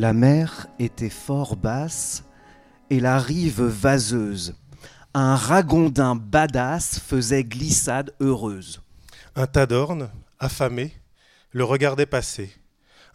La 0.00 0.12
mer 0.12 0.68
était 0.78 1.10
fort 1.10 1.56
basse 1.56 2.22
et 2.88 3.00
la 3.00 3.18
rive 3.18 3.62
vaseuse. 3.62 4.54
Un 5.12 5.34
ragondin 5.34 6.14
badass 6.14 7.00
faisait 7.00 7.42
glissade 7.42 8.14
heureuse. 8.20 8.80
Un 9.34 9.48
tadorne, 9.48 10.08
affamé, 10.38 10.92
le 11.50 11.64
regardait 11.64 12.06
passer. 12.06 12.52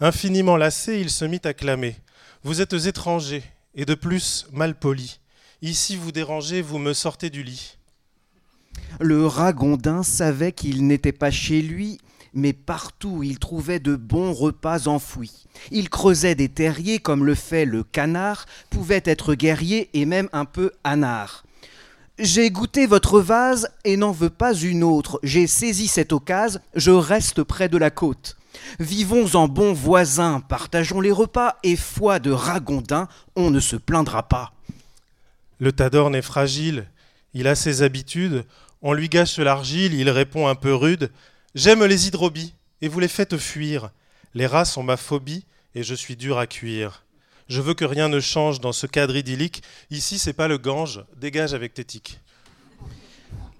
Infiniment 0.02 0.58
lassé, 0.58 1.00
il 1.00 1.10
se 1.10 1.24
mit 1.24 1.40
à 1.46 1.54
clamer. 1.54 1.96
Vous 2.44 2.60
êtes 2.60 2.74
étrangers, 2.74 3.46
et 3.76 3.86
de 3.86 3.96
plus 3.96 4.46
mal 4.52 4.78
polis. 4.78 5.22
Ici 5.62 5.96
vous 5.96 6.12
dérangez, 6.12 6.62
vous 6.62 6.80
me 6.80 6.92
sortez 6.92 7.30
du 7.30 7.44
lit. 7.44 7.78
Le 9.00 9.26
ragondin 9.26 10.04
savait 10.04 10.52
qu'il 10.52 10.86
n'était 10.86 11.14
pas 11.14 11.32
chez 11.32 11.62
lui, 11.62 12.02
mais 12.34 12.54
partout 12.54 13.24
il 13.24 13.40
trouvait 13.40 13.80
de 13.80 13.96
bons 13.96 14.34
repas 14.34 14.88
enfouis. 14.88 15.46
Il 15.72 15.90
creusait 15.90 16.36
des 16.36 16.50
terriers 16.50 17.00
comme 17.00 17.26
le 17.26 17.36
fait 17.36 17.66
le 17.66 17.84
canard, 17.84 18.46
pouvait 18.70 19.04
être 19.06 19.36
guerrier 19.36 19.90
et 19.94 20.06
même 20.06 20.30
un 20.34 20.46
peu 20.46 20.72
anard. 20.84 21.44
J'ai 22.20 22.52
goûté 22.52 22.86
votre 22.86 23.20
vase 23.20 23.70
et 23.86 23.98
n'en 23.98 24.12
veux 24.12 24.30
pas 24.30 24.54
une 24.54 24.84
autre. 24.84 25.20
J'ai 25.24 25.48
saisi 25.48 25.88
cette 25.88 26.14
occasion, 26.14 26.60
je 26.76 26.92
reste 26.92 27.44
près 27.44 27.70
de 27.70 27.78
la 27.78 27.90
côte. 27.90 28.38
Vivons 28.80 29.36
en 29.36 29.48
bons 29.48 29.74
voisins, 29.74 30.40
partageons 30.40 31.02
les 31.02 31.12
repas, 31.12 31.56
et 31.64 31.76
foi 31.76 32.20
de 32.20 32.32
ragondin, 32.32 33.08
on 33.36 33.50
ne 33.50 33.60
se 33.60 33.76
plaindra 33.76 34.24
pas. 34.24 34.54
Le 35.60 35.72
tadorne 35.72 36.16
est 36.16 36.22
fragile, 36.22 36.88
il 37.34 37.48
a 37.48 37.56
ses 37.56 37.82
habitudes, 37.82 38.46
on 38.82 38.94
lui 38.94 39.10
gâche 39.10 39.40
l'argile, 39.40 39.94
il 39.94 40.10
répond 40.10 40.48
un 40.48 40.56
peu 40.56 40.74
rude. 40.74 41.10
J'aime 41.56 41.86
les 41.86 42.08
hydrobies, 42.08 42.56
et 42.82 42.88
vous 42.88 43.00
les 43.00 43.08
faites 43.08 43.38
fuir. 43.38 43.92
Les 44.34 44.48
rats 44.48 44.66
sont 44.66 44.82
ma 44.82 44.98
phobie, 44.98 45.46
et 45.76 45.84
je 45.84 45.94
suis 45.94 46.16
dur 46.16 46.40
à 46.40 46.48
cuire. 46.48 47.04
Je 47.48 47.62
veux 47.62 47.76
que 47.76 47.86
rien 47.86 48.10
ne 48.10 48.20
change 48.20 48.60
dans 48.60 48.72
ce 48.72 48.88
cadre 48.88 49.16
idyllique. 49.16 49.62
Ici, 49.92 50.18
c'est 50.18 50.34
pas 50.34 50.48
le 50.48 50.58
Gange, 50.58 51.06
dégage 51.16 51.54
avec 51.54 51.76
tes 51.76 51.86
tics. 51.86 52.20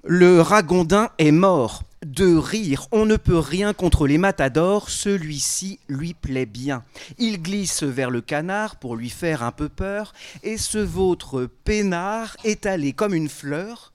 Le 0.04 0.42
ragondin 0.42 1.12
est 1.20 1.32
mort. 1.32 1.84
De 2.04 2.36
rire, 2.36 2.88
on 2.92 3.06
ne 3.06 3.16
peut 3.16 3.38
rien 3.38 3.74
contre 3.74 4.08
les 4.08 4.18
matadors, 4.18 4.90
celui-ci 4.90 5.80
lui 5.88 6.16
plaît 6.16 6.48
bien. 6.48 6.84
Il 7.20 7.44
glisse 7.44 7.84
vers 7.84 8.10
le 8.10 8.22
canard 8.22 8.78
pour 8.78 8.96
lui 8.96 9.12
faire 9.12 9.44
un 9.44 9.52
peu 9.52 9.70
peur, 9.70 10.14
et 10.42 10.58
ce 10.58 10.80
vôtre 10.80 11.48
peinard, 11.64 12.36
étalé 12.44 12.92
comme 12.92 13.14
une 13.14 13.30
fleur, 13.30 13.93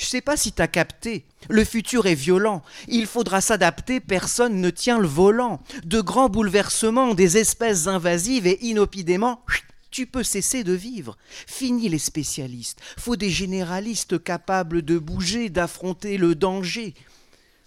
je 0.00 0.06
sais 0.06 0.22
pas 0.22 0.38
si 0.38 0.50
t'as 0.52 0.66
capté. 0.66 1.26
Le 1.50 1.62
futur 1.62 2.06
est 2.06 2.14
violent. 2.14 2.62
Il 2.88 3.06
faudra 3.06 3.42
s'adapter. 3.42 4.00
Personne 4.00 4.58
ne 4.58 4.70
tient 4.70 4.98
le 4.98 5.06
volant. 5.06 5.60
De 5.84 6.00
grands 6.00 6.30
bouleversements, 6.30 7.12
des 7.12 7.36
espèces 7.36 7.86
invasives 7.86 8.46
et 8.46 8.64
inopidément, 8.64 9.44
tu 9.90 10.06
peux 10.06 10.22
cesser 10.22 10.64
de 10.64 10.72
vivre. 10.72 11.18
Fini 11.46 11.90
les 11.90 11.98
spécialistes. 11.98 12.80
Faut 12.98 13.16
des 13.16 13.28
généralistes 13.28 14.22
capables 14.24 14.80
de 14.80 14.98
bouger, 14.98 15.50
d'affronter 15.50 16.16
le 16.16 16.34
danger. 16.34 16.94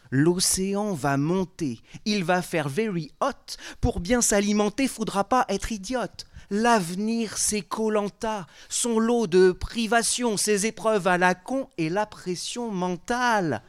L'océan 0.10 0.94
va 0.94 1.18
monter, 1.18 1.80
il 2.06 2.24
va 2.24 2.42
faire 2.42 2.70
very 2.70 3.12
hot. 3.20 3.58
Pour 3.80 4.00
bien 4.00 4.22
s'alimenter, 4.22 4.88
faudra 4.88 5.24
pas 5.24 5.46
être 5.50 5.72
idiote. 5.72 6.26
L'avenir, 6.56 7.40
c'est 7.40 7.64
Colanta, 7.64 8.46
son 8.70 9.00
lot 9.00 9.26
de 9.26 9.52
privations, 9.54 10.38
ses 10.38 10.68
épreuves 10.68 11.08
à 11.08 11.18
la 11.18 11.34
con 11.34 11.68
et 11.80 11.90
la 11.90 12.06
pression 12.06 12.70
mentale. 12.70 13.64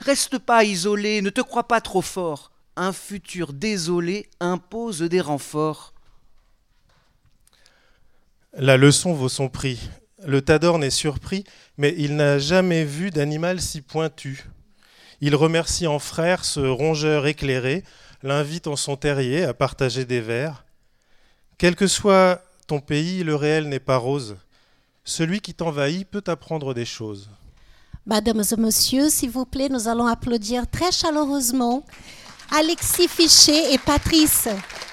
Reste 0.00 0.38
pas 0.38 0.64
isolé, 0.64 1.22
ne 1.22 1.30
te 1.30 1.40
crois 1.40 1.68
pas 1.68 1.80
trop 1.80 2.02
fort. 2.02 2.50
Un 2.74 2.92
futur 2.92 3.52
désolé 3.52 4.28
impose 4.40 5.02
des 5.02 5.20
renforts. 5.20 5.94
La 8.54 8.76
leçon 8.76 9.12
vaut 9.12 9.28
son 9.28 9.48
prix. 9.48 9.88
Le 10.26 10.42
Tadorne 10.42 10.82
est 10.82 10.90
surpris, 10.90 11.44
mais 11.78 11.94
il 11.96 12.16
n'a 12.16 12.40
jamais 12.40 12.82
vu 12.82 13.12
d'animal 13.12 13.60
si 13.60 13.82
pointu. 13.82 14.46
Il 15.20 15.36
remercie 15.36 15.86
en 15.86 16.00
frère 16.00 16.44
ce 16.44 16.58
rongeur 16.58 17.28
éclairé, 17.28 17.84
l'invite 18.24 18.66
en 18.66 18.74
son 18.74 18.96
terrier 18.96 19.44
à 19.44 19.54
partager 19.54 20.04
des 20.04 20.20
vers. 20.20 20.65
Quel 21.58 21.74
que 21.74 21.86
soit 21.86 22.42
ton 22.66 22.80
pays, 22.80 23.24
le 23.24 23.34
réel 23.34 23.68
n'est 23.68 23.80
pas 23.80 23.96
rose. 23.96 24.36
Celui 25.04 25.40
qui 25.40 25.54
t'envahit 25.54 26.06
peut 26.06 26.24
apprendre 26.26 26.74
des 26.74 26.84
choses. 26.84 27.30
Mesdames 28.04 28.42
et 28.50 28.56
messieurs, 28.56 29.08
s'il 29.08 29.30
vous 29.30 29.46
plaît, 29.46 29.68
nous 29.70 29.88
allons 29.88 30.06
applaudir 30.06 30.68
très 30.70 30.92
chaleureusement 30.92 31.82
Alexis 32.50 33.08
Fichet 33.08 33.72
et 33.72 33.78
Patrice 33.78 34.48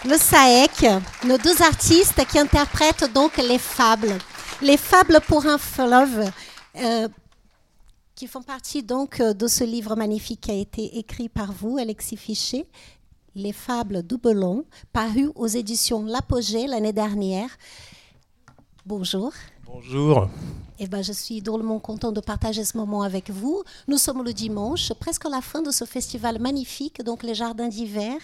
Le 0.05 0.17
Saek, 0.17 0.85
nos 1.25 1.37
deux 1.37 1.61
artistes 1.61 2.25
qui 2.27 2.39
interprètent 2.39 3.11
donc 3.13 3.37
les 3.37 3.59
fables. 3.59 4.17
Les 4.61 4.77
fables 4.77 5.19
pour 5.27 5.45
un 5.45 5.57
fleuve, 5.57 6.31
euh, 6.77 7.07
qui 8.15 8.27
font 8.27 8.41
partie 8.41 8.83
donc 8.83 9.21
de 9.21 9.47
ce 9.47 9.65
livre 9.65 9.95
magnifique 9.95 10.41
qui 10.41 10.51
a 10.51 10.55
été 10.55 10.97
écrit 10.97 11.27
par 11.27 11.51
vous, 11.51 11.77
Alexis 11.77 12.17
Fichet, 12.17 12.65
les 13.35 13.53
fables 13.53 14.03
d'Oubelon, 14.03 14.65
paru 14.91 15.29
aux 15.35 15.47
éditions 15.47 16.03
L'Apogée 16.05 16.67
l'année 16.67 16.93
dernière. 16.93 17.49
Bonjour. 18.85 19.31
Bonjour. 19.65 20.29
Eh 20.79 20.87
ben, 20.87 21.01
je 21.01 21.13
suis 21.13 21.41
drôlement 21.41 21.79
content 21.79 22.11
de 22.11 22.19
partager 22.19 22.63
ce 22.63 22.77
moment 22.77 23.01
avec 23.01 23.29
vous. 23.29 23.63
Nous 23.87 23.97
sommes 23.97 24.23
le 24.23 24.33
dimanche, 24.33 24.93
presque 24.93 25.25
à 25.25 25.29
la 25.29 25.41
fin 25.41 25.61
de 25.61 25.71
ce 25.71 25.85
festival 25.85 26.39
magnifique, 26.39 27.01
donc 27.03 27.23
les 27.23 27.33
jardins 27.33 27.67
d'hiver. 27.67 28.17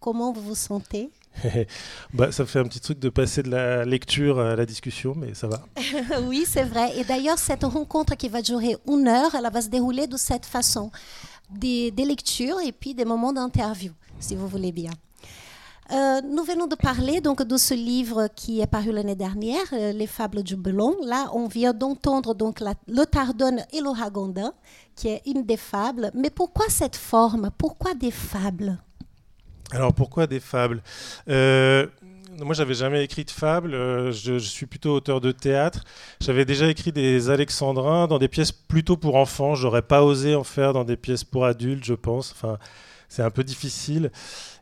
Comment 0.00 0.32
vous 0.32 0.42
vous 0.42 0.54
sentez? 0.54 1.10
Bah, 2.12 2.32
ça 2.32 2.46
fait 2.46 2.58
un 2.58 2.64
petit 2.64 2.80
truc 2.80 2.98
de 2.98 3.08
passer 3.08 3.42
de 3.42 3.50
la 3.50 3.84
lecture 3.84 4.40
à 4.40 4.56
la 4.56 4.66
discussion, 4.66 5.14
mais 5.16 5.34
ça 5.34 5.46
va. 5.46 5.64
oui, 6.22 6.44
c'est 6.46 6.64
vrai. 6.64 6.96
Et 6.98 7.04
d'ailleurs, 7.04 7.38
cette 7.38 7.64
rencontre 7.64 8.16
qui 8.16 8.28
va 8.28 8.42
durer 8.42 8.76
une 8.88 9.06
heure, 9.06 9.34
elle 9.34 9.48
va 9.52 9.60
se 9.60 9.68
dérouler 9.68 10.06
de 10.06 10.16
cette 10.16 10.46
façon. 10.46 10.90
Des, 11.50 11.90
des 11.90 12.04
lectures 12.04 12.60
et 12.60 12.72
puis 12.72 12.94
des 12.94 13.06
moments 13.06 13.32
d'interview 13.32 13.92
si 14.20 14.36
vous 14.36 14.48
voulez 14.48 14.72
bien. 14.72 14.90
Euh, 15.90 16.20
nous 16.20 16.44
venons 16.44 16.66
de 16.66 16.74
parler 16.74 17.22
donc 17.22 17.42
de 17.42 17.56
ce 17.56 17.72
livre 17.72 18.28
qui 18.36 18.60
est 18.60 18.66
paru 18.66 18.92
l'année 18.92 19.14
dernière, 19.14 19.64
euh, 19.72 19.92
Les 19.92 20.06
Fables 20.06 20.42
du 20.42 20.54
Belon. 20.54 20.94
Là, 21.02 21.30
on 21.32 21.48
vient 21.48 21.72
d'entendre 21.72 22.34
donc 22.34 22.60
le 22.60 23.04
Tardone 23.06 23.62
et 23.72 23.80
le 23.80 23.88
Ragondin, 23.88 24.52
qui 24.96 25.08
est 25.08 25.22
une 25.24 25.46
des 25.46 25.56
fables. 25.56 26.10
Mais 26.14 26.28
pourquoi 26.28 26.66
cette 26.68 26.96
forme? 26.96 27.50
Pourquoi 27.56 27.94
des 27.94 28.10
fables? 28.10 28.76
Alors 29.70 29.94
pourquoi 29.94 30.26
des 30.26 30.40
fables? 30.40 30.82
Euh, 31.30 31.86
Moi, 32.38 32.54
j'avais 32.54 32.74
jamais 32.74 33.02
écrit 33.02 33.24
de 33.24 33.30
fables. 33.30 33.72
Euh, 33.72 34.12
je, 34.12 34.38
je, 34.38 34.48
suis 34.48 34.66
plutôt 34.66 34.94
auteur 34.94 35.22
de 35.22 35.32
théâtre. 35.32 35.84
J'avais 36.20 36.44
déjà 36.44 36.68
écrit 36.68 36.92
des 36.92 37.30
alexandrins 37.30 38.06
dans 38.08 38.18
des 38.18 38.28
pièces 38.28 38.52
plutôt 38.52 38.98
pour 38.98 39.16
enfants. 39.16 39.54
J'aurais 39.54 39.82
pas 39.82 40.02
osé 40.02 40.34
en 40.34 40.44
faire 40.44 40.74
dans 40.74 40.84
des 40.84 40.98
pièces 40.98 41.24
pour 41.24 41.46
adultes, 41.46 41.84
je 41.84 41.94
pense. 41.94 42.32
Enfin 42.32 42.58
c'est 43.08 43.22
un 43.22 43.30
peu 43.30 43.44
difficile. 43.44 44.10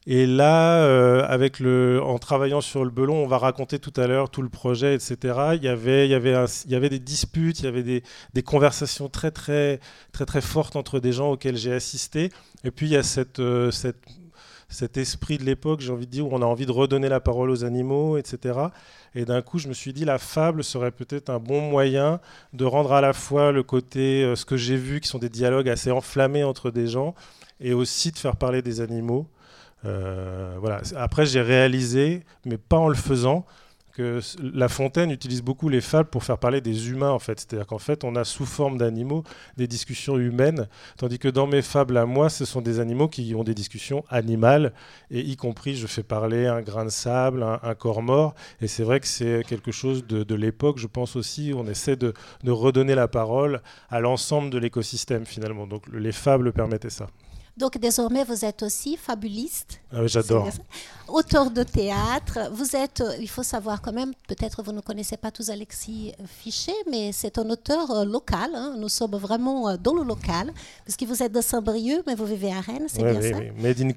Et 0.06 0.26
là, 0.26 0.84
euh, 0.84 1.26
avec 1.28 1.58
le, 1.58 2.00
en 2.02 2.18
travaillant 2.18 2.60
sur 2.60 2.84
le 2.84 2.90
belon, 2.90 3.16
on 3.16 3.26
va 3.26 3.38
raconter 3.38 3.80
tout 3.80 3.92
à 3.96 4.06
l'heure 4.06 4.30
tout 4.30 4.42
le 4.42 4.48
projet, 4.48 4.94
etc. 4.94 5.16
Il 5.54 5.64
y 5.64 5.68
avait, 5.68 6.06
il 6.06 6.12
y 6.12 6.14
avait, 6.14 6.36
il 6.64 6.70
y 6.70 6.76
avait 6.76 6.88
des 6.88 7.00
disputes, 7.00 7.58
il 7.60 7.64
y 7.64 7.68
avait 7.68 7.82
des, 7.82 8.04
des, 8.32 8.42
conversations 8.42 9.08
très, 9.08 9.32
très, 9.32 9.80
très, 10.12 10.24
très 10.24 10.40
fortes 10.40 10.76
entre 10.76 11.00
des 11.00 11.10
gens 11.10 11.32
auxquels 11.32 11.56
j'ai 11.56 11.72
assisté. 11.72 12.30
Et 12.62 12.70
puis 12.70 12.86
il 12.86 12.92
y 12.92 12.96
a 12.96 13.02
cette, 13.02 13.40
euh, 13.40 13.72
cette, 13.72 13.98
cet 14.68 14.96
esprit 14.96 15.38
de 15.38 15.44
l'époque, 15.44 15.80
j'ai 15.80 15.92
envie 15.92 16.06
de 16.06 16.10
dire, 16.12 16.26
où 16.26 16.30
on 16.32 16.42
a 16.42 16.46
envie 16.46 16.66
de 16.66 16.72
redonner 16.72 17.08
la 17.08 17.20
parole 17.20 17.50
aux 17.50 17.64
animaux, 17.64 18.16
etc. 18.16 18.58
Et 19.14 19.24
d'un 19.24 19.42
coup, 19.42 19.58
je 19.58 19.68
me 19.68 19.72
suis 19.72 19.92
dit, 19.92 20.04
la 20.04 20.18
fable 20.18 20.62
serait 20.62 20.90
peut-être 20.90 21.30
un 21.30 21.38
bon 21.38 21.60
moyen 21.60 22.20
de 22.52 22.64
rendre 22.64 22.92
à 22.92 23.00
la 23.00 23.12
fois 23.12 23.50
le 23.50 23.62
côté, 23.62 24.22
euh, 24.22 24.36
ce 24.36 24.44
que 24.44 24.56
j'ai 24.56 24.76
vu, 24.76 25.00
qui 25.00 25.08
sont 25.08 25.18
des 25.18 25.28
dialogues 25.28 25.68
assez 25.68 25.90
enflammés 25.90 26.44
entre 26.44 26.70
des 26.70 26.86
gens, 26.86 27.14
et 27.60 27.72
aussi 27.72 28.12
de 28.12 28.18
faire 28.18 28.36
parler 28.36 28.62
des 28.62 28.80
animaux. 28.80 29.28
Euh, 29.84 30.56
voilà. 30.60 30.82
Après, 30.96 31.26
j'ai 31.26 31.42
réalisé, 31.42 32.24
mais 32.44 32.58
pas 32.58 32.78
en 32.78 32.88
le 32.88 32.94
faisant, 32.94 33.44
que 33.96 34.20
La 34.42 34.68
Fontaine 34.68 35.10
utilise 35.10 35.40
beaucoup 35.40 35.70
les 35.70 35.80
fables 35.80 36.10
pour 36.10 36.22
faire 36.22 36.36
parler 36.36 36.60
des 36.60 36.90
humains, 36.90 37.10
en 37.10 37.18
fait. 37.18 37.40
C'est-à-dire 37.40 37.66
qu'en 37.66 37.78
fait, 37.78 38.04
on 38.04 38.14
a 38.14 38.24
sous 38.24 38.44
forme 38.44 38.76
d'animaux 38.76 39.24
des 39.56 39.66
discussions 39.66 40.18
humaines, 40.18 40.68
tandis 40.98 41.18
que 41.18 41.28
dans 41.28 41.46
mes 41.46 41.62
fables 41.62 41.96
à 41.96 42.04
moi, 42.04 42.28
ce 42.28 42.44
sont 42.44 42.60
des 42.60 42.78
animaux 42.78 43.08
qui 43.08 43.34
ont 43.34 43.42
des 43.42 43.54
discussions 43.54 44.04
animales, 44.10 44.74
et 45.10 45.20
y 45.20 45.36
compris, 45.36 45.76
je 45.76 45.86
fais 45.86 46.02
parler 46.02 46.46
un 46.46 46.60
grain 46.60 46.84
de 46.84 46.90
sable, 46.90 47.42
un, 47.42 47.74
corps 47.74 48.02
mort, 48.02 48.34
et 48.60 48.66
c'est 48.66 48.82
vrai 48.82 49.00
que 49.00 49.06
c'est 49.06 49.42
quelque 49.48 49.72
chose 49.72 50.06
de, 50.06 50.34
l'époque, 50.34 50.76
je 50.76 50.88
pense 50.88 51.16
aussi, 51.16 51.54
on 51.56 51.66
essaie 51.66 51.96
de 51.96 52.12
redonner 52.46 52.94
la 52.94 53.08
parole 53.08 53.62
à 53.88 54.00
l'ensemble 54.00 54.50
de 54.50 54.58
l'écosystème, 54.58 55.24
finalement. 55.24 55.66
Donc 55.66 55.84
les 55.90 56.12
fables 56.12 56.52
permettaient 56.52 56.90
ça. 56.90 57.06
Donc 57.56 57.78
désormais, 57.78 58.22
vous 58.24 58.44
êtes 58.44 58.62
aussi 58.62 58.96
fabuliste. 58.96 59.80
Ah 59.90 60.02
oui, 60.02 60.08
j'adore. 60.08 60.48
Auteur 61.08 61.50
de 61.50 61.62
théâtre. 61.62 62.50
Vous 62.52 62.76
êtes, 62.76 63.00
euh, 63.00 63.16
il 63.18 63.28
faut 63.28 63.42
savoir 63.42 63.80
quand 63.80 63.92
même, 63.92 64.12
peut-être 64.28 64.62
vous 64.62 64.72
ne 64.72 64.80
connaissez 64.80 65.16
pas 65.16 65.30
tous 65.30 65.48
Alexis 65.48 66.12
Fichet, 66.26 66.74
mais 66.90 67.12
c'est 67.12 67.38
un 67.38 67.48
auteur 67.48 67.90
euh, 67.90 68.04
local. 68.04 68.50
Hein. 68.54 68.74
Nous 68.76 68.90
sommes 68.90 69.16
vraiment 69.16 69.68
euh, 69.68 69.76
dans 69.76 69.94
le 69.94 70.02
local, 70.02 70.52
parce 70.84 70.96
que 70.96 71.06
vous 71.06 71.22
êtes 71.22 71.32
de 71.32 71.40
Saint-Brieuc, 71.40 72.02
mais 72.06 72.14
vous 72.14 72.26
vivez 72.26 72.52
à 72.52 72.60
Rennes, 72.60 72.86
c'est 72.88 73.02
bien 73.02 73.20
oui, 73.20 73.30
ça? 73.30 73.38
oui. 73.38 73.50
Made 73.62 73.80
in. 73.80 73.92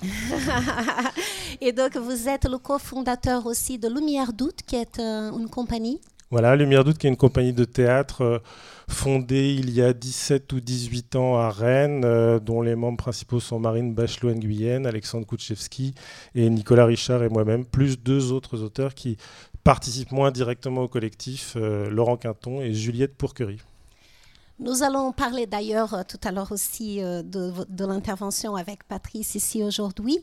Et 1.60 1.72
donc, 1.72 1.96
vous 1.96 2.28
êtes 2.28 2.48
le 2.48 2.58
cofondateur 2.58 3.46
aussi 3.46 3.78
de 3.78 3.88
Lumière 3.88 4.32
Doute, 4.32 4.62
qui 4.66 4.76
est 4.76 4.98
euh, 4.98 5.32
une 5.32 5.48
compagnie. 5.48 6.00
Voilà, 6.30 6.56
Lumière 6.56 6.84
Doute, 6.84 6.98
qui 6.98 7.06
est 7.06 7.10
une 7.10 7.16
compagnie 7.16 7.54
de 7.54 7.64
théâtre 7.64 8.22
euh, 8.22 8.38
fondée 8.86 9.54
il 9.58 9.70
y 9.70 9.80
a 9.80 9.94
17 9.94 10.52
ou 10.52 10.60
18 10.60 11.16
ans 11.16 11.38
à 11.38 11.48
Rennes, 11.50 12.02
euh, 12.04 12.38
dont 12.38 12.60
les 12.60 12.76
membres 12.76 12.98
principaux 12.98 13.40
sont 13.40 13.58
Marine 13.58 13.94
Bachelot-Nguyen, 13.94 14.84
Alexandre 14.84 15.26
Kouchevski 15.26 15.94
et 16.34 16.50
Nicolas 16.50 16.84
Richard 16.84 17.22
et 17.22 17.30
moi-même, 17.30 17.64
plus 17.64 17.98
deux 17.98 18.32
autres 18.32 18.62
auteurs 18.62 18.94
qui 18.94 19.16
participent 19.64 20.12
moins 20.12 20.30
directement 20.30 20.82
au 20.82 20.88
collectif, 20.88 21.56
Laurent 21.56 22.16
Quinton 22.16 22.60
et 22.60 22.72
Juliette 22.72 23.16
Pourquerie. 23.16 23.60
Nous 24.60 24.82
allons 24.82 25.12
parler 25.12 25.46
d'ailleurs 25.46 25.94
euh, 25.94 26.02
tout 26.06 26.18
à 26.24 26.32
l'heure 26.32 26.50
aussi 26.50 27.00
euh, 27.00 27.22
de, 27.22 27.84
l'intervention 27.84 28.56
avec 28.56 28.82
Patrice 28.82 29.36
ici 29.36 29.62
aujourd'hui. 29.62 30.18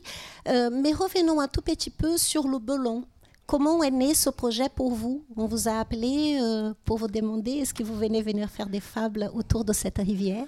Euh, 0.46 0.68
mais 0.70 0.92
revenons 0.92 1.40
un 1.40 1.48
tout 1.48 1.62
petit 1.62 1.88
peu 1.88 2.18
sur 2.18 2.46
le 2.46 2.58
Belon. 2.58 3.04
Comment 3.46 3.80
est 3.84 3.92
né 3.92 4.12
ce 4.14 4.28
projet 4.28 4.68
pour 4.74 4.92
vous? 4.92 5.24
On 5.36 5.46
vous 5.46 5.68
a 5.68 5.78
appelé 5.78 6.36
pour 6.84 6.98
vous 6.98 7.06
demander 7.06 7.52
est-ce 7.52 7.72
que 7.72 7.84
vous 7.84 7.96
venez 7.96 8.20
venir 8.20 8.50
faire 8.50 8.68
des 8.68 8.80
fables 8.80 9.30
autour 9.34 9.64
de 9.64 9.72
cette 9.72 9.98
rivière? 9.98 10.46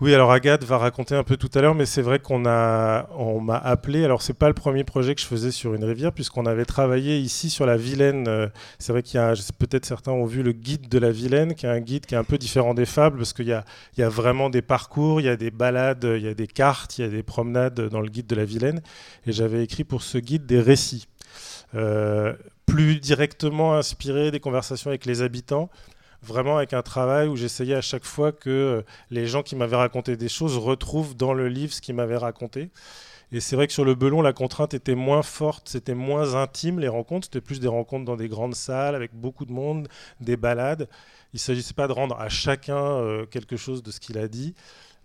Oui, 0.00 0.14
alors 0.14 0.30
Agathe 0.30 0.62
va 0.62 0.78
raconter 0.78 1.16
un 1.16 1.24
peu 1.24 1.36
tout 1.36 1.50
à 1.54 1.60
l'heure, 1.60 1.74
mais 1.74 1.86
c'est 1.86 2.02
vrai 2.02 2.20
qu'on 2.20 2.46
a, 2.46 3.08
on 3.16 3.40
m'a 3.40 3.56
appelé. 3.56 4.04
Alors 4.04 4.22
c'est 4.22 4.34
pas 4.34 4.46
le 4.46 4.54
premier 4.54 4.84
projet 4.84 5.14
que 5.14 5.20
je 5.20 5.26
faisais 5.26 5.50
sur 5.50 5.74
une 5.74 5.82
rivière, 5.82 6.12
puisqu'on 6.12 6.46
avait 6.46 6.66
travaillé 6.66 7.18
ici 7.18 7.50
sur 7.50 7.66
la 7.66 7.76
Vilaine. 7.76 8.28
Euh, 8.28 8.46
c'est 8.78 8.92
vrai 8.92 9.02
qu'il 9.02 9.18
y 9.18 9.20
a, 9.20 9.34
peut-être 9.58 9.86
certains 9.86 10.12
ont 10.12 10.26
vu 10.26 10.44
le 10.44 10.52
guide 10.52 10.88
de 10.88 10.98
la 10.98 11.10
Vilaine, 11.10 11.54
qui 11.54 11.66
est 11.66 11.70
un 11.70 11.80
guide 11.80 12.06
qui 12.06 12.14
est 12.14 12.18
un 12.18 12.24
peu 12.24 12.38
différent 12.38 12.74
des 12.74 12.86
fables, 12.86 13.16
parce 13.16 13.32
qu'il 13.32 13.48
y 13.48 13.52
a, 13.52 13.64
il 13.96 14.00
y 14.00 14.04
a 14.04 14.08
vraiment 14.08 14.50
des 14.50 14.62
parcours, 14.62 15.20
il 15.20 15.24
y 15.24 15.30
a 15.30 15.36
des 15.36 15.50
balades, 15.50 16.06
il 16.16 16.22
y 16.22 16.28
a 16.28 16.34
des 16.34 16.46
cartes, 16.46 16.98
il 16.98 17.00
y 17.00 17.04
a 17.04 17.10
des 17.10 17.24
promenades 17.24 17.88
dans 17.88 18.00
le 18.00 18.08
guide 18.08 18.26
de 18.28 18.36
la 18.36 18.44
Vilaine. 18.44 18.82
Et 19.26 19.32
j'avais 19.32 19.64
écrit 19.64 19.82
pour 19.82 20.02
ce 20.02 20.18
guide 20.18 20.46
des 20.46 20.60
récits. 20.60 21.08
Euh, 21.74 22.34
plus 22.66 23.00
directement 23.00 23.74
inspiré 23.74 24.30
des 24.30 24.40
conversations 24.40 24.90
avec 24.90 25.06
les 25.06 25.22
habitants, 25.22 25.70
vraiment 26.22 26.58
avec 26.58 26.74
un 26.74 26.82
travail 26.82 27.28
où 27.28 27.36
j'essayais 27.36 27.74
à 27.74 27.80
chaque 27.80 28.04
fois 28.04 28.30
que 28.30 28.50
euh, 28.50 28.82
les 29.10 29.26
gens 29.26 29.42
qui 29.42 29.56
m'avaient 29.56 29.76
raconté 29.76 30.16
des 30.16 30.28
choses 30.28 30.56
retrouvent 30.56 31.16
dans 31.16 31.32
le 31.32 31.48
livre 31.48 31.72
ce 31.72 31.80
qu'ils 31.80 31.94
m'avaient 31.94 32.16
raconté. 32.16 32.70
Et 33.30 33.40
c'est 33.40 33.56
vrai 33.56 33.66
que 33.66 33.74
sur 33.74 33.84
le 33.84 33.94
Belon, 33.94 34.22
la 34.22 34.32
contrainte 34.32 34.72
était 34.72 34.94
moins 34.94 35.22
forte, 35.22 35.68
c'était 35.68 35.94
moins 35.94 36.34
intime 36.34 36.78
les 36.78 36.88
rencontres, 36.88 37.26
c'était 37.26 37.42
plus 37.42 37.60
des 37.60 37.68
rencontres 37.68 38.06
dans 38.06 38.16
des 38.16 38.28
grandes 38.28 38.54
salles 38.54 38.94
avec 38.94 39.14
beaucoup 39.14 39.44
de 39.44 39.52
monde, 39.52 39.88
des 40.20 40.36
balades. 40.36 40.88
Il 41.34 41.36
ne 41.36 41.40
s'agissait 41.40 41.74
pas 41.74 41.88
de 41.88 41.92
rendre 41.92 42.18
à 42.18 42.30
chacun 42.30 42.78
euh, 42.78 43.26
quelque 43.26 43.58
chose 43.58 43.82
de 43.82 43.90
ce 43.90 44.00
qu'il 44.00 44.16
a 44.16 44.28
dit. 44.28 44.54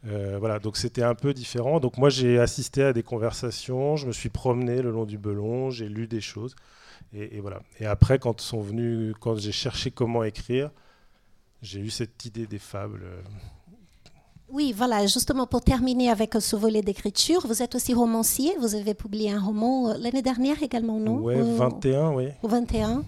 Euh, 0.06 0.38
voilà, 0.38 0.60
donc 0.60 0.78
c'était 0.78 1.04
un 1.04 1.16
peu 1.16 1.34
différent. 1.34 1.80
Donc 1.80 1.98
moi 1.98 2.10
j'ai 2.10 2.40
assisté 2.40 2.84
à 2.84 2.94
des 2.94 3.04
conversations, 3.04 3.96
je 3.96 4.08
me 4.08 4.12
suis 4.12 4.30
promené 4.30 4.82
le 4.82 4.92
long 4.92 5.06
du 5.06 5.18
Belon, 5.18 5.70
j'ai 5.70 5.88
lu 5.88 6.08
des 6.08 6.22
choses. 6.22 6.56
Et, 7.14 7.38
et, 7.38 7.40
voilà. 7.42 7.62
Et 7.80 7.86
après, 7.86 8.18
quand 8.20 8.42
sont 8.42 8.62
venus, 8.62 9.14
quand 9.20 9.36
j'ai 9.36 9.52
cherché 9.52 9.92
comment 9.92 10.24
écrire, 10.24 10.72
j'ai 11.62 11.80
eu 11.80 11.90
cette 11.90 12.26
idée 12.26 12.48
des 12.48 12.60
fables. 12.60 13.04
Oui, 14.54 14.72
voilà, 14.76 15.08
justement 15.08 15.48
pour 15.48 15.62
terminer 15.62 16.10
avec 16.12 16.36
ce 16.40 16.56
volet 16.56 16.84
d'écriture, 16.84 17.42
vous 17.48 17.64
êtes 17.64 17.74
aussi 17.74 17.94
romancier, 17.96 18.54
vous 18.60 18.76
avez 18.76 18.94
publié 18.94 19.32
un 19.32 19.40
roman 19.40 19.90
euh, 19.90 19.94
l'année 19.98 20.22
dernière 20.22 20.62
également, 20.62 21.00
non? 21.00 21.22
Oui, 21.22 21.34
21, 21.38 22.12
oui. 22.12 22.28
21. 22.44 23.04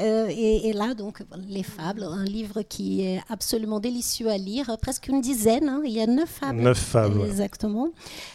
Euh, 0.00 0.26
et, 0.28 0.72
là, 0.72 0.94
donc, 0.94 1.22
Les 1.48 1.62
Fables, 1.62 2.04
un 2.04 2.24
livre 2.24 2.62
qui 2.62 3.02
est 3.02 3.22
absolument 3.30 3.80
délicieux 3.80 4.28
à 4.28 4.36
lire, 4.36 4.76
presque 4.80 5.08
une 5.08 5.20
dizaine, 5.20 5.68
hein. 5.68 5.82
il 5.84 5.92
y 5.92 6.00
a 6.00 6.06
neuf 6.06 6.28
fables. 6.28 6.60
Neuf 6.60 6.78
fables. 6.78 7.22
Exactement. 7.22 7.88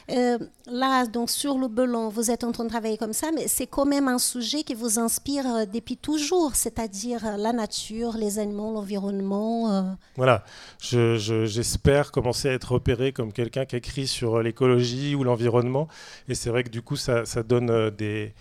Euh, 0.09 0.39
là, 0.65 1.05
donc, 1.05 1.29
sur 1.29 1.57
le 1.57 1.67
Belon, 1.67 2.09
vous 2.09 2.31
êtes 2.31 2.43
en 2.43 2.51
train 2.51 2.63
de 2.63 2.69
travailler 2.69 2.97
comme 2.97 3.13
ça, 3.13 3.27
mais 3.33 3.47
c'est 3.47 3.67
quand 3.67 3.85
même 3.85 4.07
un 4.07 4.17
sujet 4.17 4.63
qui 4.63 4.73
vous 4.73 4.97
inspire 4.97 5.45
euh, 5.45 5.65
depuis 5.65 5.97
toujours, 5.97 6.55
c'est-à-dire 6.55 7.37
la 7.37 7.53
nature, 7.53 8.17
les 8.17 8.39
animaux, 8.39 8.73
l'environnement. 8.73 9.95
Voilà, 10.15 10.43
j'espère 10.79 12.11
commencer 12.11 12.49
à 12.49 12.53
être 12.53 12.71
repéré 12.71 13.11
comme 13.11 13.31
quelqu'un 13.31 13.65
qui 13.65 13.75
écrit 13.75 14.07
sur 14.07 14.41
l'écologie 14.41 15.15
ou 15.15 15.23
l'environnement, 15.23 15.87
et 16.27 16.35
c'est 16.35 16.49
vrai 16.49 16.63
que 16.63 16.69
du 16.69 16.81
coup, 16.81 16.95
ça, 16.95 17.25
ça 17.25 17.43
donne 17.43 17.91
des 17.91 18.33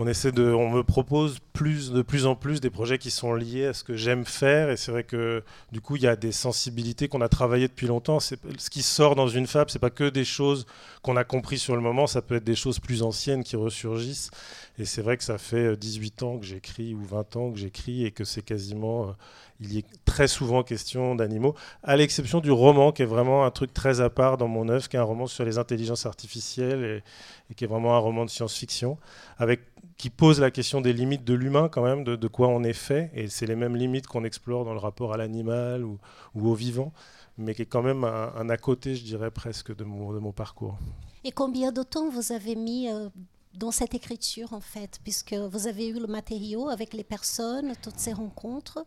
on 0.00 0.06
essaie 0.06 0.30
de, 0.30 0.44
on 0.52 0.70
me 0.70 0.84
propose 0.84 1.40
de 1.60 2.02
plus 2.02 2.26
en 2.26 2.36
plus 2.36 2.60
des 2.60 2.70
projets 2.70 2.98
qui 2.98 3.10
sont 3.10 3.34
liés 3.34 3.66
à 3.66 3.72
ce 3.72 3.82
que 3.82 3.96
j'aime 3.96 4.24
faire. 4.24 4.70
Et 4.70 4.76
c'est 4.76 4.92
vrai 4.92 5.02
que 5.02 5.42
du 5.72 5.80
coup, 5.80 5.96
il 5.96 6.02
y 6.02 6.06
a 6.06 6.14
des 6.14 6.30
sensibilités 6.30 7.08
qu'on 7.08 7.20
a 7.20 7.28
travaillées 7.28 7.66
depuis 7.66 7.88
longtemps. 7.88 8.20
ce 8.20 8.36
qui 8.70 8.82
sort 8.82 9.16
dans 9.16 9.26
une 9.26 9.48
fable, 9.48 9.70
c'est 9.70 9.80
pas 9.80 9.90
que 9.90 10.08
des 10.08 10.24
choses 10.24 10.66
qu'on 11.02 11.16
a 11.16 11.24
compris 11.24 11.58
sur 11.58 11.74
le 11.74 11.82
moment. 11.82 12.06
Ça 12.06 12.22
peut 12.22 12.36
être 12.36 12.44
des 12.44 12.54
choses 12.54 12.78
plus 12.78 13.02
anciennes 13.02 13.42
qui 13.42 13.56
ressurgissent. 13.56 14.30
Et 14.78 14.84
c'est 14.84 15.02
vrai 15.02 15.16
que 15.16 15.24
ça 15.24 15.36
fait 15.38 15.76
18 15.76 16.22
euh, 16.22 16.26
ans 16.26 16.38
que 16.38 16.46
j'écris 16.46 16.94
ou 16.94 17.02
20 17.02 17.34
ans 17.34 17.50
que 17.50 17.58
j'écris 17.58 18.04
et 18.04 18.12
que 18.12 18.22
c'est 18.22 18.42
quasiment, 18.42 19.08
euh, 19.08 19.12
il 19.60 19.72
y 19.72 19.78
est 19.78 19.86
très 20.04 20.28
souvent 20.28 20.62
question 20.62 21.16
d'animaux, 21.16 21.56
à 21.82 21.96
l'exception 21.96 22.38
du 22.38 22.52
roman 22.52 22.92
qui 22.92 23.02
est 23.02 23.06
vraiment 23.06 23.44
un 23.44 23.50
truc 23.50 23.74
très 23.74 24.00
à 24.00 24.10
part 24.10 24.36
dans 24.36 24.46
mon 24.46 24.68
œuvre, 24.68 24.88
qui 24.88 24.94
est 24.94 25.00
un 25.00 25.02
roman 25.02 25.26
sur 25.26 25.44
les 25.44 25.58
intelligences 25.58 26.06
artificielles 26.06 27.02
et, 27.50 27.54
qui 27.54 27.64
est 27.64 27.66
vraiment 27.66 27.94
un 27.94 27.98
roman 27.98 28.24
de 28.24 28.30
science-fiction 28.30 28.98
avec 29.38 29.60
qui 29.96 30.10
pose 30.10 30.40
la 30.40 30.50
question 30.50 30.80
des 30.80 30.92
limites 30.92 31.24
de 31.24 31.34
l'humain 31.34 31.68
quand 31.68 31.82
même, 31.82 32.04
de, 32.04 32.28
quoi 32.28 32.48
on 32.48 32.62
est 32.62 32.72
fait, 32.72 33.10
et 33.14 33.28
c'est 33.28 33.46
les 33.46 33.56
mêmes 33.56 33.74
limites 33.74 34.06
qu'on 34.06 34.24
explore 34.24 34.64
dans 34.64 34.72
le 34.72 34.78
rapport 34.78 35.12
à 35.12 35.16
l'animal 35.16 35.84
ou, 35.84 35.98
au 36.36 36.54
vivant, 36.54 36.92
mais 37.36 37.54
qui 37.54 37.62
est 37.62 37.66
quand 37.66 37.82
même 37.82 38.04
un, 38.04 38.48
à 38.48 38.56
côté, 38.56 38.94
je 38.94 39.02
dirais 39.02 39.32
presque, 39.32 39.74
de 39.74 39.82
mon, 39.82 40.12
de 40.12 40.20
mon 40.20 40.30
parcours. 40.30 40.78
Et 41.24 41.32
combien 41.32 41.72
de 41.72 41.82
temps 41.82 42.08
vous 42.10 42.30
avez 42.30 42.54
mis 42.54 42.88
euh, 42.88 43.08
dans 43.54 43.72
cette 43.72 43.94
écriture 43.94 44.52
en 44.52 44.60
fait, 44.60 45.00
puisque 45.02 45.34
vous 45.34 45.66
avez 45.66 45.88
eu 45.88 45.98
le 45.98 46.06
matériau 46.06 46.68
avec 46.68 46.94
les 46.94 47.04
personnes, 47.04 47.72
toutes 47.82 47.98
ces 47.98 48.12
rencontres 48.12 48.84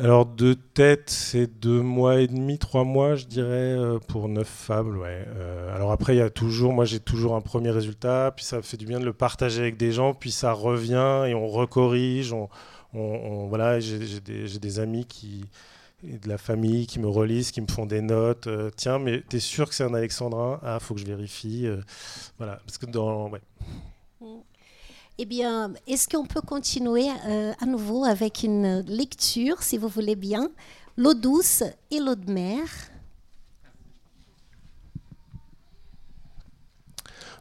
alors 0.00 0.24
de 0.24 0.54
tête, 0.54 1.10
c'est 1.10 1.46
deux 1.46 1.82
mois 1.82 2.20
et 2.20 2.26
demi, 2.26 2.58
trois 2.58 2.84
mois, 2.84 3.14
je 3.14 3.26
dirais, 3.26 3.76
euh, 3.76 3.98
pour 3.98 4.26
neuf 4.28 4.48
fables. 4.48 4.98
Euh, 5.04 5.74
alors 5.74 5.92
après, 5.92 6.14
il 6.14 6.18
y 6.18 6.22
a 6.22 6.30
toujours, 6.30 6.72
moi 6.72 6.86
j'ai 6.86 7.00
toujours 7.00 7.34
un 7.36 7.42
premier 7.42 7.70
résultat, 7.70 8.32
puis 8.34 8.44
ça 8.44 8.62
fait 8.62 8.78
du 8.78 8.86
bien 8.86 9.00
de 9.00 9.04
le 9.04 9.12
partager 9.12 9.60
avec 9.60 9.76
des 9.76 9.92
gens, 9.92 10.14
puis 10.14 10.32
ça 10.32 10.52
revient 10.52 11.24
et 11.28 11.34
on 11.34 11.46
recorrige. 11.46 12.32
On, 12.32 12.48
voilà, 13.48 13.80
j'ai 13.80 13.98
des, 14.20 14.78
amis 14.80 15.06
qui 15.06 15.44
et 16.06 16.18
de 16.18 16.28
la 16.28 16.38
famille 16.38 16.86
qui 16.86 16.98
me 16.98 17.08
relisent, 17.08 17.52
qui 17.52 17.60
me 17.60 17.68
font 17.70 17.86
des 17.86 18.00
notes. 18.00 18.46
Euh, 18.46 18.70
tiens, 18.74 18.98
mais 18.98 19.20
t'es 19.28 19.40
sûr 19.40 19.68
que 19.68 19.74
c'est 19.74 19.84
un 19.84 19.94
alexandrin? 19.94 20.58
Ah, 20.62 20.78
faut 20.80 20.94
que 20.94 21.00
je 21.00 21.06
vérifie. 21.06 21.66
voilà, 22.38 22.60
parce 22.66 22.78
que 22.78 22.86
dans 22.86 23.28
ouais. 23.30 23.40
Eh 25.18 25.26
bien, 25.26 25.74
est-ce 25.86 26.08
qu'on 26.08 26.24
peut 26.24 26.40
continuer 26.40 27.06
euh, 27.26 27.52
à 27.60 27.66
nouveau 27.66 28.04
avec 28.04 28.42
une 28.42 28.80
lecture, 28.80 29.62
si 29.62 29.76
vous 29.76 29.88
voulez 29.88 30.16
bien 30.16 30.50
L'eau 30.96 31.12
douce 31.14 31.62
et 31.90 32.00
l'eau 32.00 32.14
de 32.14 32.30
mer? 32.30 32.62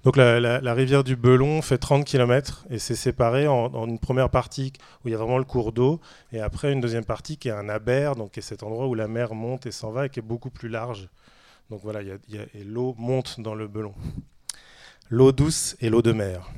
Donc 0.03 0.17
la, 0.17 0.73
rivière 0.73 1.03
du 1.03 1.15
Belon 1.15 1.61
fait 1.61 1.77
30 1.77 2.05
km 2.05 2.65
et 2.71 2.79
c'est 2.79 2.95
séparé 2.95 3.47
en, 3.47 3.87
une 3.87 3.99
première 3.99 4.31
partie 4.31 4.73
où 5.03 5.07
il 5.07 5.11
y 5.11 5.13
a 5.13 5.17
vraiment 5.17 5.37
le 5.37 5.43
cours 5.43 5.71
d'eau 5.71 6.01
et 6.31 6.41
après 6.41 6.73
une 6.73 6.81
deuxième 6.81 7.05
partie 7.05 7.37
qui 7.37 7.49
est 7.49 7.51
un 7.51 7.69
aber, 7.69 8.15
donc 8.15 8.31
qui 8.31 8.39
est 8.39 8.43
cet 8.43 8.63
endroit 8.63 8.87
où 8.87 8.95
la 8.95 9.07
mer 9.07 9.35
monte 9.35 9.67
et 9.67 9.71
s'en 9.71 9.91
va 9.91 10.07
et 10.07 10.09
qui 10.09 10.19
est 10.19 10.23
beaucoup 10.23 10.49
plus 10.49 10.69
large. 10.69 11.07
Donc 11.69 11.81
voilà, 11.83 12.01
l'eau 12.65 12.95
monte 12.97 13.39
dans 13.39 13.53
le 13.53 13.67
Belon. 13.67 13.93
L'eau 15.09 15.31
douce 15.31 15.77
et 15.79 15.89
l'eau 15.89 16.01
de 16.01 16.11
mer. 16.11 16.49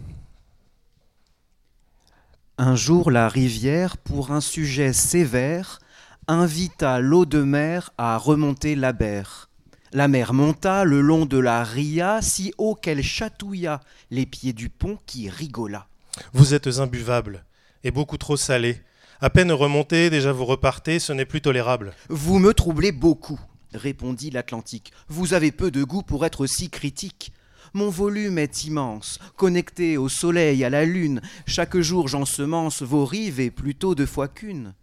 Un 2.59 2.75
jour, 2.75 3.09
la 3.09 3.29
rivière, 3.29 3.97
pour 3.97 4.29
un 4.29 4.39
sujet 4.39 4.93
sévère, 4.93 5.79
invita 6.27 6.99
l'eau 6.99 7.25
de 7.25 7.41
mer 7.41 7.89
à 7.97 8.15
remonter 8.15 8.75
la 8.75 8.93
berre. 8.93 9.49
La 9.91 10.07
mer 10.07 10.33
monta 10.33 10.83
le 10.83 11.01
long 11.01 11.25
de 11.25 11.39
la 11.39 11.63
ria, 11.63 12.21
si 12.21 12.53
haut 12.59 12.75
qu'elle 12.75 13.01
chatouilla 13.01 13.79
les 14.11 14.27
pieds 14.27 14.53
du 14.53 14.69
pont 14.69 14.99
qui 15.07 15.31
rigola. 15.31 15.87
Vous 16.33 16.53
êtes 16.53 16.67
imbuvable, 16.77 17.43
et 17.83 17.89
beaucoup 17.89 18.17
trop 18.17 18.37
salé. 18.37 18.79
À 19.19 19.31
peine 19.31 19.51
remonté, 19.51 20.11
déjà 20.11 20.31
vous 20.31 20.45
repartez, 20.45 20.99
ce 20.99 21.11
n'est 21.11 21.25
plus 21.25 21.41
tolérable. 21.41 21.93
Vous 22.09 22.37
me 22.37 22.53
troublez 22.53 22.91
beaucoup, 22.91 23.39
répondit 23.73 24.29
l'Atlantique. 24.29 24.93
Vous 25.07 25.33
avez 25.33 25.51
peu 25.51 25.71
de 25.71 25.83
goût 25.83 26.03
pour 26.03 26.23
être 26.23 26.45
si 26.45 26.69
critique. 26.69 27.33
Mon 27.73 27.89
volume 27.89 28.37
est 28.37 28.65
immense, 28.65 29.19
connecté 29.35 29.97
au 29.97 30.07
soleil, 30.07 30.63
à 30.63 30.69
la 30.69 30.85
lune. 30.85 31.21
Chaque 31.47 31.77
jour 31.77 32.07
j'ensemence 32.07 32.83
vos 32.83 33.03
rives 33.03 33.39
et 33.39 33.49
plutôt 33.49 33.95
deux 33.95 34.05
fois 34.05 34.27
qu'une. 34.27 34.73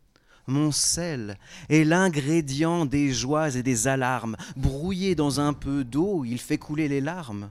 Mon 0.49 0.73
sel 0.73 1.39
est 1.69 1.85
l'ingrédient 1.85 2.87
des 2.87 3.13
joies 3.13 3.55
et 3.55 3.63
des 3.63 3.87
alarmes. 3.87 4.37
Brouillé 4.57 5.15
dans 5.15 5.39
un 5.39 5.53
peu 5.53 5.85
d'eau, 5.85 6.25
il 6.25 6.39
fait 6.39 6.59
couler 6.59 6.89
les 6.89 7.01
larmes. 7.01 7.51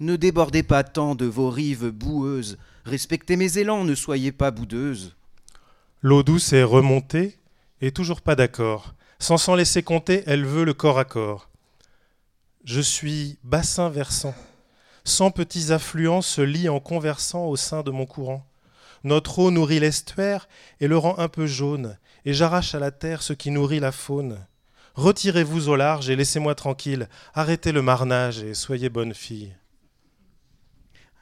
Ne 0.00 0.16
débordez 0.16 0.64
pas 0.64 0.82
tant 0.82 1.14
de 1.14 1.26
vos 1.26 1.50
rives 1.50 1.90
boueuses. 1.90 2.58
Respectez 2.84 3.36
mes 3.36 3.58
élans, 3.58 3.84
ne 3.84 3.94
soyez 3.94 4.32
pas 4.32 4.50
boudeuses. 4.50 5.14
L'eau 6.02 6.24
douce 6.24 6.52
est 6.52 6.64
remontée, 6.64 7.38
et 7.80 7.92
toujours 7.92 8.20
pas 8.20 8.34
d'accord. 8.34 8.94
Sans 9.20 9.38
s'en 9.38 9.54
laisser 9.54 9.84
compter, 9.84 10.24
elle 10.26 10.44
veut 10.44 10.64
le 10.64 10.74
corps 10.74 10.98
à 10.98 11.04
corps. 11.04 11.48
Je 12.64 12.80
suis 12.80 13.38
bassin 13.44 13.88
versant. 13.88 14.34
Cent 15.04 15.30
petits 15.30 15.72
affluents 15.72 16.22
se 16.22 16.40
lient 16.40 16.68
en 16.68 16.80
conversant 16.80 17.46
au 17.46 17.56
sein 17.56 17.82
de 17.82 17.90
mon 17.90 18.06
courant. 18.06 18.46
Notre 19.04 19.38
eau 19.38 19.50
nourrit 19.50 19.80
l'estuaire 19.80 20.48
et 20.80 20.88
le 20.88 20.96
rend 20.96 21.18
un 21.18 21.28
peu 21.28 21.46
jaune, 21.46 21.98
et 22.24 22.32
j'arrache 22.32 22.74
à 22.74 22.78
la 22.78 22.90
terre 22.90 23.22
ce 23.22 23.34
qui 23.34 23.50
nourrit 23.50 23.80
la 23.80 23.92
faune. 23.92 24.38
Retirez-vous 24.94 25.68
au 25.68 25.76
large 25.76 26.08
et 26.08 26.16
laissez-moi 26.16 26.54
tranquille, 26.54 27.08
arrêtez 27.34 27.72
le 27.72 27.82
marnage 27.82 28.42
et 28.42 28.54
soyez 28.54 28.88
bonne 28.88 29.12
fille. 29.12 29.54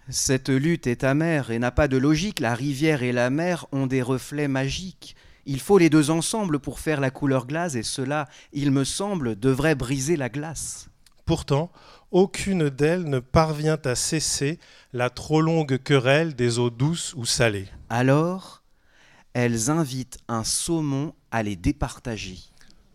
Cette 0.08 0.50
lutte 0.50 0.86
est 0.86 1.04
amère 1.04 1.50
et 1.50 1.58
n'a 1.58 1.70
pas 1.70 1.88
de 1.88 1.96
logique. 1.96 2.40
La 2.40 2.54
rivière 2.54 3.02
et 3.02 3.12
la 3.12 3.30
mer 3.30 3.66
ont 3.72 3.86
des 3.86 4.02
reflets 4.02 4.48
magiques. 4.48 5.16
Il 5.46 5.58
faut 5.58 5.78
les 5.78 5.90
deux 5.90 6.10
ensemble 6.10 6.58
pour 6.58 6.80
faire 6.80 7.00
la 7.00 7.10
couleur 7.10 7.46
glace 7.46 7.74
et 7.76 7.82
cela, 7.82 8.28
il 8.52 8.70
me 8.72 8.84
semble, 8.84 9.38
devrait 9.38 9.74
briser 9.74 10.16
la 10.16 10.28
glace. 10.28 10.88
Pourtant, 11.24 11.72
aucune 12.12 12.68
d'elles 12.68 13.04
ne 13.04 13.18
parvient 13.18 13.78
à 13.84 13.94
cesser 13.94 14.58
la 14.92 15.10
trop 15.10 15.40
longue 15.40 15.78
querelle 15.78 16.34
des 16.34 16.58
eaux 16.58 16.70
douces 16.70 17.14
ou 17.16 17.24
salées. 17.24 17.68
Alors, 17.88 18.62
elles 19.34 19.70
invitent 19.70 20.18
un 20.28 20.44
saumon 20.44 21.14
à 21.30 21.42
les 21.42 21.56
départager. 21.56 22.38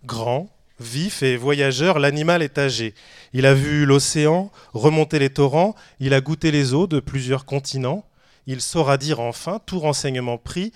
Grand, 0.05 0.49
Vif 0.79 1.23
et 1.23 1.37
voyageur, 1.37 1.97
l'animal 1.97 2.43
est 2.43 2.59
âgé. 2.59 2.93
Il 3.33 3.47
a 3.47 3.55
vu 3.55 3.85
l'océan, 3.85 4.51
remonter 4.73 5.17
les 5.17 5.31
torrents, 5.31 5.73
il 5.99 6.13
a 6.13 6.21
goûté 6.21 6.51
les 6.51 6.75
eaux 6.75 6.85
de 6.85 6.99
plusieurs 6.99 7.45
continents. 7.45 8.05
Il 8.45 8.61
saura 8.61 8.97
dire 8.97 9.19
enfin, 9.19 9.59
tout 9.65 9.79
renseignement 9.79 10.37
pris, 10.37 10.71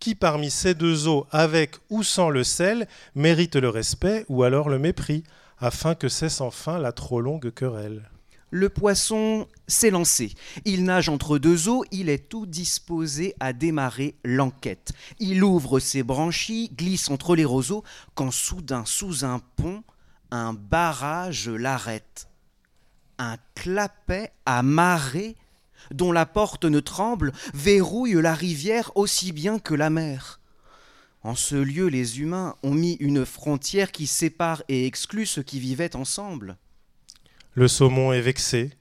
qui 0.00 0.16
parmi 0.16 0.50
ces 0.50 0.74
deux 0.74 1.06
eaux, 1.06 1.26
avec 1.30 1.76
ou 1.88 2.02
sans 2.02 2.30
le 2.30 2.42
sel, 2.42 2.88
mérite 3.14 3.54
le 3.54 3.68
respect 3.68 4.24
ou 4.28 4.42
alors 4.42 4.68
le 4.68 4.80
mépris, 4.80 5.22
afin 5.64 5.94
que 5.94 6.10
cesse 6.10 6.42
enfin 6.42 6.78
la 6.78 6.92
trop 6.92 7.22
longue 7.22 7.50
querelle. 7.50 8.10
Le 8.50 8.68
poisson 8.68 9.48
s'est 9.66 9.90
lancé. 9.90 10.34
Il 10.66 10.84
nage 10.84 11.08
entre 11.08 11.38
deux 11.38 11.70
eaux, 11.70 11.84
il 11.90 12.10
est 12.10 12.28
tout 12.28 12.44
disposé 12.44 13.34
à 13.40 13.54
démarrer 13.54 14.14
l'enquête. 14.24 14.92
Il 15.18 15.42
ouvre 15.42 15.80
ses 15.80 16.02
branchies, 16.02 16.70
glisse 16.76 17.10
entre 17.10 17.34
les 17.34 17.46
roseaux, 17.46 17.82
quand 18.14 18.30
soudain, 18.30 18.84
sous 18.84 19.24
un 19.24 19.40
pont, 19.56 19.82
un 20.30 20.52
barrage 20.52 21.48
l'arrête. 21.48 22.28
Un 23.18 23.36
clapet 23.54 24.32
à 24.44 24.62
marée, 24.62 25.34
dont 25.92 26.12
la 26.12 26.26
porte 26.26 26.66
ne 26.66 26.80
tremble, 26.80 27.32
verrouille 27.54 28.20
la 28.20 28.34
rivière 28.34 28.92
aussi 28.96 29.32
bien 29.32 29.58
que 29.58 29.74
la 29.74 29.88
mer. 29.88 30.40
En 31.24 31.34
ce 31.34 31.54
lieu, 31.54 31.86
les 31.86 32.20
humains 32.20 32.54
ont 32.62 32.74
mis 32.74 32.92
une 33.00 33.24
frontière 33.24 33.92
qui 33.92 34.06
sépare 34.06 34.62
et 34.68 34.86
exclut 34.86 35.24
ceux 35.24 35.42
qui 35.42 35.58
vivaient 35.58 35.96
ensemble. 35.96 36.58
Le 37.54 37.66
saumon 37.66 38.12
est 38.12 38.20
vexé, 38.20 38.72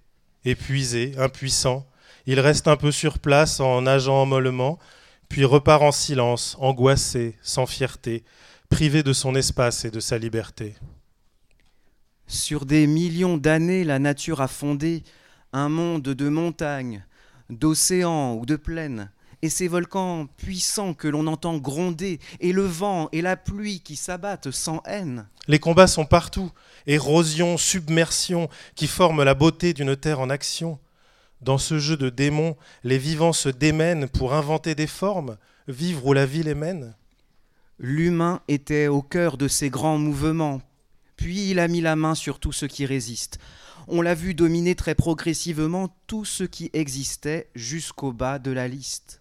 épuisé, 0.43 1.13
impuissant. 1.17 1.87
Il 2.25 2.41
reste 2.41 2.67
un 2.67 2.75
peu 2.75 2.91
sur 2.91 3.19
place 3.19 3.61
en 3.61 3.83
nageant 3.83 4.25
mollement, 4.25 4.77
puis 5.29 5.45
repart 5.45 5.81
en 5.83 5.93
silence, 5.93 6.57
angoissé, 6.59 7.37
sans 7.41 7.65
fierté, 7.65 8.25
privé 8.69 9.03
de 9.03 9.13
son 9.13 9.35
espace 9.35 9.85
et 9.85 9.91
de 9.91 10.01
sa 10.01 10.17
liberté. 10.17 10.75
Sur 12.27 12.65
des 12.65 12.87
millions 12.87 13.37
d'années, 13.37 13.85
la 13.85 13.99
nature 13.99 14.41
a 14.41 14.49
fondé 14.49 15.03
un 15.53 15.69
monde 15.69 16.01
de 16.01 16.27
montagnes, 16.27 17.05
d'océans 17.49 18.35
ou 18.35 18.45
de 18.45 18.57
plaines, 18.57 19.11
et 19.43 19.49
ces 19.49 19.67
volcans 19.67 20.25
puissants 20.37 20.93
que 20.93 21.09
l'on 21.09 21.27
entend 21.27 21.57
gronder, 21.57 22.19
et 22.39 22.53
le 22.53 22.63
vent 22.63 23.09
et 23.11 23.21
la 23.21 23.35
pluie 23.35 23.81
qui 23.81 23.97
s'abattent 23.97 24.51
sans 24.51 24.81
haine. 24.85 25.27
Les 25.49 25.59
combats 25.59 25.87
sont 25.87 26.05
partout, 26.05 26.49
érosion, 26.87 27.57
submersion, 27.57 28.47
qui 28.75 28.87
forment 28.87 29.23
la 29.23 29.33
beauté 29.33 29.73
d'une 29.73 29.97
terre 29.97 30.21
en 30.21 30.29
action. 30.29 30.79
Dans 31.41 31.57
ce 31.57 31.77
jeu 31.77 31.97
de 31.97 32.09
démons, 32.09 32.55
les 32.85 32.97
vivants 32.97 33.33
se 33.33 33.49
démènent 33.49 34.07
pour 34.07 34.33
inventer 34.33 34.75
des 34.75 34.87
formes, 34.87 35.37
vivre 35.67 36.05
où 36.05 36.13
la 36.13 36.25
vie 36.25 36.43
les 36.43 36.55
mène. 36.55 36.95
L'humain 37.79 38.39
était 38.47 38.87
au 38.87 39.01
cœur 39.01 39.35
de 39.35 39.49
ces 39.49 39.69
grands 39.69 39.97
mouvements, 39.97 40.61
puis 41.17 41.49
il 41.49 41.59
a 41.59 41.67
mis 41.67 41.81
la 41.81 41.97
main 41.97 42.15
sur 42.15 42.39
tout 42.39 42.53
ce 42.53 42.65
qui 42.65 42.85
résiste. 42.85 43.39
On 43.89 44.01
l'a 44.01 44.15
vu 44.15 44.35
dominer 44.35 44.75
très 44.75 44.95
progressivement 44.95 45.93
tout 46.07 46.23
ce 46.23 46.45
qui 46.45 46.69
existait 46.71 47.49
jusqu'au 47.55 48.13
bas 48.13 48.39
de 48.39 48.51
la 48.51 48.69
liste. 48.69 49.19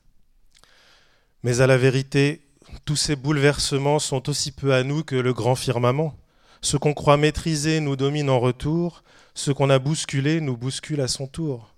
Mais 1.43 1.61
à 1.61 1.67
la 1.67 1.77
vérité, 1.77 2.41
tous 2.85 2.97
ces 2.97 3.17
bouleversements 3.17 3.99
sont 3.99 4.29
aussi 4.29 4.53
peu 4.53 4.75
à 4.75 4.85
nous 4.85 5.03
que 5.03 5.17
le 5.17 5.33
grand 5.33 5.57
firmament. 5.57 6.17
Ce 6.61 6.77
qu'on 6.77 6.95
croit 6.95 7.17
maîtriser 7.17 7.81
nous 7.81 7.97
domine 7.97 8.31
en 8.31 8.39
retour, 8.39 9.03
ce 9.35 9.51
qu'on 9.51 9.71
a 9.71 9.81
bousculé 9.81 10.41
nous 10.41 10.57
bouscule 10.57 11.01
à 11.01 11.09
son 11.09 11.27
tour. 11.27 11.75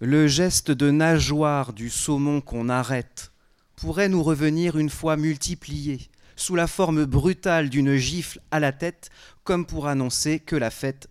Le 0.00 0.26
geste 0.26 0.70
de 0.70 0.90
nageoire 0.90 1.74
du 1.74 1.90
saumon 1.90 2.40
qu'on 2.40 2.68
arrête 2.68 3.32
pourrait 3.76 4.08
nous 4.08 4.22
revenir 4.22 4.78
une 4.78 4.90
fois 4.90 5.18
multiplié, 5.18 6.08
sous 6.34 6.54
la 6.54 6.66
forme 6.66 7.04
brutale 7.04 7.68
d'une 7.68 7.96
gifle 7.96 8.40
à 8.50 8.58
la 8.58 8.72
tête, 8.72 9.10
comme 9.44 9.66
pour 9.66 9.86
annoncer 9.86 10.40
que 10.40 10.56
la 10.56 10.70
fête 10.70 11.08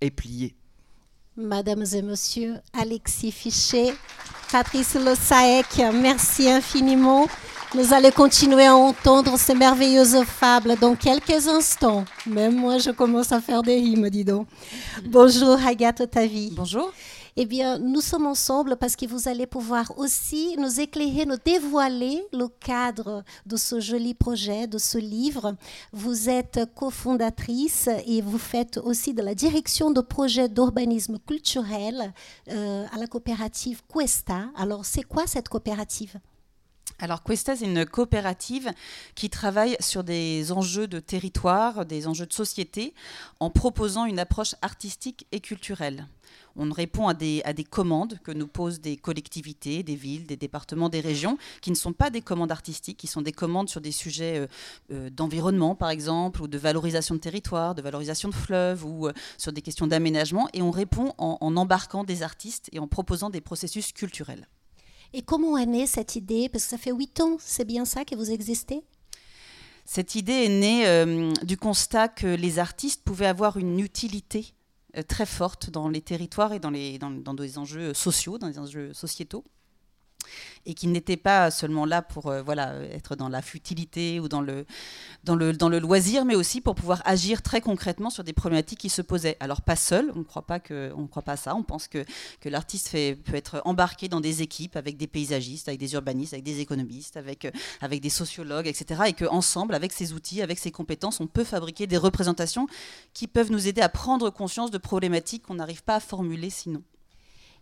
est 0.00 0.10
pliée. 0.10 0.56
Mesdames 1.34 1.86
et 1.94 2.02
Messieurs, 2.02 2.56
Alexis 2.78 3.32
Fichet, 3.32 3.94
Patrice 4.50 4.96
Lossaec, 4.96 5.80
merci 5.94 6.50
infiniment. 6.50 7.26
Nous 7.74 7.94
allons 7.94 8.10
continuer 8.10 8.66
à 8.66 8.76
entendre 8.76 9.38
ces 9.38 9.54
merveilleuses 9.54 10.24
fables 10.24 10.76
dans 10.78 10.94
quelques 10.94 11.48
instants. 11.48 12.04
Même 12.26 12.56
moi, 12.56 12.76
je 12.76 12.90
commence 12.90 13.32
à 13.32 13.40
faire 13.40 13.62
des 13.62 13.76
rimes, 13.76 14.10
dis 14.10 14.24
donc. 14.24 14.46
Bonjour, 15.06 15.56
Agathe 15.66 16.10
Tavi. 16.10 16.52
Bonjour. 16.54 16.92
Eh 17.36 17.46
bien, 17.46 17.78
nous 17.78 18.02
sommes 18.02 18.26
ensemble 18.26 18.76
parce 18.76 18.94
que 18.94 19.06
vous 19.06 19.26
allez 19.26 19.46
pouvoir 19.46 19.96
aussi 19.96 20.54
nous 20.58 20.80
éclairer, 20.80 21.24
nous 21.24 21.38
dévoiler 21.42 22.22
le 22.30 22.46
cadre 22.48 23.24
de 23.46 23.56
ce 23.56 23.80
joli 23.80 24.12
projet, 24.12 24.66
de 24.66 24.76
ce 24.76 24.98
livre. 24.98 25.56
Vous 25.92 26.28
êtes 26.28 26.60
cofondatrice 26.74 27.88
et 28.06 28.20
vous 28.20 28.36
faites 28.36 28.76
aussi 28.76 29.14
de 29.14 29.22
la 29.22 29.34
direction 29.34 29.90
de 29.90 30.02
projets 30.02 30.50
d'urbanisme 30.50 31.18
culturel 31.26 32.12
euh, 32.48 32.84
à 32.92 32.98
la 32.98 33.06
coopérative 33.06 33.80
Cuesta. 33.88 34.50
Alors, 34.54 34.84
c'est 34.84 35.02
quoi 35.02 35.26
cette 35.26 35.48
coopérative? 35.48 36.20
Alors 36.98 37.22
Cuesta, 37.22 37.56
c'est 37.56 37.64
une 37.64 37.86
coopérative 37.86 38.70
qui 39.14 39.30
travaille 39.30 39.76
sur 39.80 40.04
des 40.04 40.52
enjeux 40.52 40.86
de 40.86 41.00
territoire, 41.00 41.86
des 41.86 42.06
enjeux 42.06 42.26
de 42.26 42.32
société, 42.32 42.94
en 43.40 43.50
proposant 43.50 44.04
une 44.04 44.18
approche 44.18 44.54
artistique 44.60 45.26
et 45.32 45.40
culturelle. 45.40 46.06
On 46.56 46.70
répond 46.70 47.08
à 47.08 47.14
des, 47.14 47.42
à 47.44 47.52
des 47.52 47.64
commandes 47.64 48.18
que 48.22 48.32
nous 48.32 48.46
posent 48.46 48.80
des 48.80 48.96
collectivités, 48.96 49.82
des 49.82 49.94
villes, 49.94 50.26
des 50.26 50.36
départements, 50.36 50.88
des 50.88 51.00
régions, 51.00 51.38
qui 51.60 51.70
ne 51.70 51.76
sont 51.76 51.92
pas 51.92 52.10
des 52.10 52.20
commandes 52.20 52.52
artistiques, 52.52 52.98
qui 52.98 53.06
sont 53.06 53.22
des 53.22 53.32
commandes 53.32 53.68
sur 53.68 53.80
des 53.80 53.92
sujets 53.92 54.38
euh, 54.38 54.46
euh, 54.92 55.10
d'environnement, 55.10 55.74
par 55.74 55.90
exemple, 55.90 56.42
ou 56.42 56.48
de 56.48 56.58
valorisation 56.58 57.14
de 57.14 57.20
territoire, 57.20 57.74
de 57.74 57.82
valorisation 57.82 58.28
de 58.28 58.34
fleuves, 58.34 58.84
ou 58.84 59.08
euh, 59.08 59.12
sur 59.38 59.52
des 59.52 59.62
questions 59.62 59.86
d'aménagement. 59.86 60.48
Et 60.52 60.62
on 60.62 60.70
répond 60.70 61.14
en, 61.18 61.38
en 61.40 61.56
embarquant 61.56 62.04
des 62.04 62.22
artistes 62.22 62.68
et 62.72 62.78
en 62.78 62.88
proposant 62.88 63.30
des 63.30 63.40
processus 63.40 63.92
culturels. 63.92 64.48
Et 65.14 65.22
comment 65.22 65.58
est 65.58 65.66
née 65.66 65.86
cette 65.86 66.16
idée? 66.16 66.48
Parce 66.48 66.64
que 66.64 66.70
ça 66.70 66.78
fait 66.78 66.92
huit 66.92 67.20
ans, 67.20 67.36
c'est 67.38 67.66
bien 67.66 67.84
ça 67.84 68.04
que 68.04 68.14
vous 68.14 68.30
existez? 68.30 68.82
Cette 69.84 70.14
idée 70.14 70.44
est 70.44 70.48
née 70.48 70.86
euh, 70.86 71.32
du 71.42 71.56
constat 71.56 72.08
que 72.08 72.26
les 72.26 72.58
artistes 72.58 73.02
pouvaient 73.02 73.26
avoir 73.26 73.56
une 73.56 73.80
utilité 73.80 74.54
très 75.08 75.26
forte 75.26 75.70
dans 75.70 75.88
les 75.88 76.02
territoires 76.02 76.52
et 76.52 76.60
dans, 76.60 76.70
les, 76.70 76.98
dans, 76.98 77.10
dans 77.10 77.34
des 77.34 77.58
enjeux 77.58 77.94
sociaux, 77.94 78.38
dans 78.38 78.48
des 78.48 78.58
enjeux 78.58 78.92
sociétaux 78.92 79.44
et 80.66 80.74
qui 80.74 80.86
n'était 80.86 81.16
pas 81.16 81.50
seulement 81.50 81.84
là 81.84 82.02
pour 82.02 82.28
euh, 82.28 82.42
voilà, 82.42 82.74
être 82.92 83.16
dans 83.16 83.28
la 83.28 83.42
futilité 83.42 84.20
ou 84.20 84.28
dans 84.28 84.40
le, 84.40 84.64
dans, 85.24 85.34
le, 85.34 85.52
dans 85.52 85.68
le 85.68 85.78
loisir, 85.78 86.24
mais 86.24 86.34
aussi 86.34 86.60
pour 86.60 86.74
pouvoir 86.74 87.02
agir 87.04 87.42
très 87.42 87.60
concrètement 87.60 88.10
sur 88.10 88.24
des 88.24 88.32
problématiques 88.32 88.78
qui 88.78 88.88
se 88.88 89.02
posaient. 89.02 89.36
Alors 89.40 89.62
pas 89.62 89.76
seul, 89.76 90.12
on 90.14 90.20
ne 90.20 90.24
croit 90.24 90.46
pas, 90.46 90.60
que, 90.60 90.92
on 90.96 91.06
croit 91.06 91.22
pas 91.22 91.32
à 91.32 91.36
ça, 91.36 91.54
on 91.54 91.62
pense 91.62 91.88
que, 91.88 92.04
que 92.40 92.48
l'artiste 92.48 92.92
peut 92.92 93.34
être 93.34 93.62
embarqué 93.64 94.08
dans 94.08 94.20
des 94.20 94.42
équipes 94.42 94.76
avec 94.76 94.96
des 94.96 95.06
paysagistes, 95.06 95.68
avec 95.68 95.80
des 95.80 95.94
urbanistes, 95.94 96.32
avec 96.32 96.44
des 96.44 96.60
économistes, 96.60 97.16
avec, 97.16 97.44
euh, 97.44 97.50
avec 97.80 98.00
des 98.00 98.10
sociologues, 98.10 98.66
etc. 98.66 99.02
Et 99.08 99.12
qu'ensemble, 99.12 99.74
avec 99.74 99.92
ces 99.92 100.12
outils, 100.12 100.42
avec 100.42 100.58
ces 100.58 100.70
compétences, 100.70 101.20
on 101.20 101.26
peut 101.26 101.44
fabriquer 101.44 101.86
des 101.86 101.96
représentations 101.96 102.66
qui 103.14 103.26
peuvent 103.26 103.50
nous 103.50 103.66
aider 103.66 103.80
à 103.80 103.88
prendre 103.88 104.30
conscience 104.30 104.70
de 104.70 104.78
problématiques 104.78 105.42
qu'on 105.42 105.54
n'arrive 105.54 105.82
pas 105.82 105.96
à 105.96 106.00
formuler 106.00 106.50
sinon. 106.50 106.82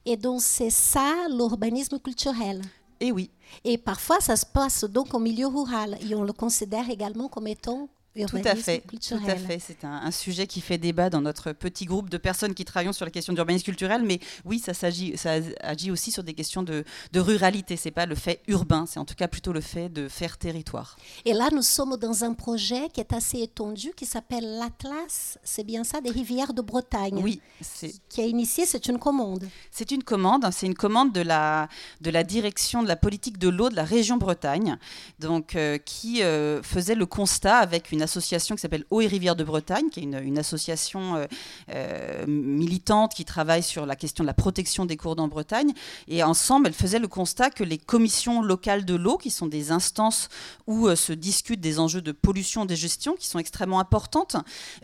Et 0.04 0.16
donc 0.16 0.40
c'est 0.40 0.70
ça 0.70 1.26
l'urbanisme 1.28 1.98
culturel. 1.98 2.62
Et 3.00 3.12
oui. 3.12 3.30
Et 3.64 3.78
parfois 3.78 4.20
ça 4.20 4.36
se 4.36 4.46
passe 4.46 4.84
donc 4.84 5.14
au 5.14 5.18
milieu 5.18 5.46
rural 5.46 5.98
et 6.00 6.14
on 6.14 6.22
le 6.22 6.32
considère 6.32 6.88
également 6.90 7.28
comme 7.28 7.46
étant 7.46 7.88
tout 8.14 8.36
à 8.44 8.56
fait, 8.56 8.82
tout 9.08 9.14
à 9.26 9.36
fait. 9.36 9.58
C'est 9.60 9.84
un, 9.84 10.10
sujet 10.10 10.46
qui 10.46 10.60
fait 10.60 10.78
débat 10.78 11.10
dans 11.10 11.20
notre 11.20 11.52
petit 11.52 11.84
groupe 11.84 12.10
de 12.10 12.18
personnes 12.18 12.54
qui 12.54 12.64
travaillent 12.64 12.92
sur 12.92 13.04
la 13.04 13.10
question 13.10 13.32
d'urbanisme 13.32 13.64
culturel. 13.64 14.02
Mais 14.02 14.18
oui, 14.44 14.58
ça 14.58 14.74
s'agit, 14.74 15.16
ça 15.16 15.34
agit 15.60 15.90
aussi 15.90 16.10
sur 16.10 16.24
des 16.24 16.34
questions 16.34 16.62
de, 16.62 16.84
de 17.12 17.20
ruralité. 17.20 17.76
C'est 17.76 17.92
pas 17.92 18.06
le 18.06 18.16
fait 18.16 18.40
urbain, 18.48 18.84
c'est 18.86 18.98
en 18.98 19.04
tout 19.04 19.14
cas 19.14 19.28
plutôt 19.28 19.52
le 19.52 19.60
fait 19.60 19.88
de 19.88 20.08
faire 20.08 20.38
territoire. 20.38 20.96
Et 21.24 21.32
là, 21.32 21.48
nous 21.52 21.62
sommes 21.62 21.96
dans 21.96 22.24
un 22.24 22.34
projet 22.34 22.88
qui 22.92 23.00
est 23.00 23.12
assez 23.12 23.40
étendu, 23.42 23.92
qui 23.96 24.06
s'appelle 24.06 24.58
l'Atlas. 24.58 25.38
C'est 25.44 25.64
bien 25.64 25.84
ça, 25.84 26.00
des 26.00 26.10
rivières 26.10 26.52
de 26.52 26.62
Bretagne. 26.62 27.20
Oui, 27.22 27.40
c'est 27.60 27.94
qui 28.08 28.20
a 28.20 28.26
initié. 28.26 28.66
C'est 28.66 28.88
une 28.88 28.98
commande. 28.98 29.48
C'est 29.70 29.92
une 29.92 30.02
commande. 30.02 30.48
C'est 30.52 30.66
une 30.66 30.74
commande 30.74 31.12
de 31.12 31.20
la 31.20 31.68
de 32.00 32.10
la 32.10 32.24
direction 32.24 32.82
de 32.82 32.88
la 32.88 32.96
politique 32.96 33.38
de 33.38 33.48
l'eau 33.48 33.68
de 33.68 33.76
la 33.76 33.84
région 33.84 34.16
Bretagne, 34.16 34.78
donc 35.18 35.54
euh, 35.54 35.78
qui 35.78 36.22
euh, 36.22 36.62
faisait 36.62 36.94
le 36.94 37.06
constat 37.06 37.58
avec 37.58 37.92
une 37.92 37.99
une 38.00 38.04
association 38.04 38.54
qui 38.54 38.62
s'appelle 38.62 38.86
Eau 38.90 39.02
et 39.02 39.06
Rivière 39.06 39.36
de 39.36 39.44
Bretagne, 39.44 39.90
qui 39.90 40.00
est 40.00 40.04
une, 40.04 40.38
association 40.38 41.16
euh, 41.16 41.26
euh, 41.70 42.24
militante 42.26 43.14
qui 43.14 43.26
travaille 43.26 43.62
sur 43.62 43.84
la 43.84 43.94
question 43.94 44.24
de 44.24 44.26
la 44.26 44.32
protection 44.32 44.86
des 44.86 44.96
cours 44.96 45.16
d'eau 45.16 45.24
en 45.24 45.28
Bretagne. 45.28 45.74
Et 46.08 46.22
ensemble, 46.22 46.68
elle 46.68 46.72
faisait 46.72 46.98
le 46.98 47.08
constat 47.08 47.50
que 47.50 47.62
les 47.62 47.76
commissions 47.76 48.40
locales 48.40 48.86
de 48.86 48.94
l'eau, 48.94 49.18
qui 49.18 49.30
sont 49.30 49.48
des 49.48 49.70
instances 49.70 50.30
où 50.66 50.88
euh, 50.88 50.96
se 50.96 51.12
discutent 51.12 51.60
des 51.60 51.78
enjeux 51.78 52.00
de 52.00 52.12
pollution, 52.12 52.64
des 52.64 52.74
gestions, 52.74 53.16
qui 53.16 53.26
sont 53.26 53.38
extrêmement 53.38 53.80
importantes, 53.80 54.36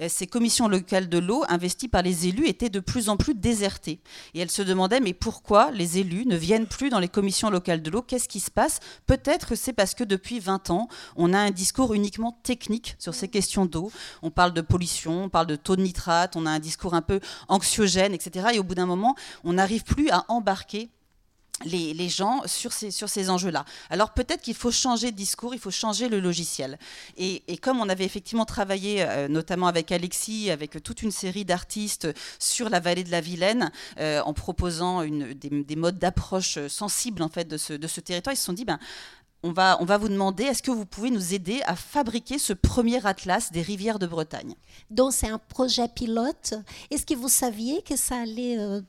ces 0.09 0.27
commissions 0.27 0.69
locales 0.69 1.09
de 1.09 1.19
l'eau 1.19 1.45
investies 1.49 1.89
par 1.89 2.03
les 2.03 2.27
élus 2.29 2.47
étaient 2.49 2.69
de 2.69 2.81
plus 2.81 3.09
en 3.09 3.17
plus 3.17 3.35
désertées. 3.35 4.01
Et 4.35 4.41
elle 4.41 4.51
se 4.51 4.61
demandait, 4.61 5.01
mais 5.01 5.15
pourquoi 5.15 5.71
les 5.71 5.99
élus 5.99 6.27
ne 6.27 6.37
viennent 6.37 6.67
plus 6.67 6.91
dans 6.91 6.99
les 6.99 7.09
commissions 7.09 7.49
locales 7.49 7.83
de 7.83 7.91
l'eau? 7.91 8.03
Qu'est-ce 8.03 8.29
qui 8.29 8.41
se 8.41 8.51
passe? 8.51 8.81
Peut-être 9.07 9.55
c'est 9.55 9.73
parce 9.73 9.95
que 9.95 10.05
depuis 10.05 10.39
20 10.39 10.71
ans, 10.71 10.89
on 11.17 11.33
a 11.33 11.39
un 11.39 11.51
discours 11.51 11.95
uniquement 11.95 12.39
technique 12.43 12.97
sur 13.07 13.15
ces 13.15 13.29
questions 13.29 13.67
d'eau. 13.67 13.93
On 14.23 14.33
parle 14.33 14.53
de 14.53 14.61
pollution, 14.61 15.25
on 15.25 15.29
parle 15.29 15.47
de 15.47 15.55
taux 15.55 15.77
de 15.77 15.83
nitrate, 15.83 16.35
on 16.35 16.45
a 16.45 16.51
un 16.51 16.59
discours 16.59 16.95
un 16.95 17.03
peu 17.03 17.21
anxiogène, 17.47 18.13
etc. 18.13 18.49
Et 18.55 18.59
au 18.59 18.65
bout 18.65 18.75
d'un 18.75 18.87
moment, 18.87 19.15
on 19.45 19.53
n'arrive 19.53 19.85
plus 19.85 20.11
à 20.11 20.25
embarquer 20.27 20.91
les, 21.65 22.09
gens 22.09 22.43
sur 22.47 22.73
ces, 22.73 22.91
sur 22.91 23.09
ces 23.09 23.31
enjeux-là. 23.31 23.65
Alors 23.91 24.13
peut-être 24.13 24.43
qu'il 24.43 24.57
faut 24.57 24.73
changer 24.73 25.13
de 25.13 25.17
discours, 25.17 25.55
il 25.55 25.61
faut 25.61 25.71
changer 25.71 26.09
le 26.09 26.19
logiciel. 26.19 26.81
Et, 27.17 27.43
comme 27.59 27.81
on 27.81 27.89
avait 27.89 28.05
effectivement 28.05 28.45
travaillé, 28.45 29.03
euh, 29.03 29.29
notamment 29.29 29.69
avec 29.69 29.93
Alexis, 29.93 30.51
avec 30.51 30.83
toute 30.83 31.03
une 31.03 31.13
série 31.13 31.45
d'artistes 31.45 32.09
sur 32.41 32.69
la 32.69 32.81
vallée 32.81 33.05
de 33.05 33.13
la 33.13 33.21
Vilaine, 33.21 33.71
euh, 34.01 34.21
en 34.23 34.35
proposant 34.35 35.03
une, 35.03 35.33
des, 35.33 35.77
modes 35.77 35.99
d'approche 35.99 36.59
sensibles 36.67 37.23
en 37.23 37.29
fait 37.29 37.47
de 37.47 37.57
ce, 37.57 37.73
de 37.73 37.87
ce 37.87 38.01
territoire, 38.01 38.35
ils 38.35 38.39
se 38.39 38.45
sont 38.45 38.53
dit, 38.53 38.65
ben, 38.65 38.81
on 39.43 39.53
va, 39.53 39.99
vous 39.99 40.09
demander, 40.09 40.45
est-ce 40.45 40.63
que 40.63 40.71
vous 40.71 40.87
pouvez 40.87 41.11
nous 41.11 41.35
aider 41.35 41.61
à 41.67 41.77
fabriquer 41.77 42.39
ce 42.39 42.53
premier 42.53 43.05
atlas 43.07 43.53
des 43.53 43.63
rivières 43.63 43.99
de 43.99 44.07
Bretagne? 44.07 44.55
Donc 44.91 45.13
c'est 45.13 45.29
un 45.29 45.39
projet 45.39 45.89
pilote. 45.89 46.55
Est-ce 46.91 47.07
que 47.07 47.15
vous 47.15 47.29
saviez 47.29 47.83
que 47.83 47.97
ça 47.97 48.17
allait 48.17 48.59
euh, 48.59 48.81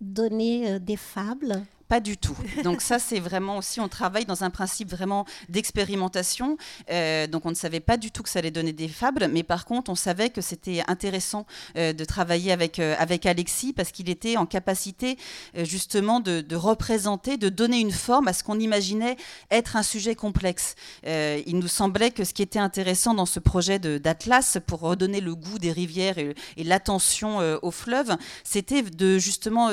donner 0.00 0.72
euh, 0.72 0.78
des 0.78 0.96
fables? 0.96 1.62
Pas 1.92 2.00
du 2.00 2.16
tout. 2.16 2.34
Donc 2.64 2.80
ça, 2.80 2.98
c'est 2.98 3.20
vraiment 3.20 3.58
aussi, 3.58 3.78
on 3.78 3.86
travaille 3.86 4.24
dans 4.24 4.44
un 4.44 4.48
principe 4.48 4.90
vraiment 4.90 5.26
d'expérimentation. 5.50 6.56
Euh, 6.90 7.26
donc 7.26 7.44
on 7.44 7.50
ne 7.50 7.54
savait 7.54 7.80
pas 7.80 7.98
du 7.98 8.10
tout 8.10 8.22
que 8.22 8.30
ça 8.30 8.38
allait 8.38 8.50
donner 8.50 8.72
des 8.72 8.88
fables, 8.88 9.28
mais 9.30 9.42
par 9.42 9.66
contre, 9.66 9.90
on 9.90 9.94
savait 9.94 10.30
que 10.30 10.40
c'était 10.40 10.82
intéressant 10.88 11.44
euh, 11.76 11.92
de 11.92 12.04
travailler 12.06 12.50
avec, 12.50 12.78
euh, 12.78 12.94
avec 12.98 13.26
Alexis 13.26 13.74
parce 13.74 13.92
qu'il 13.92 14.08
était 14.08 14.38
en 14.38 14.46
capacité 14.46 15.18
justement 15.54 16.20
de, 16.20 16.56
représenter, 16.56 17.36
de 17.36 17.50
donner 17.50 17.80
une 17.80 17.92
forme 17.92 18.26
à 18.26 18.32
ce 18.32 18.42
qu'on 18.42 18.58
imaginait 18.58 19.18
être 19.50 19.76
un 19.76 19.82
sujet 19.82 20.14
complexe. 20.14 20.76
il 21.04 21.58
nous 21.58 21.68
semblait 21.68 22.10
que 22.10 22.24
ce 22.24 22.32
qui 22.32 22.40
était 22.40 22.58
intéressant 22.58 23.12
dans 23.12 23.26
ce 23.26 23.38
projet 23.38 23.78
d'Atlas 23.78 24.56
pour 24.66 24.80
redonner 24.80 25.20
le 25.20 25.34
goût 25.34 25.58
des 25.58 25.72
rivières 25.72 26.16
et, 26.16 26.34
et 26.56 26.64
l'attention 26.64 27.38
aux 27.60 27.70
fleuves, 27.70 28.16
c'était 28.44 28.82
de 28.82 29.18
justement 29.18 29.70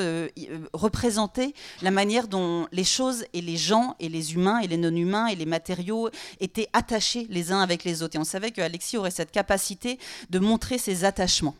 représenter 0.74 1.54
la 1.80 1.90
manière 1.90 2.09
dont 2.28 2.66
les 2.72 2.84
choses 2.84 3.24
et 3.32 3.40
les 3.40 3.56
gens 3.56 3.94
et 4.00 4.08
les 4.08 4.34
humains 4.34 4.58
et 4.58 4.66
les 4.66 4.76
non-humains 4.76 5.26
et 5.26 5.36
les 5.36 5.46
matériaux 5.46 6.10
étaient 6.40 6.68
attachés 6.72 7.26
les 7.30 7.52
uns 7.52 7.60
avec 7.60 7.84
les 7.84 8.02
autres. 8.02 8.16
Et 8.16 8.18
on 8.18 8.24
savait 8.24 8.50
que 8.50 8.60
Alexis 8.60 8.96
aurait 8.96 9.10
cette 9.10 9.30
capacité 9.30 9.98
de 10.30 10.38
montrer 10.38 10.78
ses 10.78 11.04
attachements. 11.04 11.54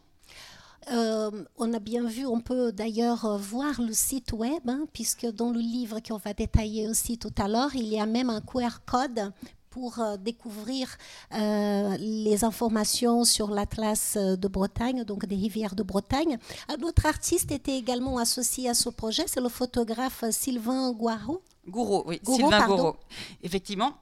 Euh, 0.91 1.31
on 1.59 1.73
a 1.73 1.79
bien 1.79 2.05
vu, 2.05 2.27
on 2.27 2.41
peut 2.41 2.73
d'ailleurs 2.73 3.25
euh, 3.25 3.37
voir 3.37 3.81
le 3.81 3.93
site 3.93 4.33
web, 4.33 4.63
hein, 4.67 4.87
puisque 4.93 5.27
dans 5.27 5.51
le 5.51 5.61
livre 5.61 6.01
qu'on 6.01 6.17
va 6.17 6.33
détailler 6.33 6.89
aussi 6.89 7.19
tout 7.19 7.35
à 7.39 7.49
l'heure, 7.49 7.75
il 7.75 7.87
y 7.87 8.01
a 8.01 8.07
même 8.07 8.31
un 8.31 8.41
QR 8.41 8.81
code 8.87 9.31
pour 9.71 10.01
euh, 10.01 10.17
découvrir 10.17 10.97
euh, 11.33 11.97
les 11.99 12.45
informations 12.45 13.25
sur 13.25 13.51
l'Atlas 13.51 14.17
euh, 14.17 14.37
de 14.37 14.49
Bretagne, 14.49 15.05
donc 15.05 15.27
des 15.27 15.37
rivières 15.37 15.75
de 15.75 15.83
Bretagne. 15.83 16.39
Un 16.69 16.83
autre 16.83 17.07
artiste 17.07 17.53
était 17.53 17.77
également 17.77 18.19
associé 18.19 18.69
à 18.69 18.75
ce 18.75 18.91
projet, 18.91 19.25
c'est 19.27 19.41
le 19.41 19.49
photographe 19.49 20.25
Sylvain 20.31 20.93
Gouraud. 20.93 21.43
Gouraud, 21.69 22.05
oui, 22.07 22.21
Sylvain 22.25 22.67
Gouraud. 22.67 22.97
Effectivement, 23.43 23.93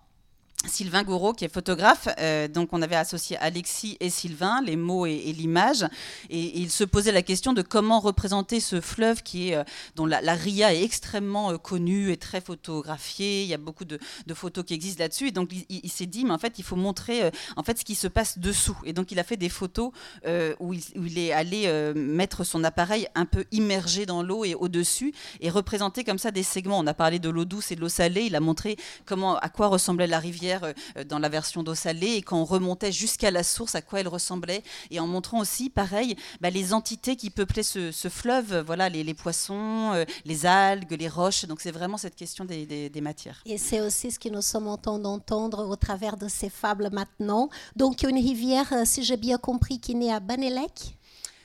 Sylvain 0.68 1.02
Gouraud, 1.02 1.32
qui 1.32 1.44
est 1.44 1.52
photographe. 1.52 2.08
Euh, 2.18 2.48
donc, 2.48 2.68
on 2.72 2.82
avait 2.82 2.96
associé 2.96 3.36
Alexis 3.38 3.96
et 4.00 4.10
Sylvain, 4.10 4.62
les 4.64 4.76
mots 4.76 5.06
et, 5.06 5.32
l'image. 5.32 5.86
Et, 6.30 6.60
il 6.60 6.70
se 6.70 6.84
posait 6.84 7.12
la 7.12 7.22
question 7.22 7.52
de 7.52 7.62
comment 7.62 8.00
représenter 8.00 8.60
ce 8.60 8.80
fleuve 8.80 9.22
qui 9.22 9.50
est, 9.50 9.56
euh, 9.56 9.64
dont 9.96 10.06
la, 10.06 10.20
ria 10.34 10.74
est 10.74 10.82
extrêmement 10.82 11.52
euh, 11.52 11.58
connue 11.58 12.12
et 12.12 12.16
très 12.16 12.40
photographiée. 12.40 13.42
Il 13.42 13.48
y 13.48 13.54
a 13.54 13.58
beaucoup 13.58 13.84
de, 13.84 13.98
photos 14.34 14.64
qui 14.64 14.74
existent 14.74 15.02
là-dessus. 15.02 15.28
Et 15.28 15.32
donc, 15.32 15.50
il, 15.68 15.90
s'est 15.90 16.06
dit, 16.06 16.24
mais 16.24 16.32
en 16.32 16.38
fait, 16.38 16.58
il 16.58 16.64
faut 16.64 16.76
montrer 16.76 17.30
en 17.56 17.62
fait, 17.62 17.78
ce 17.78 17.84
qui 17.84 17.94
se 17.94 18.06
passe 18.06 18.38
dessous. 18.38 18.76
Et 18.84 18.92
donc, 18.92 19.10
il 19.10 19.18
a 19.18 19.24
fait 19.24 19.36
des 19.36 19.48
photos 19.48 19.90
où 20.60 20.72
il, 20.72 20.82
où, 20.96 21.06
il, 21.06 21.18
est 21.18 21.32
allé 21.32 21.68
mettre 21.94 22.44
son 22.44 22.62
appareil 22.62 23.08
un 23.14 23.24
peu 23.24 23.44
immergé 23.50 24.06
dans 24.06 24.22
l'eau 24.22 24.44
et 24.44 24.54
au-dessus 24.54 25.12
et 25.40 25.50
représenter 25.50 26.04
comme 26.04 26.18
ça 26.18 26.30
des 26.30 26.42
segments. 26.42 26.78
On 26.78 26.86
a 26.86 26.94
parlé 26.94 27.18
de 27.18 27.28
l'eau 27.28 27.44
douce 27.44 27.72
et 27.72 27.76
de 27.76 27.80
l'eau 27.80 27.88
salée. 27.88 28.22
Il 28.22 28.36
a 28.36 28.40
montré 28.40 28.76
comment, 29.06 29.36
à 29.38 29.48
quoi 29.48 29.68
ressemblait 29.68 30.06
la 30.06 30.18
rivière 30.18 30.57
euh, 30.64 31.04
dans 31.04 31.18
la 31.18 31.28
version 31.28 31.62
d'eau 31.62 31.74
salée 31.74 32.14
et 32.14 32.22
quand 32.22 32.38
on 32.40 32.44
remontait 32.44 32.92
jusqu'à 32.92 33.30
la 33.30 33.42
source, 33.42 33.74
à 33.74 33.82
quoi 33.82 34.00
elle 34.00 34.08
ressemblait, 34.08 34.62
et 34.90 35.00
en 35.00 35.06
montrant 35.06 35.40
aussi, 35.40 35.70
pareil, 35.70 36.16
bah, 36.40 36.50
les 36.50 36.72
entités 36.72 37.16
qui 37.16 37.30
peuplaient 37.30 37.62
ce, 37.62 38.08
fleuve, 38.08 38.62
voilà, 38.64 38.88
les, 38.88 39.14
poissons, 39.14 39.92
euh, 39.94 40.04
les 40.24 40.46
algues, 40.46 40.96
les 40.98 41.08
roches. 41.08 41.44
Donc 41.46 41.60
c'est 41.60 41.70
vraiment 41.70 41.98
cette 41.98 42.16
question 42.16 42.44
des, 42.44 42.90
matières. 43.00 43.42
Et 43.46 43.58
c'est 43.58 43.80
aussi 43.80 44.10
ce 44.10 44.18
que 44.18 44.28
nous 44.28 44.42
sommes 44.42 44.66
en 44.66 44.76
train 44.76 44.98
d'entendre 44.98 45.66
au 45.68 45.76
travers 45.76 46.16
de 46.16 46.28
ces 46.28 46.50
fables 46.50 46.90
maintenant. 46.92 47.48
Donc 47.76 48.02
une 48.02 48.16
rivière, 48.16 48.72
euh, 48.72 48.82
si 48.84 49.02
j'ai 49.02 49.16
bien 49.16 49.38
compris, 49.38 49.78
qui 49.78 49.94
naît 49.94 50.12
à 50.12 50.20
Banelec. 50.20 50.98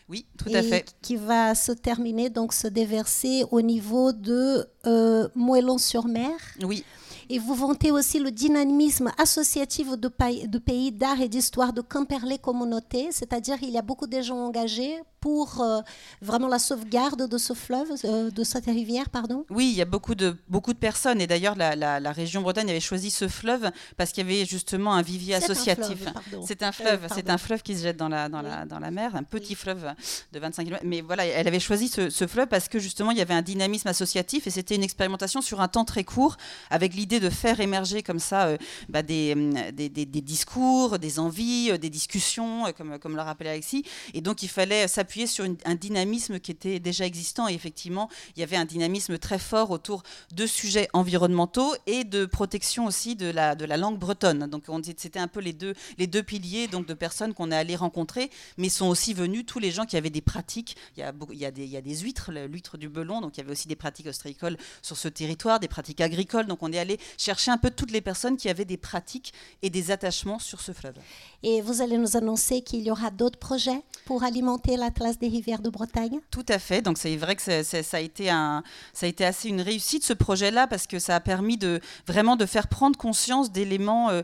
Oui, 0.09 0.25
tout 0.37 0.49
à 0.53 0.61
fait. 0.61 0.93
Qui 1.01 1.15
va 1.15 1.55
se 1.55 1.71
terminer, 1.71 2.29
donc 2.29 2.53
se 2.53 2.67
déverser 2.67 3.45
au 3.51 3.61
niveau 3.61 4.11
de 4.11 4.67
euh, 4.85 5.27
Moellon-sur-Mer. 5.35 6.31
Oui. 6.61 6.83
Et 7.29 7.39
vous 7.39 7.55
vantez 7.55 7.91
aussi 7.91 8.19
le 8.19 8.31
dynamisme 8.31 9.11
associatif 9.17 9.97
de 9.97 10.57
pays 10.57 10.91
d'art 10.91 11.21
et 11.21 11.29
d'histoire 11.29 11.73
de 11.73 11.81
Quimperlé 11.81 12.37
communauté, 12.37 13.09
c'est-à-dire 13.11 13.57
il 13.61 13.69
y 13.69 13.77
a 13.77 13.81
beaucoup 13.81 14.07
de 14.07 14.21
gens 14.21 14.37
engagés 14.37 15.01
pour 15.23 15.61
euh, 15.61 15.79
vraiment 16.21 16.49
la 16.49 16.59
sauvegarde 16.59 17.29
de 17.29 17.37
ce 17.37 17.53
fleuve, 17.53 17.87
euh, 18.03 18.29
de 18.29 18.43
cette 18.43 18.65
rivière, 18.65 19.09
pardon? 19.09 19.45
Oui, 19.49 19.69
il 19.71 19.77
y 19.77 19.81
a 19.81 19.85
beaucoup 19.85 20.15
de, 20.15 20.35
beaucoup 20.49 20.73
de 20.73 20.77
personnes. 20.77 21.21
Et 21.21 21.27
d'ailleurs, 21.27 21.55
la, 21.55 22.11
région 22.11 22.41
Bretagne 22.41 22.69
avait 22.69 22.81
choisi 22.81 23.09
ce 23.09 23.29
fleuve 23.29 23.71
parce 23.95 24.11
qu'il 24.11 24.27
y 24.27 24.29
avait 24.29 24.45
justement 24.45 24.93
un 24.93 25.01
vivier 25.01 25.35
associatif. 25.35 25.99
C'est 26.45 26.61
un 26.61 26.73
fleuve, 26.73 27.07
c'est 27.15 27.29
un 27.29 27.37
fleuve 27.37 27.61
qui 27.61 27.77
se 27.77 27.83
jette 27.83 27.95
dans 27.95 28.09
la, 28.09 28.27
dans 28.27 28.41
la, 28.41 28.65
dans 28.65 28.79
la 28.79 28.91
mer, 28.91 29.15
un 29.15 29.23
petit 29.23 29.55
fleuve 29.55 29.93
de 30.33 30.39
25 30.39 30.65
km. 30.65 30.83
Mais 30.85 30.99
voilà, 30.99 31.25
elle 31.25 31.47
avait 31.47 31.61
choisi 31.61 31.87
ce, 31.87 32.09
ce, 32.09 32.27
fleuve 32.27 32.47
parce 32.47 32.67
que 32.67 32.77
justement, 32.77 33.11
il 33.11 33.17
y 33.17 33.21
avait 33.21 33.33
un 33.33 33.41
dynamisme 33.41 33.87
associatif 33.87 34.45
et 34.47 34.49
c'était 34.49 34.75
une 34.75 34.83
expérimentation 34.83 35.39
sur 35.39 35.61
un 35.61 35.69
temps 35.69 35.85
très 35.85 36.03
court 36.03 36.35
avec 36.69 36.95
l'idée 36.95 37.21
de 37.21 37.29
faire 37.29 37.61
émerger 37.61 38.03
comme 38.03 38.19
ça 38.19 38.47
euh, 38.47 38.57
bah, 38.89 39.03
des, 39.03 39.35
des, 39.71 39.87
des, 39.87 40.05
discours, 40.05 40.99
des 40.99 41.17
envies, 41.17 41.79
des 41.79 41.89
discussions, 41.89 42.65
comme, 42.77 42.99
comme 42.99 43.15
l'a 43.15 43.23
rappelé 43.23 43.51
Alexis. 43.51 43.85
Et 44.13 44.19
donc, 44.19 44.43
il 44.43 44.49
fallait 44.49 44.89
s'appuyer 44.89 45.12
sur 45.27 45.45
un 45.65 45.75
dynamisme 45.75 46.39
qui 46.39 46.51
était 46.51 46.79
déjà 46.79 47.05
existant. 47.05 47.47
Et 47.47 47.53
effectivement, 47.53 48.09
il 48.35 48.39
y 48.39 48.43
avait 48.43 48.57
un 48.57 48.65
dynamisme 48.65 49.17
très 49.17 49.39
fort 49.39 49.71
autour 49.71 50.03
de 50.33 50.45
sujets 50.45 50.89
environnementaux 50.93 51.73
et 51.87 52.03
de 52.03 52.25
protection 52.25 52.85
aussi 52.85 53.15
de 53.15 53.27
la, 53.29 53.55
de 53.55 53.65
la 53.65 53.77
langue 53.77 53.97
bretonne. 53.97 54.47
Donc 54.47 54.65
c'était 54.97 55.19
un 55.19 55.27
peu 55.27 55.39
les 55.39 55.53
deux, 55.53 55.73
les 55.97 56.07
deux 56.07 56.23
piliers 56.23 56.67
donc, 56.67 56.85
de 56.85 56.93
personnes 56.93 57.33
qu'on 57.33 57.51
est 57.51 57.55
allé 57.55 57.75
rencontrer, 57.75 58.29
mais 58.57 58.69
sont 58.69 58.87
aussi 58.87 59.13
venus 59.13 59.45
tous 59.45 59.59
les 59.59 59.71
gens 59.71 59.85
qui 59.85 59.97
avaient 59.97 60.09
des 60.09 60.21
pratiques. 60.21 60.75
Il 60.97 60.99
y 60.99 61.03
a, 61.03 61.13
il 61.31 61.37
y 61.37 61.45
a, 61.45 61.51
des, 61.51 61.63
il 61.63 61.69
y 61.69 61.77
a 61.77 61.81
des 61.81 61.97
huîtres, 61.97 62.31
l'huître 62.31 62.77
du 62.77 62.89
Belon, 62.89 63.21
donc 63.21 63.37
il 63.37 63.39
y 63.39 63.43
avait 63.43 63.51
aussi 63.51 63.67
des 63.67 63.75
pratiques 63.75 64.07
ostréicoles 64.07 64.57
sur 64.81 64.97
ce 64.97 65.07
territoire, 65.07 65.59
des 65.59 65.67
pratiques 65.67 66.01
agricoles. 66.01 66.47
Donc 66.47 66.63
on 66.63 66.71
est 66.71 66.79
allé 66.79 66.99
chercher 67.17 67.51
un 67.51 67.57
peu 67.57 67.69
toutes 67.69 67.91
les 67.91 68.01
personnes 68.01 68.37
qui 68.37 68.49
avaient 68.49 68.65
des 68.65 68.77
pratiques 68.77 69.33
et 69.61 69.69
des 69.69 69.91
attachements 69.91 70.39
sur 70.39 70.59
ce 70.59 70.71
fleuve. 70.71 70.95
Et 71.43 71.61
vous 71.61 71.81
allez 71.81 71.97
nous 71.97 72.17
annoncer 72.17 72.61
qu'il 72.61 72.81
y 72.81 72.91
aura 72.91 73.11
d'autres 73.11 73.39
projets 73.39 73.81
pour 74.05 74.23
alimenter 74.23 74.77
des 75.11 75.27
rivières 75.27 75.61
de 75.61 75.69
Bretagne 75.69 76.19
Tout 76.31 76.45
à 76.49 76.59
fait. 76.59 76.81
Donc 76.81 76.97
c'est 76.97 77.15
vrai 77.17 77.35
que 77.35 77.41
ça, 77.41 77.97
a 77.97 77.99
été 77.99 78.29
un, 78.29 78.63
ça 78.93 79.05
a 79.05 79.09
été 79.09 79.25
assez 79.25 79.49
une 79.49 79.61
réussite 79.61 80.03
ce 80.03 80.13
projet-là 80.13 80.67
parce 80.67 80.87
que 80.87 80.99
ça 80.99 81.15
a 81.15 81.19
permis 81.19 81.57
de 81.57 81.79
vraiment 82.07 82.35
de 82.35 82.45
faire 82.45 82.67
prendre 82.67 82.97
conscience 82.97 83.51
d'éléments. 83.51 84.09
Euh, 84.09 84.21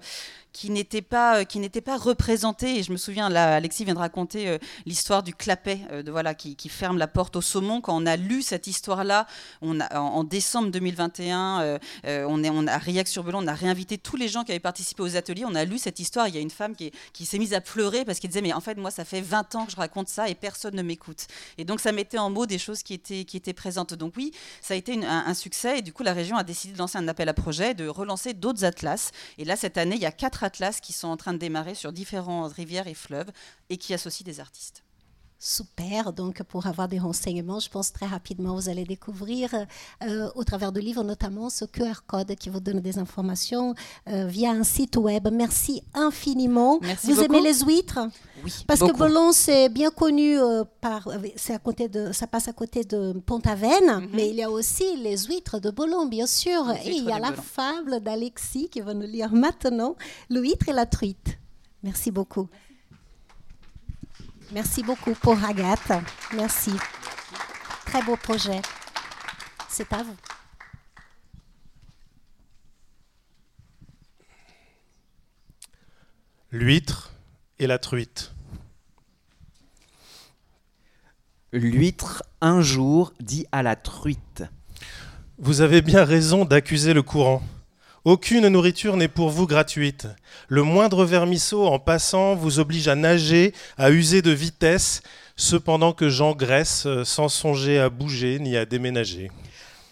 qui 0.53 0.69
n'était 0.69 1.01
pas, 1.01 1.45
qui 1.45 1.59
n'était 1.59 1.81
pas 1.81 1.97
représenté. 1.97 2.79
Et 2.79 2.83
je 2.83 2.91
me 2.91 2.97
souviens, 2.97 3.33
Alexis 3.33 3.85
vient 3.85 3.93
de 3.93 3.99
raconter 3.99 4.57
l'histoire 4.85 5.23
du 5.23 5.33
clapet, 5.33 5.79
de, 6.03 6.11
voilà, 6.11 6.33
qui, 6.33 6.69
ferme 6.69 6.97
la 6.97 7.07
porte 7.07 7.35
au 7.35 7.41
saumon. 7.41 7.81
Quand 7.81 7.95
on 7.95 8.05
a 8.05 8.15
lu 8.15 8.41
cette 8.41 8.67
histoire-là, 8.67 9.27
en, 9.61 10.23
décembre 10.23 10.71
2021, 10.71 11.79
on, 12.05 12.43
est, 12.43 12.49
on 12.49 12.67
a 12.67 12.77
Riac 12.77 13.07
sur 13.07 13.23
Belon, 13.23 13.39
on 13.43 13.47
a 13.47 13.53
réinvité 13.53 13.97
tous 13.97 14.15
les 14.15 14.27
gens 14.27 14.43
qui 14.43 14.51
avaient 14.51 14.59
participé 14.59 15.03
aux 15.03 15.15
ateliers. 15.15 15.45
On 15.45 15.55
a 15.55 15.65
lu 15.65 15.77
cette 15.77 15.99
histoire. 15.99 16.27
Il 16.27 16.35
y 16.35 16.37
a 16.37 16.41
une 16.41 16.51
femme 16.51 16.75
qui, 16.75 16.91
qui 17.13 17.25
s'est 17.25 17.39
mise 17.39 17.53
à 17.53 17.61
pleurer 17.61 18.05
parce 18.05 18.19
qu'elle 18.19 18.29
disait, 18.29 18.41
mais 18.41 18.53
en 18.53 18.61
fait, 18.61 18.75
moi, 18.75 18.91
ça 18.91 19.05
fait 19.05 19.21
20 19.21 19.55
ans 19.55 19.65
que 19.65 19.71
je 19.71 19.77
raconte 19.77 20.09
ça 20.09 20.29
et 20.29 20.35
personne 20.35 20.75
ne 20.75 20.81
m'écoute. 20.81 21.27
Et 21.57 21.65
donc, 21.65 21.79
ça 21.79 21.91
mettait 21.91 22.17
en 22.17 22.29
mots 22.29 22.45
des 22.45 22.57
choses 22.57 22.83
qui 22.83 22.93
étaient, 22.93 23.25
qui 23.25 23.37
étaient 23.37 23.53
présentes. 23.53 23.93
Donc 23.93 24.13
oui, 24.17 24.31
ça 24.61 24.73
a 24.73 24.77
été 24.77 24.99
un, 25.05 25.33
succès 25.33 25.79
et 25.79 25.81
du 25.81 25.93
coup, 25.93 26.03
la 26.03 26.13
région 26.13 26.37
a 26.37 26.43
décidé 26.43 26.73
de 26.73 26.77
lancer 26.77 26.97
un 26.97 27.07
appel 27.07 27.29
à 27.29 27.33
projet, 27.33 27.73
de 27.73 27.87
relancer 27.87 28.33
d'autres 28.33 28.65
atlas. 28.65 29.11
Et 29.37 29.45
là, 29.45 29.55
cette 29.55 29.77
année, 29.77 29.95
il 29.95 30.01
y 30.01 30.05
a 30.05 30.11
quatre 30.11 30.38
atlas 30.43 30.79
qui 30.81 30.93
sont 30.93 31.07
en 31.07 31.17
train 31.17 31.33
de 31.33 31.37
démarrer 31.37 31.75
sur 31.75 31.91
différentes 31.91 32.53
rivières 32.53 32.87
et 32.87 32.93
fleuves 32.93 33.31
et 33.69 33.77
qui 33.77 33.93
associent 33.93 34.25
des 34.25 34.39
artistes. 34.39 34.83
Super. 35.41 36.11
Donc, 36.11 36.43
pour 36.43 36.67
avoir 36.67 36.89
des 36.89 36.99
renseignements, 36.99 37.61
je 37.61 37.69
pense 37.69 37.93
très 37.93 38.05
rapidement, 38.05 38.55
vous 38.55 38.67
allez 38.67 38.83
découvrir 38.83 39.55
euh, 40.03 40.29
au 40.35 40.43
travers 40.43 40.73
de 40.73 40.81
livres, 40.81 41.01
notamment 41.05 41.49
ce 41.49 41.63
QR 41.63 42.01
code 42.05 42.35
qui 42.35 42.49
vous 42.49 42.59
donne 42.59 42.81
des 42.81 42.99
informations 42.99 43.73
euh, 44.09 44.27
via 44.27 44.51
un 44.51 44.65
site 44.65 44.97
web. 44.97 45.29
Merci 45.31 45.81
infiniment. 45.93 46.79
Merci 46.81 47.13
vous 47.13 47.21
aimez 47.21 47.39
les 47.39 47.61
huîtres? 47.61 47.99
Oui. 48.43 48.53
Parce 48.67 48.81
que 48.81 48.91
Boulogne, 48.91 49.31
c'est 49.31 49.69
bien 49.69 49.91
connu 49.91 50.37
euh, 50.37 50.65
par. 50.81 51.07
C'est 51.37 51.53
à 51.53 51.59
côté 51.59 51.87
de. 51.87 52.11
Ça 52.11 52.27
passe 52.27 52.49
à 52.49 52.53
côté 52.53 52.83
de 52.83 53.13
Pont-Aven, 53.25 53.85
mhm. 53.85 54.09
mais 54.11 54.27
il 54.29 54.35
y 54.35 54.43
a 54.43 54.51
aussi 54.51 54.97
les 54.97 55.17
huîtres 55.19 55.59
de 55.61 55.71
Boulogne, 55.71 56.09
bien 56.09 56.27
sûr. 56.27 56.69
et 56.83 56.89
il 56.89 57.05
y 57.05 57.13
a 57.13 57.19
la 57.19 57.31
fable 57.31 58.01
d'Alexis 58.01 58.67
qui 58.67 58.81
va 58.81 58.93
nous 58.93 59.07
lire 59.07 59.31
maintenant 59.31 59.95
l'huître 60.29 60.67
et 60.67 60.73
la 60.73 60.85
truite. 60.85 61.37
Merci 61.81 62.11
beaucoup. 62.11 62.49
Merci 64.51 64.81
beaucoup 64.81 65.13
pour 65.13 65.43
Agathe. 65.43 65.91
Merci. 66.33 66.71
Très 67.85 68.01
beau 68.01 68.15
projet. 68.15 68.61
C'est 69.67 69.93
à 69.93 70.01
vous. 70.01 70.15
L'huître 76.51 77.13
et 77.59 77.67
la 77.67 77.77
truite. 77.77 78.31
L'huître 81.51 82.23
un 82.41 82.61
jour 82.61 83.13
dit 83.19 83.45
à 83.51 83.61
la 83.61 83.75
truite. 83.75 84.43
Vous 85.37 85.61
avez 85.61 85.81
bien 85.81 86.03
raison 86.03 86.45
d'accuser 86.45 86.93
le 86.93 87.03
courant. 87.03 87.43
Aucune 88.09 88.47
nourriture 88.47 88.97
n'est 88.97 89.07
pour 89.07 89.29
vous 89.29 89.45
gratuite. 89.45 90.07
Le 90.47 90.63
moindre 90.63 91.05
vermisseau 91.05 91.67
en 91.67 91.77
passant 91.77 92.33
vous 92.33 92.57
oblige 92.57 92.87
à 92.87 92.95
nager, 92.95 93.53
à 93.77 93.91
user 93.91 94.23
de 94.23 94.31
vitesse, 94.31 95.03
cependant 95.35 95.93
que 95.93 96.09
j'engraisse 96.09 96.87
sans 97.03 97.29
songer 97.29 97.77
à 97.77 97.91
bouger 97.91 98.39
ni 98.39 98.57
à 98.57 98.65
déménager. 98.65 99.29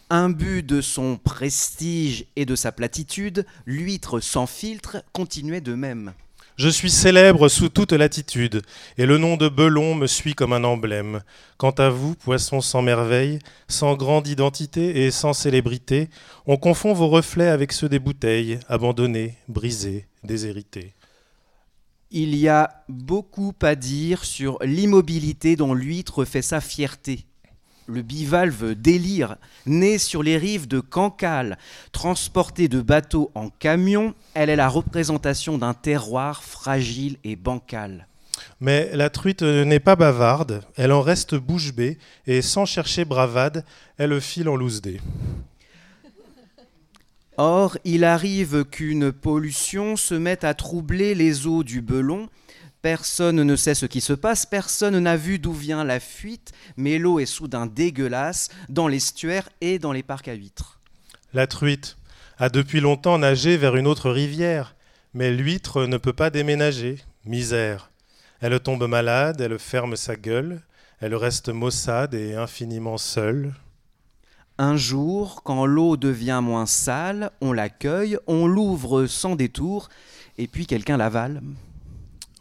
Imbu 0.09 0.63
de 0.63 0.81
son 0.81 1.17
prestige 1.17 2.25
et 2.35 2.47
de 2.47 2.55
sa 2.55 2.71
platitude, 2.71 3.45
l'huître 3.67 4.19
sans 4.19 4.47
filtre 4.47 5.03
continuait 5.13 5.61
de 5.61 5.75
même. 5.75 6.13
Je 6.57 6.69
suis 6.69 6.89
célèbre 6.89 7.49
sous 7.49 7.69
toute 7.69 7.91
latitude, 7.91 8.63
et 8.97 9.05
le 9.05 9.19
nom 9.19 9.37
de 9.37 9.47
Belon 9.47 9.93
me 9.93 10.07
suit 10.07 10.33
comme 10.33 10.53
un 10.53 10.63
emblème. 10.63 11.21
Quant 11.57 11.69
à 11.69 11.89
vous, 11.89 12.15
poisson 12.15 12.61
sans 12.61 12.81
merveille, 12.81 13.37
sans 13.67 13.95
grande 13.95 14.27
identité 14.27 15.05
et 15.05 15.11
sans 15.11 15.33
célébrité, 15.33 16.09
on 16.47 16.57
confond 16.57 16.93
vos 16.93 17.09
reflets 17.09 17.49
avec 17.49 17.71
ceux 17.71 17.89
des 17.89 17.99
bouteilles, 17.99 18.59
abandonnées, 18.69 19.35
brisées, 19.47 20.07
déshérités. 20.23 20.95
Il 22.09 22.35
y 22.35 22.47
a 22.47 22.83
beaucoup 22.89 23.53
à 23.61 23.75
dire 23.75 24.25
sur 24.25 24.57
l'immobilité 24.63 25.57
dont 25.57 25.75
l'huître 25.75 26.25
fait 26.25 26.41
sa 26.41 26.59
fierté 26.59 27.27
le 27.87 28.01
bivalve 28.01 28.75
délire, 28.75 29.37
né 29.65 29.97
sur 29.97 30.23
les 30.23 30.37
rives 30.37 30.67
de 30.67 30.79
Cancale, 30.79 31.57
transporté 31.91 32.67
de 32.67 32.81
bateau 32.81 33.31
en 33.33 33.49
camion, 33.49 34.13
elle 34.33 34.49
est 34.49 34.55
la 34.55 34.69
représentation 34.69 35.57
d'un 35.57 35.73
terroir 35.73 36.43
fragile 36.43 37.17
et 37.23 37.35
bancal. 37.35 38.07
Mais 38.59 38.89
la 38.93 39.09
truite 39.09 39.41
n'est 39.41 39.79
pas 39.79 39.95
bavarde, 39.95 40.63
elle 40.75 40.91
en 40.91 41.01
reste 41.01 41.35
bouche 41.35 41.73
bée, 41.73 41.97
et 42.27 42.41
sans 42.41 42.65
chercher 42.65 43.05
bravade, 43.05 43.65
elle 43.97 44.19
file 44.21 44.49
en 44.49 44.55
loose 44.55 44.81
dé. 44.81 44.99
Or, 47.37 47.77
il 47.83 48.03
arrive 48.03 48.65
qu'une 48.65 49.11
pollution 49.11 49.95
se 49.95 50.15
mette 50.15 50.43
à 50.43 50.55
troubler 50.55 51.13
les 51.13 51.45
eaux 51.45 51.63
du 51.63 51.81
Belon, 51.81 52.29
Personne 52.87 53.43
ne 53.43 53.55
sait 53.57 53.75
ce 53.75 53.85
qui 53.85 53.99
se 53.99 54.13
passe, 54.13 54.45
personne 54.45 54.97
n'a 54.97 55.17
vu 55.17 55.39
d'où 55.39 55.51
vient 55.51 55.83
la 55.83 55.99
fuite, 55.99 56.53
mais 56.77 56.97
l'eau 56.97 57.19
est 57.19 57.25
soudain 57.25 57.65
dégueulasse 57.65 58.47
dans 58.69 58.87
l'estuaire 58.87 59.49
et 59.59 59.77
dans 59.77 59.91
les 59.91 60.03
parcs 60.03 60.29
à 60.29 60.33
huîtres. 60.33 60.79
La 61.33 61.47
truite 61.47 61.97
a 62.37 62.47
depuis 62.47 62.79
longtemps 62.79 63.17
nagé 63.17 63.57
vers 63.57 63.75
une 63.75 63.87
autre 63.87 64.09
rivière, 64.09 64.73
mais 65.13 65.33
l'huître 65.33 65.85
ne 65.85 65.97
peut 65.97 66.13
pas 66.13 66.29
déménager. 66.29 66.99
Misère. 67.25 67.91
Elle 68.39 68.57
tombe 68.61 68.87
malade, 68.87 69.41
elle 69.41 69.59
ferme 69.59 69.97
sa 69.97 70.15
gueule, 70.15 70.61
elle 71.01 71.13
reste 71.13 71.49
maussade 71.49 72.13
et 72.13 72.35
infiniment 72.35 72.97
seule. 72.97 73.53
Un 74.57 74.77
jour, 74.77 75.43
quand 75.43 75.65
l'eau 75.65 75.97
devient 75.97 76.39
moins 76.41 76.65
sale, 76.65 77.31
on 77.41 77.51
l'accueille, 77.51 78.17
on 78.27 78.47
l'ouvre 78.47 79.07
sans 79.07 79.35
détour, 79.35 79.89
et 80.37 80.47
puis 80.47 80.65
quelqu'un 80.65 80.95
l'avale. 80.95 81.41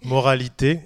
Moralité, 0.06 0.78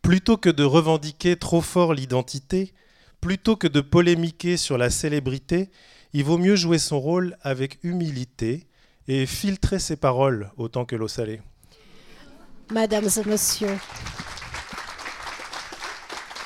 plutôt 0.00 0.38
que 0.38 0.48
de 0.48 0.64
revendiquer 0.64 1.36
trop 1.36 1.60
fort 1.60 1.92
l'identité, 1.92 2.72
plutôt 3.20 3.54
que 3.54 3.66
de 3.66 3.82
polémiquer 3.82 4.56
sur 4.56 4.78
la 4.78 4.88
célébrité, 4.88 5.68
il 6.14 6.24
vaut 6.24 6.38
mieux 6.38 6.56
jouer 6.56 6.78
son 6.78 6.98
rôle 6.98 7.36
avec 7.42 7.78
humilité 7.82 8.66
et 9.08 9.26
filtrer 9.26 9.78
ses 9.78 9.96
paroles 9.96 10.50
autant 10.56 10.86
que 10.86 10.96
l'eau 10.96 11.06
salée. 11.06 11.42
Mesdames 12.72 13.10
et 13.14 13.28
messieurs, 13.28 13.76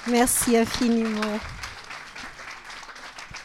merci 0.08 0.56
infiniment. 0.56 1.38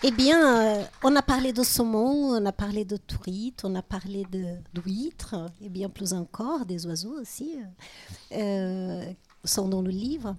Eh 0.07 0.11
bien, 0.11 0.77
euh, 0.77 0.83
on 1.03 1.15
a 1.15 1.23
parlé 1.23 1.51
de 1.51 1.63
saumon, 1.63 2.37
on 2.37 2.45
a 2.45 2.51
parlé 2.51 2.85
de 2.85 2.95
truite, 2.95 3.65
on 3.65 3.73
a 3.73 3.81
parlé 3.81 4.23
d'huîtres, 4.71 5.47
et 5.59 5.67
bien 5.67 5.89
plus 5.89 6.13
encore, 6.13 6.67
des 6.67 6.85
oiseaux 6.85 7.19
aussi, 7.19 7.57
euh, 8.31 8.37
euh, 8.37 9.13
sont 9.43 9.67
dans 9.67 9.81
le 9.81 9.89
livre. 9.89 10.35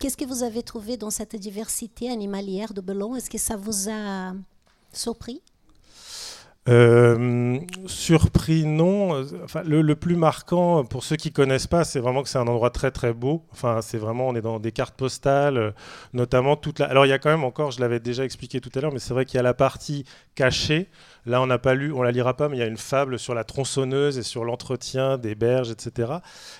Qu'est-ce 0.00 0.16
que 0.16 0.24
vous 0.24 0.42
avez 0.42 0.64
trouvé 0.64 0.96
dans 0.96 1.10
cette 1.10 1.36
diversité 1.36 2.10
animalière 2.10 2.74
de 2.74 2.80
Belon? 2.80 3.14
Est-ce 3.14 3.30
que 3.30 3.38
ça 3.38 3.56
vous 3.56 3.88
a 3.88 4.32
surpris? 4.92 5.40
Euh, 6.68 7.60
surpris, 7.86 8.64
non. 8.64 9.24
Enfin, 9.44 9.62
le, 9.64 9.94
plus 9.94 10.16
marquant, 10.16 10.84
pour 10.84 11.04
ceux 11.04 11.16
qui 11.16 11.30
connaissent 11.30 11.68
pas, 11.68 11.84
c'est 11.84 12.00
vraiment 12.00 12.22
que 12.22 12.28
c'est 12.28 12.38
un 12.38 12.48
endroit 12.48 12.70
très 12.70 12.90
très 12.90 13.12
beau. 13.12 13.44
Enfin, 13.52 13.80
c'est 13.82 13.98
vraiment, 13.98 14.26
on 14.28 14.34
est 14.34 14.40
dans 14.40 14.58
des 14.58 14.72
cartes 14.72 14.96
postales, 14.96 15.58
euh, 15.58 15.70
notamment 16.12 16.56
toute 16.56 16.80
la. 16.80 16.86
Alors, 16.86 17.06
il 17.06 17.10
y 17.10 17.12
a 17.12 17.18
quand 17.18 17.30
même 17.30 17.44
encore, 17.44 17.70
je 17.70 17.80
l'avais 17.80 18.00
déjà 18.00 18.24
expliqué 18.24 18.60
tout 18.60 18.70
à 18.74 18.80
l'heure, 18.80 18.92
mais 18.92 18.98
c'est 18.98 19.14
vrai 19.14 19.24
qu'il 19.24 19.36
y 19.36 19.40
a 19.40 19.44
la 19.44 19.54
partie 19.54 20.04
cachée. 20.34 20.88
Là, 21.24 21.40
on 21.40 21.46
n'a 21.46 21.58
pas 21.58 21.74
lu, 21.74 21.92
on 21.92 22.02
la 22.02 22.10
lira 22.10 22.36
pas, 22.36 22.48
mais 22.48 22.56
il 22.56 22.60
y 22.60 22.64
a 22.64 22.66
une 22.66 22.76
fable 22.76 23.18
sur 23.18 23.34
la 23.34 23.44
tronçonneuse 23.44 24.18
et 24.18 24.22
sur 24.22 24.44
l'entretien 24.44 25.18
des 25.18 25.34
berges, 25.34 25.70
etc. 25.70 26.14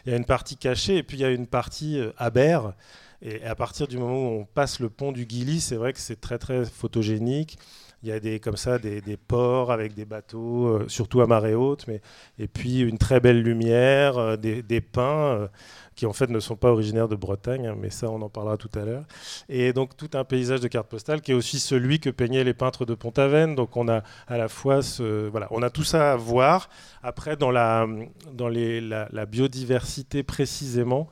Il 0.05 0.12
y 0.12 0.14
a 0.14 0.19
une 0.19 0.25
partie 0.25 0.57
cachée 0.57 0.97
et 0.97 1.03
puis 1.03 1.16
il 1.19 1.21
y 1.21 1.25
a 1.25 1.31
une 1.31 1.47
partie 1.47 1.99
euh, 1.99 2.12
aber. 2.16 2.75
Et 3.23 3.42
à 3.45 3.55
partir 3.55 3.88
du 3.88 3.99
moment 3.99 4.29
où 4.29 4.40
on 4.40 4.45
passe 4.45 4.79
le 4.79 4.90
pont 4.90 5.11
du 5.11 5.27
Guilly, 5.27 5.61
c'est 5.61 5.77
vrai 5.77 5.92
que 5.92 6.01
c'est 6.01 6.21
très 6.21 6.38
très 6.38 6.64
photogénique. 6.64 7.59
Il 8.07 8.11
y 8.11 8.12
a 8.12 8.21
des, 8.21 8.38
comme 8.38 8.57
ça 8.57 8.79
des, 8.79 9.16
ports 9.16 9.73
avec 9.73 9.92
des 9.95 10.05
bateaux, 10.05 10.69
euh, 10.69 10.85
surtout 10.87 11.23
à 11.23 11.27
marée 11.27 11.57
haute, 11.57 11.88
mais, 11.88 12.01
et 12.38 12.47
puis 12.47 12.79
une 12.79 12.99
très 12.99 13.19
belle 13.19 13.42
lumière, 13.42 14.16
euh, 14.16 14.37
des, 14.37 14.81
pins 14.81 15.35
euh, 15.35 15.49
qui 15.97 16.07
en 16.07 16.12
fait 16.12 16.31
ne 16.31 16.38
sont 16.38 16.55
pas 16.55 16.71
originaires 16.71 17.09
de 17.09 17.16
Bretagne, 17.16 17.66
hein, 17.66 17.75
mais 17.77 17.90
ça 17.90 18.09
on 18.09 18.23
en 18.23 18.29
parlera 18.29 18.59
tout 18.59 18.71
à 18.79 18.85
l'heure. 18.85 19.03
Et 19.49 19.73
donc 19.73 19.97
tout 19.97 20.11
un 20.14 20.23
paysage 20.23 20.61
de 20.61 20.69
carte 20.69 20.87
postale 20.88 21.21
qui 21.21 21.33
est 21.33 21.35
aussi 21.35 21.59
celui 21.59 21.99
que 21.99 22.11
peignaient 22.11 22.45
les 22.45 22.55
peintres 22.55 22.85
de 22.85 22.95
Pont-Aven. 22.95 23.57
Donc 23.57 23.77
on 23.77 23.88
a 23.88 24.05
à 24.29 24.38
la 24.38 24.47
fois 24.47 24.83
ce, 24.83 25.27
voilà, 25.27 25.49
on 25.51 25.62
a 25.62 25.71
tout 25.71 25.83
ça 25.83 26.12
à 26.12 26.16
voir. 26.16 26.69
Après 27.03 27.37
dans 27.37 27.51
la, 27.51 27.88
dans 28.33 28.49
les, 28.49 28.81
la 28.81 29.27
biodiversité 29.27 30.23
précisément 30.23 31.09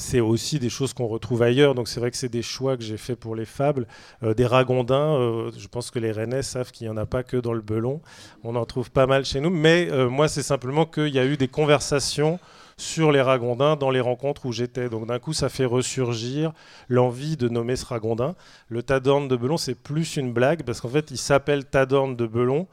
c'est 0.00 0.20
aussi 0.20 0.58
des 0.58 0.70
choses 0.70 0.94
qu'on 0.94 1.06
retrouve 1.06 1.42
ailleurs. 1.42 1.74
Donc 1.74 1.86
c'est 1.86 2.00
vrai 2.00 2.10
que 2.10 2.16
c'est 2.16 2.30
des 2.30 2.42
choix 2.42 2.76
que 2.76 2.82
j'ai 2.82 2.96
fait 2.96 3.16
pour 3.16 3.36
les 3.36 3.44
fables. 3.44 3.86
Euh, 4.22 4.32
des 4.32 4.46
ragondins, 4.46 5.14
euh, 5.14 5.50
je 5.56 5.68
pense 5.68 5.90
que 5.90 5.98
les 5.98 6.10
Rennais 6.10 6.42
savent 6.42 6.72
qu'il 6.72 6.86
n'y 6.86 6.92
en 6.92 6.96
a 6.96 7.04
pas 7.04 7.22
que 7.22 7.36
dans 7.36 7.52
le 7.52 7.60
Belon. 7.60 8.00
On 8.42 8.56
en 8.56 8.64
trouve 8.64 8.90
pas 8.90 9.06
mal 9.06 9.26
chez 9.26 9.40
nous. 9.40 9.50
Mais 9.50 9.88
euh, 9.90 10.08
moi, 10.08 10.26
c'est 10.28 10.42
simplement 10.42 10.86
qu'il 10.86 11.08
y 11.08 11.18
a 11.18 11.26
eu 11.26 11.36
des 11.36 11.48
conversations 11.48 12.40
sur 12.78 13.12
les 13.12 13.20
ragondins 13.20 13.76
dans 13.76 13.90
les 13.90 14.00
rencontres 14.00 14.46
où 14.46 14.52
j'étais. 14.52 14.88
Donc 14.88 15.06
d'un 15.06 15.18
coup, 15.18 15.34
ça 15.34 15.50
fait 15.50 15.66
ressurgir 15.66 16.52
l'envie 16.88 17.36
de 17.36 17.50
nommer 17.50 17.76
ce 17.76 17.84
ragondin. 17.84 18.34
Le 18.68 18.82
Tadorne 18.82 19.28
de 19.28 19.36
Belon, 19.36 19.58
c'est 19.58 19.74
plus 19.74 20.16
une 20.16 20.32
blague 20.32 20.62
parce 20.62 20.80
qu'en 20.80 20.88
fait, 20.88 21.10
il 21.10 21.18
s'appelle 21.18 21.66
Tadorne 21.66 22.16
de 22.16 22.26
Belon 22.26 22.66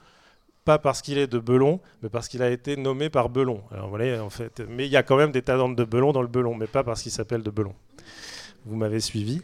pas 0.68 0.80
parce 0.80 1.02
qu'il 1.02 1.18
est 1.18 1.28
de 1.28 1.40
Belon, 1.40 1.80
mais 2.04 2.10
parce 2.10 2.28
qu'il 2.28 2.44
a 2.44 2.50
été 2.50 2.76
nommé 2.76 3.10
par 3.10 3.30
Belon. 3.30 3.62
Alors 3.72 3.88
voilà, 3.88 4.22
en 4.22 4.30
fait, 4.30 4.62
mais 4.68 4.86
il 4.86 4.92
y 4.92 4.98
a 4.98 5.04
quand 5.04 5.16
même 5.16 5.32
des 5.32 5.42
Tadornes 5.42 5.76
de 5.76 5.86
Belon 5.86 6.12
dans 6.12 6.22
le 6.22 6.28
Belon, 6.28 6.56
mais 6.56 6.68
pas 6.68 6.84
parce 6.84 7.02
qu'il 7.02 7.12
s'appelle 7.14 7.42
de 7.42 7.50
Belon. 7.50 7.74
Vous 8.66 8.76
m'avez 8.76 9.00
suivi. 9.00 9.42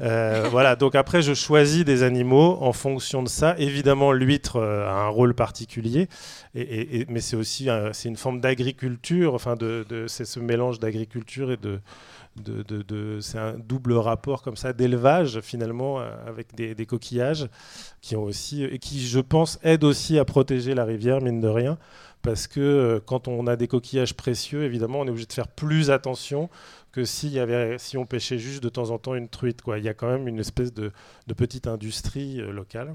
Euh, 0.00 0.46
voilà, 0.50 0.76
donc 0.76 0.94
après, 0.94 1.22
je 1.22 1.32
choisis 1.32 1.86
des 1.86 2.02
animaux 2.02 2.58
en 2.60 2.74
fonction 2.74 3.22
de 3.22 3.30
ça. 3.30 3.54
Évidemment, 3.56 4.12
l'huître 4.12 4.56
euh, 4.56 4.86
a 4.86 4.92
un 4.92 5.08
rôle 5.08 5.32
particulier, 5.32 6.06
et, 6.54 7.06
mais 7.08 7.20
c'est 7.20 7.36
aussi 7.36 7.70
c'est 7.94 8.10
une 8.10 8.18
forme 8.18 8.38
d'agriculture, 8.42 9.32
enfin, 9.32 9.56
de, 9.56 9.86
c'est 10.06 10.26
ce 10.26 10.38
mélange 10.38 10.80
d'agriculture 10.80 11.50
et 11.50 11.56
de, 11.56 11.80
de, 12.42 13.18
c'est 13.20 13.38
un 13.38 13.58
double 13.58 13.94
rapport 13.94 14.42
comme 14.42 14.56
ça 14.56 14.72
d'élevage 14.72 15.40
finalement 15.40 16.00
euh, 16.00 16.10
avec 16.26 16.54
des, 16.54 16.86
coquillages 16.86 17.48
qui 18.00 18.16
ont 18.16 18.22
aussi 18.22 18.64
et 18.64 18.78
qui 18.78 19.06
je 19.06 19.20
pense 19.20 19.58
aident 19.62 19.84
aussi 19.84 20.18
à 20.18 20.24
protéger 20.24 20.74
la 20.74 20.84
rivière 20.84 21.20
mine 21.20 21.40
de 21.40 21.48
rien 21.48 21.78
parce 22.22 22.46
que 22.46 23.00
quand 23.06 23.28
on 23.28 23.46
a 23.46 23.56
des 23.56 23.68
coquillages 23.68 24.14
précieux 24.14 24.64
évidemment 24.64 25.00
on 25.00 25.06
est 25.06 25.10
obligé 25.10 25.26
de 25.26 25.32
faire 25.32 25.48
plus 25.48 25.90
attention 25.90 26.48
que 26.92 27.04
si, 27.04 27.96
on 27.96 28.06
pêchait 28.06 28.38
juste 28.38 28.62
de 28.62 28.68
temps 28.68 28.90
en 28.90 28.98
temps 28.98 29.14
une 29.14 29.28
truite. 29.28 29.60
Il 29.76 29.84
y 29.84 29.88
a 29.88 29.94
quand 29.94 30.08
même 30.08 30.28
une 30.28 30.40
espèce 30.40 30.72
de, 30.72 30.92
petite 31.36 31.66
industrie 31.66 32.40
euh, 32.40 32.50
locale. 32.50 32.94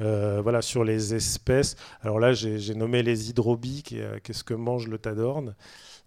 Euh, 0.00 0.40
voilà, 0.42 0.62
sur 0.62 0.84
les 0.84 1.14
espèces. 1.14 1.76
Alors 2.00 2.18
là, 2.18 2.32
j'ai 2.32 2.74
nommé 2.74 3.02
les 3.02 3.28
hydrobies, 3.28 3.84
euh, 3.92 4.18
qu'est-ce 4.22 4.42
que 4.42 4.54
mange 4.54 4.88
le 4.88 4.98
tadorne? 4.98 5.54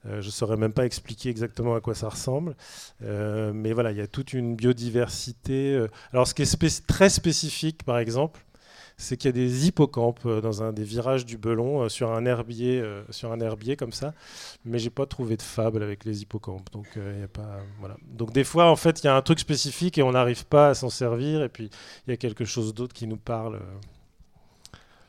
Je 0.06 0.26
ne 0.26 0.32
saurais 0.32 0.58
même 0.58 0.74
pas 0.74 0.86
expliquer 0.86 1.30
exactement 1.30 1.76
à 1.76 1.82
quoi 1.82 1.96
ça 1.96 2.10
ressemble. 2.10 2.56
mais 3.02 3.74
voilà, 3.74 3.91
il 3.91 3.98
y 3.98 4.02
a 4.02 4.08
toute 4.08 4.34
une 4.34 4.56
biodiversité. 4.56 5.86
Alors, 6.13 6.28
ce 6.28 6.34
qui 6.34 6.44
est 6.44 6.88
très 6.88 7.10
spécifique, 7.10 7.84
par 7.84 7.98
exemple, 7.98 8.46
c'est 8.98 9.18
qu'il 9.18 9.28
y 9.28 9.30
a 9.30 9.34
des 9.34 9.68
hippocampes 9.68 10.26
euh, 10.26 10.41
dans 10.41 10.63
un 10.63 10.72
des 10.72 10.84
virages 10.84 11.26
du 11.26 11.38
Belon 11.38 11.84
euh, 11.84 11.89
sur 11.89 12.12
un 12.12 12.26
herbier, 12.26 12.80
euh, 12.80 13.04
sur 13.10 13.32
un 13.32 13.39
herbier 13.39 13.76
comme 13.76 13.91
ça. 13.91 14.13
Mais 14.63 14.80
j'ai 14.80 14.89
pas 14.89 15.06
trouvé 15.06 15.38
de 15.38 15.41
fable 15.41 15.84
avec 15.84 16.06
les 16.06 16.22
hippocampes. 16.22 16.72
Donc 16.72 16.88
voilà. 17.80 17.98
Donc 18.08 18.32
des 18.32 18.44
fois 18.44 18.70
en 18.70 18.76
fait 18.76 19.04
il 19.04 19.06
y 19.06 19.10
a 19.10 19.15
un 19.15 19.22
truc 19.22 19.39
spécifique 19.39 19.98
et 19.98 20.04
on 20.04 20.12
n'arrive 20.12 20.46
pas 20.46 20.70
à 20.70 20.74
s'en 20.74 20.89
servir 20.89 21.44
et 21.44 21.50
puis 21.50 21.70
il 22.08 22.12
y 22.12 22.13
a 22.13 22.18
quelque 22.18 22.46
chose 22.46 22.74
d'autre 22.74 22.94
qui 22.94 23.08
nous 23.08 23.18
parle. 23.18 23.60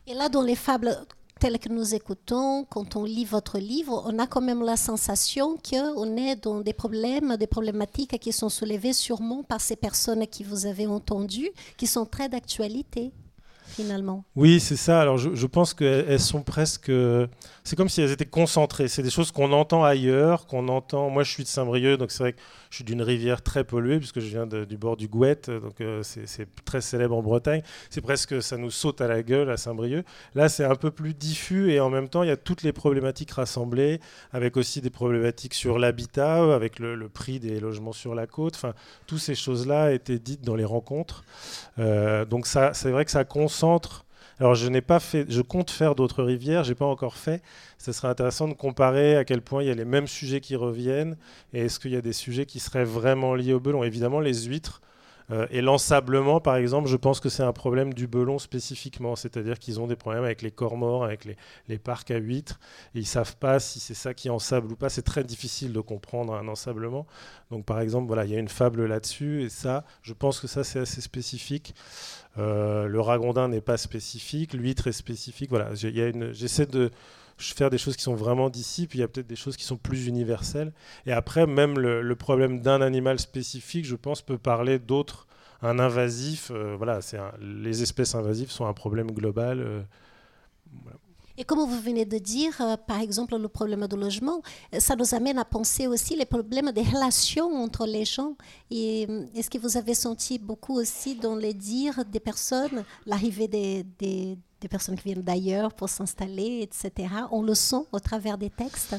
Et 0.07 0.15
là 0.15 0.29
dans 0.29 0.43
les 0.43 0.57
fables 0.57 0.97
telles 1.39 1.59
que 1.59 1.69
nous 1.69 1.95
écoutons, 1.95 2.65
quand 2.65 2.97
on 2.97 3.05
lit 3.05 3.25
votre 3.25 3.59
livre, 3.59 4.03
on 4.07 4.19
a 4.19 4.27
quand 4.27 4.41
même 4.41 4.63
la 4.63 4.77
sensation 4.77 5.57
qu'on 5.57 6.17
est 6.17 6.37
dans 6.37 6.61
des 6.61 6.73
problèmes, 6.73 7.37
des 7.37 7.47
problématiques 7.47 8.19
qui 8.19 8.33
sont 8.33 8.49
soulevées 8.49 8.93
sûrement 8.93 9.43
par 9.43 9.61
ces 9.61 9.77
personnes 9.77 10.27
qui 10.27 10.45
vous 10.45 10.67
avez 10.67 10.87
entendues, 10.87 11.51
qui 11.77 11.87
sont 11.87 12.07
très 12.07 12.29
d'actualité 12.29 13.13
finalement. 13.67 14.25
Oui, 14.35 14.61
c'est 14.61 14.77
ça. 14.77 15.01
Alors 15.01 15.19
je, 15.19 15.35
je 15.35 15.47
pense 15.47 15.75
qu'elles 15.75 16.21
sont 16.21 16.43
presque. 16.43 16.91
C'est 17.67 17.75
comme 17.75 17.89
si 17.89 18.01
elles 18.01 18.13
étaient 18.13 18.25
concentrées. 18.25 18.87
C'est 18.87 19.03
des 19.03 19.11
choses 19.11 19.33
qu'on 19.33 19.51
entend 19.51 19.83
ailleurs, 19.83 20.47
qu'on 20.47 20.69
entend. 20.69 21.11
Moi, 21.11 21.25
je 21.25 21.33
suis 21.33 21.43
de 21.43 21.49
Saint-Brieuc, 21.49 21.99
donc 21.99 22.13
c'est 22.13 22.23
vrai 22.23 22.33
que 22.33 22.39
je 22.71 22.77
suis 22.77 22.85
d'une 22.85 23.03
rivière 23.03 23.43
très 23.43 23.65
polluée, 23.65 23.99
puisque 23.99 24.21
je 24.21 24.29
viens 24.29 24.47
du 24.47 24.77
bord 24.77 24.97
du 24.97 25.09
Gouette, 25.09 25.51
donc 25.51 25.81
euh, 25.81 26.01
c'est 26.05 26.47
très 26.65 26.81
célèbre 26.81 27.17
en 27.17 27.25
Bretagne. 27.25 27.63
C'est 27.91 28.03
presque. 28.03 28.41
Ça 28.41 28.57
nous 28.57 28.71
saute 28.71 29.01
à 29.01 29.09
la 29.09 29.25
gueule 29.25 29.51
à 29.51 29.57
Saint-Brieuc. 29.57 30.07
Là, 30.37 30.49
c'est 30.49 30.63
un 30.63 30.77
peu 30.77 30.93
plus 30.93 31.13
diffus 31.13 31.73
et 31.73 31.81
en 31.81 31.91
même 31.91 32.09
temps, 32.09 32.23
il 32.23 32.29
y 32.29 32.33
a 32.33 32.37
toutes 32.37 32.63
les 32.63 32.73
problématiques 32.73 33.33
rassemblées, 33.33 33.99
avec 34.33 34.57
aussi 34.57 34.81
des 34.81 34.91
problématiques 34.91 35.55
sur 35.55 35.81
l'habitat, 35.81 36.55
avec 36.55 36.79
le, 36.79 37.09
prix 37.09 37.41
des 37.41 37.59
logements 37.59 37.93
sur 37.93 38.15
la 38.15 38.29
côte. 38.29 38.55
Enfin, 38.55 38.75
toutes 39.09 39.19
ces 39.19 39.35
choses-là 39.35 39.91
étaient 39.91 40.21
dites 40.21 40.43
dans 40.43 40.55
les 40.55 40.65
rencontres. 40.65 41.25
Euh, 41.81 42.25
donc, 42.25 42.47
c'est 42.47 42.91
vrai 42.93 43.05
que 43.05 43.11
ça 43.11 43.25
concentre 43.25 44.06
alors 44.39 44.55
je 44.55 44.69
n'ai 44.69 44.83
pas 44.83 45.01
fait, 45.01 45.25
je 45.31 45.41
compte 45.41 45.71
faire 45.71 45.95
d'autres 45.95 46.23
rivières, 46.23 46.63
j'ai 46.63 46.75
pas 46.75 46.85
encore 46.85 47.17
fait. 47.17 47.43
Ce 47.79 47.93
serait 47.93 48.09
intéressant 48.09 48.49
de 48.49 48.53
comparer 48.53 49.17
à 49.17 49.25
quel 49.25 49.41
point 49.41 49.63
il 49.63 49.69
y 49.69 49.71
a 49.71 49.75
les 49.75 49.87
mêmes 49.87 50.07
sujets 50.07 50.41
qui 50.41 50.57
reviennent 50.57 51.17
et 51.55 51.61
est-ce 51.61 51.81
qu'il 51.81 51.93
y 51.93 51.97
a 51.97 52.03
des 52.03 52.13
sujets 52.13 52.45
qui 52.45 52.61
seraient 52.61 52.85
vraiment 52.85 53.35
liés 53.35 53.55
au 53.55 53.61
belon. 53.61 53.83
Évidemment, 53.83 54.21
les 54.21 54.45
huîtres 54.45 54.83
euh, 55.31 55.47
et 55.51 55.61
l'ensablement, 55.61 56.41
par 56.41 56.57
exemple, 56.57 56.89
je 56.89 56.97
pense 56.97 57.21
que 57.21 57.29
c'est 57.29 57.43
un 57.43 57.53
problème 57.53 57.93
du 57.93 58.07
belon 58.07 58.39
spécifiquement, 58.39 59.17
c'est-à-dire 59.17 59.59
qu'ils 59.59 59.81
ont 59.81 59.87
des 59.87 59.97
problèmes 59.97 60.25
avec 60.25 60.43
les 60.43 60.51
corps 60.51 60.77
avec 61.05 61.25
les, 61.25 61.37
les, 61.69 61.79
parcs 61.79 62.11
à 62.11 62.19
huîtres, 62.19 62.61
et 62.95 62.99
ils 62.99 63.07
savent 63.07 63.37
pas 63.37 63.59
si 63.61 63.81
c'est 63.81 63.95
ça 63.95 64.15
qui 64.15 64.31
ensable 64.31 64.73
ou 64.73 64.77
pas. 64.77 64.89
C'est 64.89 65.03
très 65.03 65.25
difficile 65.25 65.73
de 65.73 65.81
comprendre 65.81 66.35
un 66.35 66.47
ensablement. 66.49 67.07
Donc, 67.51 67.65
par 67.65 67.81
exemple, 67.81 68.07
voilà, 68.07 68.25
il 68.25 68.33
y 68.33 68.37
a 68.37 68.39
une 68.39 68.49
fable 68.49 68.85
là-dessus, 68.87 69.43
et 69.43 69.49
ça, 69.49 69.85
je 70.03 70.13
pense 70.13 70.41
que 70.41 70.47
ça, 70.47 70.65
c'est 70.65 70.81
assez 70.81 71.01
spécifique. 71.01 71.75
Euh, 72.39 72.87
le 72.87 73.01
ragondin 73.01 73.49
n'est 73.49 73.61
pas 73.61 73.77
spécifique, 73.77 74.53
l'huître 74.53 74.87
est 74.87 74.93
spécifique. 74.93 75.51
Voilà, 75.51 75.75
j'essaie 75.75 76.67
de 76.67 76.91
faire 77.39 77.71
des 77.71 77.79
choses 77.79 77.97
qui 77.97 78.03
sont 78.03 78.15
vraiment 78.15 78.51
d'ici, 78.51 78.87
puis 78.87 78.99
il 78.99 79.03
y 79.03 79.05
a 79.05 79.09
peut-être 79.09 79.27
des 79.27 79.37
choses 79.37 79.57
qui 79.57 79.65
sont 79.65 79.77
plus 79.77 80.07
universelles. 80.07 80.73
Et 81.05 81.13
après, 81.13 81.47
même 81.47 81.79
le, 81.79 82.17
problème 82.17 82.61
d'un 82.61 82.81
animal 82.81 83.19
spécifique, 83.19 83.85
je 83.85 83.97
pense, 83.97 84.23
peut 84.23 84.39
parler 84.39 84.79
d'autres. 84.79 85.27
Un 85.63 85.79
invasif, 85.79 86.51
euh, 86.51 86.75
voilà, 86.77 87.01
c'est 87.01 87.19
les 87.41 87.83
espèces 87.83 88.15
invasives 88.15 88.51
sont 88.51 88.67
un 88.67 88.75
problème 88.75 89.11
global. 89.11 89.61
Euh, 89.61 89.83
et 91.39 91.45
comme 91.45 91.59
vous 91.59 91.81
venez 91.81 92.07
de 92.07 92.19
dire, 92.19 92.53
euh, 92.61 92.77
par 92.77 93.01
exemple, 93.01 93.37
le 93.37 93.49
problème 93.49 93.87
du 93.87 93.97
logement, 93.97 94.43
ça 94.79 94.97
nous 94.97 95.15
amène 95.15 95.39
à 95.39 95.45
penser 95.45 95.87
aussi 95.87 96.17
les 96.17 96.25
problèmes 96.25 96.73
des 96.73 96.83
relations 96.83 97.53
entre 97.63 97.87
les 97.87 98.05
gens. 98.07 98.37
Et 98.71 99.07
est-ce 99.35 99.51
que 99.51 99.59
vous 99.59 99.77
avez 99.77 99.95
senti 99.95 100.39
beaucoup 100.39 100.79
aussi 100.79 101.15
dans 101.15 101.37
les 101.37 101.53
dires 101.53 102.05
des 102.07 102.21
personnes, 102.21 102.85
l'arrivée 103.05 103.49
des, 103.49 104.39
des 104.61 104.69
personnes 104.69 104.97
qui 104.97 105.05
viennent 105.05 105.23
d'ailleurs 105.23 105.73
pour 105.75 105.89
s'installer, 105.89 106.61
etc. 106.63 107.09
On 107.31 107.43
le 107.43 107.55
sent 107.55 107.85
au 107.93 108.01
travers 108.01 108.39
des 108.39 108.51
textes 108.51 108.97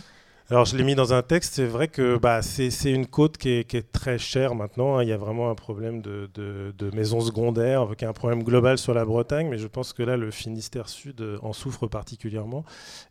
alors 0.50 0.64
je 0.64 0.78
l'ai 0.78 0.86
mis 0.86 0.96
dans 0.96 1.14
un 1.14 1.24
texte, 1.24 1.56
c'est 1.56 1.66
vrai 1.66 1.90
que 1.90 2.16
bah, 2.18 2.42
c'est 2.42 2.70
une 2.86 3.06
côte 3.06 3.38
qui 3.38 3.50
est, 3.50 3.92
très 3.92 4.18
chère 4.18 4.56
maintenant, 4.56 4.96
hein. 4.96 5.04
il 5.04 5.10
y 5.10 5.12
a 5.12 5.18
vraiment 5.18 5.50
un 5.50 5.56
problème 5.56 6.02
de, 6.02 6.30
de, 6.34 6.96
maisons 6.96 7.20
secondaires, 7.20 7.82
avec 7.82 8.02
un 8.02 8.14
problème 8.14 8.44
global 8.44 8.78
sur 8.78 8.94
la 8.94 9.04
Bretagne, 9.04 9.50
mais 9.50 9.58
je 9.58 9.68
pense 9.68 9.92
que 9.92 10.04
là 10.04 10.16
le 10.16 10.32
Finistère 10.32 10.88
Sud 10.88 11.20
euh, 11.20 11.38
en 11.42 11.52
souffre 11.52 11.88
particulièrement. 11.88 12.64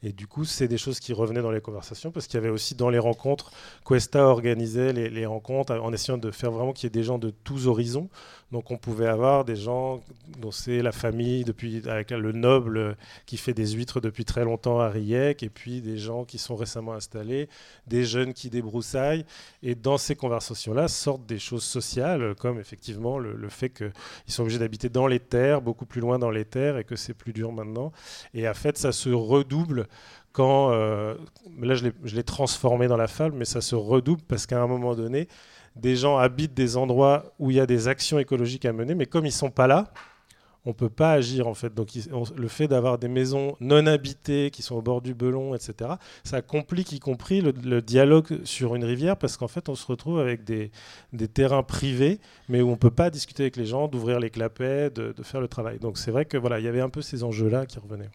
Et 0.02 0.12
du 0.12 0.26
coup 0.26 0.46
c'est 0.46 0.66
des 0.66 0.78
choses 0.78 0.98
qui 0.98 1.12
revenaient 1.12 1.42
dans 1.42 1.50
les 1.50 1.60
conversations, 1.60 2.10
parce 2.10 2.26
qu'il 2.26 2.40
y 2.40 2.42
avait 2.42 2.48
aussi 2.48 2.74
dans 2.74 2.88
les 2.88 2.98
rencontres, 2.98 3.50
Cuesta 3.84 4.24
organisait 4.24 4.94
les 4.94 5.26
rencontres 5.26 5.74
en 5.74 5.92
essayant 5.92 6.16
de 6.16 6.30
faire 6.30 6.52
vraiment 6.52 6.72
qu'il 6.72 6.84
y 6.84 6.86
ait 6.86 6.90
des 6.90 7.04
gens 7.04 7.18
de 7.18 7.28
tous 7.28 7.66
horizons. 7.66 8.08
Donc 8.52 8.70
on 8.70 8.76
pouvait 8.76 9.08
avoir 9.08 9.44
des 9.44 9.56
gens 9.56 10.00
dont 10.38 10.52
c'est 10.52 10.80
la 10.80 10.92
famille, 10.92 11.42
depuis, 11.44 11.82
avec 11.88 12.12
le 12.12 12.30
noble 12.30 12.96
qui 13.26 13.38
fait 13.38 13.54
des 13.54 13.72
huîtres 13.72 14.00
depuis 14.00 14.24
très 14.24 14.44
longtemps 14.44 14.78
à 14.78 14.88
Riec, 14.88 15.42
et 15.42 15.48
puis 15.48 15.80
des 15.80 15.98
gens 15.98 16.24
qui 16.24 16.38
sont 16.38 16.54
récemment 16.54 16.92
installés, 16.92 17.48
des 17.88 18.04
jeunes 18.04 18.34
qui 18.34 18.48
débroussaillent. 18.48 19.24
Et 19.64 19.74
dans 19.74 19.98
ces 19.98 20.14
conversations-là 20.14 20.86
sortent 20.86 21.26
des 21.26 21.40
choses 21.40 21.64
sociales, 21.64 22.36
comme 22.36 22.60
effectivement 22.60 23.18
le, 23.18 23.48
fait 23.48 23.70
qu'ils 23.70 23.92
sont 24.28 24.42
obligés 24.42 24.60
d'habiter 24.60 24.88
dans 24.88 25.08
les 25.08 25.20
terres, 25.20 25.60
beaucoup 25.60 25.86
plus 25.86 26.00
loin 26.00 26.18
dans 26.18 26.30
les 26.30 26.44
terres, 26.44 26.78
et 26.78 26.84
que 26.84 26.94
c'est 26.94 27.14
plus 27.14 27.32
dur 27.32 27.50
maintenant. 27.50 27.92
Et 28.32 28.48
en 28.48 28.54
fait, 28.54 28.78
ça 28.78 28.92
se 28.92 29.08
redouble 29.08 29.88
quand... 30.32 30.70
Euh, 30.70 31.16
là, 31.60 31.74
je 31.74 32.14
l'ai 32.14 32.24
transformé 32.24 32.86
dans 32.86 32.96
la 32.96 33.08
fable, 33.08 33.34
mais 33.36 33.44
ça 33.44 33.60
se 33.60 33.74
redouble 33.74 34.22
parce 34.28 34.46
qu'à 34.46 34.62
un 34.62 34.68
moment 34.68 34.94
donné, 34.94 35.26
des 35.76 35.96
gens 35.96 36.16
habitent 36.16 36.54
des 36.54 36.76
endroits 36.76 37.34
où 37.38 37.50
il 37.50 37.56
y 37.56 37.60
a 37.60 37.66
des 37.66 37.88
actions 37.88 38.18
écologiques 38.18 38.64
à 38.64 38.72
mener, 38.72 38.94
mais 38.94 39.06
comme 39.06 39.26
ils 39.26 39.32
sont 39.32 39.50
pas 39.50 39.66
là, 39.66 39.92
on 40.66 40.72
peut 40.72 40.90
pas 40.90 41.12
agir 41.12 41.46
en 41.46 41.54
fait. 41.54 41.72
Donc 41.72 41.90
le 42.36 42.48
fait 42.48 42.66
d'avoir 42.66 42.98
des 42.98 43.08
maisons 43.08 43.56
non 43.60 43.86
habitées 43.86 44.50
qui 44.50 44.62
sont 44.62 44.74
au 44.74 44.82
bord 44.82 45.00
du 45.00 45.14
Belon, 45.14 45.54
etc., 45.54 45.92
ça 46.24 46.42
complique 46.42 46.92
y 46.92 46.98
compris 46.98 47.40
le, 47.40 47.80
dialogue 47.80 48.44
sur 48.44 48.74
une 48.74 48.84
rivière 48.84 49.16
parce 49.16 49.36
qu'en 49.36 49.48
fait 49.48 49.68
on 49.68 49.74
se 49.74 49.86
retrouve 49.86 50.18
avec 50.18 50.44
des, 50.44 50.70
terrains 51.32 51.62
privés, 51.62 52.20
mais 52.48 52.62
où 52.62 52.70
on 52.70 52.76
peut 52.76 52.90
pas 52.90 53.10
discuter 53.10 53.44
avec 53.44 53.56
les 53.56 53.66
gens, 53.66 53.86
d'ouvrir 53.86 54.18
les 54.18 54.30
clapets, 54.30 54.90
de, 54.90 55.12
de 55.12 55.22
faire 55.22 55.40
le 55.40 55.48
travail. 55.48 55.78
Donc 55.78 55.98
c'est 55.98 56.10
vrai 56.10 56.24
que 56.24 56.36
voilà, 56.36 56.58
il 56.58 56.64
y 56.64 56.68
avait 56.68 56.80
un 56.80 56.90
peu 56.90 57.02
ces 57.02 57.22
enjeux-là 57.22 57.66
qui 57.66 57.78
revenaient. 57.78 58.10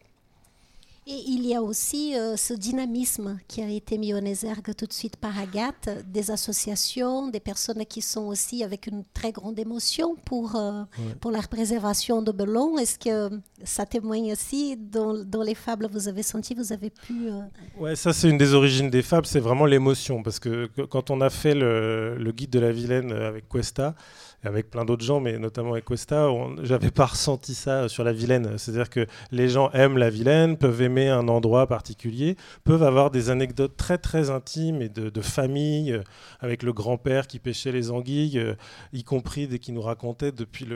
Et 1.04 1.18
il 1.26 1.44
y 1.44 1.52
a 1.52 1.60
aussi 1.60 2.16
euh, 2.16 2.36
ce 2.36 2.54
dynamisme 2.54 3.40
qui 3.48 3.60
a 3.60 3.68
été 3.68 3.98
mis 3.98 4.14
en 4.14 4.24
exergue 4.24 4.72
tout 4.76 4.86
de 4.86 4.92
suite 4.92 5.16
par 5.16 5.36
Agathe, 5.36 5.88
des 6.06 6.30
associations, 6.30 7.26
des 7.26 7.40
personnes 7.40 7.84
qui 7.86 8.00
sont 8.00 8.26
aussi 8.26 8.62
avec 8.62 8.86
une 8.86 9.02
très 9.12 9.32
grande 9.32 9.58
émotion 9.58 10.14
pour, 10.24 10.54
euh, 10.54 10.84
pour 11.20 11.32
la 11.32 11.42
préservation 11.42 12.22
de 12.22 12.30
Belon. 12.30 12.78
Est-ce 12.78 13.00
que 13.00 13.36
ça 13.64 13.84
témoigne 13.84 14.32
aussi 14.32 14.76
dans, 14.76 15.24
dans, 15.24 15.42
les 15.42 15.56
fables 15.56 15.88
vous 15.90 16.06
avez 16.06 16.22
senti, 16.22 16.54
vous 16.54 16.72
avez 16.72 16.90
pu... 16.90 17.28
Euh, 17.28 17.40
ouais, 17.80 17.96
ça 17.96 18.12
c'est 18.12 18.30
une 18.30 18.38
des 18.38 18.54
origines 18.54 18.88
des 18.88 19.02
fables, 19.02 19.26
c'est 19.26 19.40
vraiment 19.40 19.66
l'émotion. 19.66 20.22
Parce 20.22 20.38
que 20.38 20.70
quand 20.86 21.10
on 21.10 21.20
a 21.20 21.30
fait 21.30 21.56
le, 21.56 22.16
le 22.16 22.30
guide 22.30 22.50
de 22.50 22.60
la 22.60 22.70
Vilaine 22.70 23.10
avec 23.10 23.48
Cuesta, 23.48 23.96
avec 24.44 24.70
plein 24.70 24.84
d'autres 24.84 25.04
gens, 25.04 25.20
mais 25.20 25.38
notamment 25.38 25.72
avec 25.72 25.84
Costa, 25.84 26.28
j'avais 26.62 26.90
pas 26.90 27.06
ressenti 27.06 27.54
ça 27.54 27.88
sur 27.88 28.04
la 28.04 28.12
Vilaine. 28.12 28.58
C'est-à-dire 28.58 28.90
que 28.90 29.06
les 29.30 29.48
gens 29.48 29.70
aiment 29.70 29.98
la 29.98 30.10
Vilaine, 30.10 30.56
peuvent 30.56 30.82
aimer 30.82 31.08
un 31.08 31.28
endroit 31.28 31.66
particulier, 31.66 32.36
peuvent 32.64 32.82
avoir 32.82 33.10
des 33.10 33.30
anecdotes 33.30 33.76
très 33.76 33.98
très 33.98 34.30
intimes 34.30 34.82
et 34.82 34.88
de, 34.88 35.20
famille, 35.20 35.92
euh, 35.92 36.02
avec 36.40 36.62
le 36.62 36.72
grand-père 36.72 37.26
qui 37.26 37.38
pêchait 37.38 37.72
les 37.72 37.90
anguilles, 37.90 38.38
euh, 38.38 38.54
y 38.92 39.04
compris 39.04 39.46
dès 39.46 39.58
qu'il 39.58 39.74
nous 39.74 39.82
racontait 39.82 40.32
depuis 40.32 40.66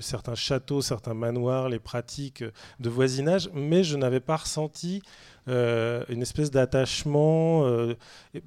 certains 0.00 0.34
châteaux, 0.34 0.80
certains 0.80 1.14
manoirs, 1.14 1.68
les 1.68 1.78
pratiques 1.78 2.44
de 2.78 2.88
voisinage, 2.88 3.50
mais 3.54 3.84
je 3.84 3.96
n'avais 3.96 4.20
pas 4.20 4.36
ressenti 4.36 5.02
euh, 5.48 6.04
une 6.08 6.22
espèce 6.22 6.50
d'attachement. 6.50 7.64
Euh, 7.64 7.94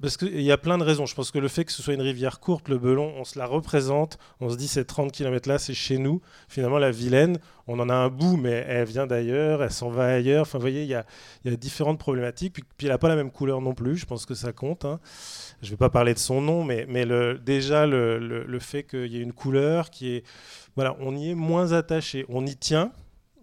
parce 0.00 0.16
qu'il 0.16 0.40
y 0.40 0.52
a 0.52 0.58
plein 0.58 0.78
de 0.78 0.84
raisons. 0.84 1.06
Je 1.06 1.14
pense 1.14 1.30
que 1.30 1.38
le 1.38 1.48
fait 1.48 1.64
que 1.64 1.72
ce 1.72 1.82
soit 1.82 1.94
une 1.94 2.02
rivière 2.02 2.40
courte, 2.40 2.68
le 2.68 2.78
Belon, 2.78 3.12
on 3.16 3.24
se 3.24 3.38
la 3.38 3.46
représente, 3.46 4.18
on 4.40 4.48
se 4.48 4.56
dit 4.56 4.68
ces 4.68 4.84
30 4.84 5.12
km 5.12 5.48
là, 5.48 5.58
c'est 5.58 5.74
chez 5.74 5.98
nous. 5.98 6.20
Finalement, 6.48 6.78
la 6.78 6.90
Vilaine, 6.90 7.38
on 7.66 7.80
en 7.80 7.88
a 7.88 7.94
un 7.94 8.08
bout, 8.08 8.36
mais 8.36 8.64
elle 8.68 8.86
vient 8.86 9.06
d'ailleurs, 9.06 9.62
elle 9.62 9.72
s'en 9.72 9.90
va 9.90 10.06
ailleurs. 10.06 10.42
Enfin, 10.42 10.58
vous 10.58 10.62
voyez, 10.62 10.82
il 10.82 10.88
y 10.88 10.94
a, 10.94 11.04
y 11.44 11.48
a, 11.48 11.56
différentes 11.56 11.98
problématiques. 11.98 12.52
Puis, 12.52 12.64
puis 12.76 12.86
elle 12.86 12.92
n'a 12.92 12.98
pas 12.98 13.08
la 13.08 13.16
même 13.16 13.30
couleur 13.30 13.60
non 13.60 13.74
plus, 13.74 13.96
je 13.96 14.06
pense 14.06 14.26
que 14.26 14.34
ça 14.34 14.52
compte. 14.52 14.84
Hein. 14.84 15.00
Je 15.62 15.66
ne 15.66 15.70
vais 15.72 15.76
pas 15.76 15.90
parler 15.90 16.14
de 16.14 16.18
son 16.18 16.40
nom, 16.40 16.64
mais, 16.64 16.86
mais 16.88 17.06
déjà, 17.44 17.86
le, 17.86 18.18
le 18.18 18.58
fait 18.58 18.84
qu'il 18.84 19.06
y 19.06 19.18
ait 19.18 19.22
une 19.22 19.32
couleur 19.32 19.90
qui 19.90 20.14
est. 20.14 20.24
Voilà, 20.76 20.96
on 21.00 21.14
y 21.16 21.30
est 21.30 21.34
moins 21.34 21.72
attaché. 21.72 22.24
On 22.28 22.44
y 22.46 22.56
tient, 22.56 22.92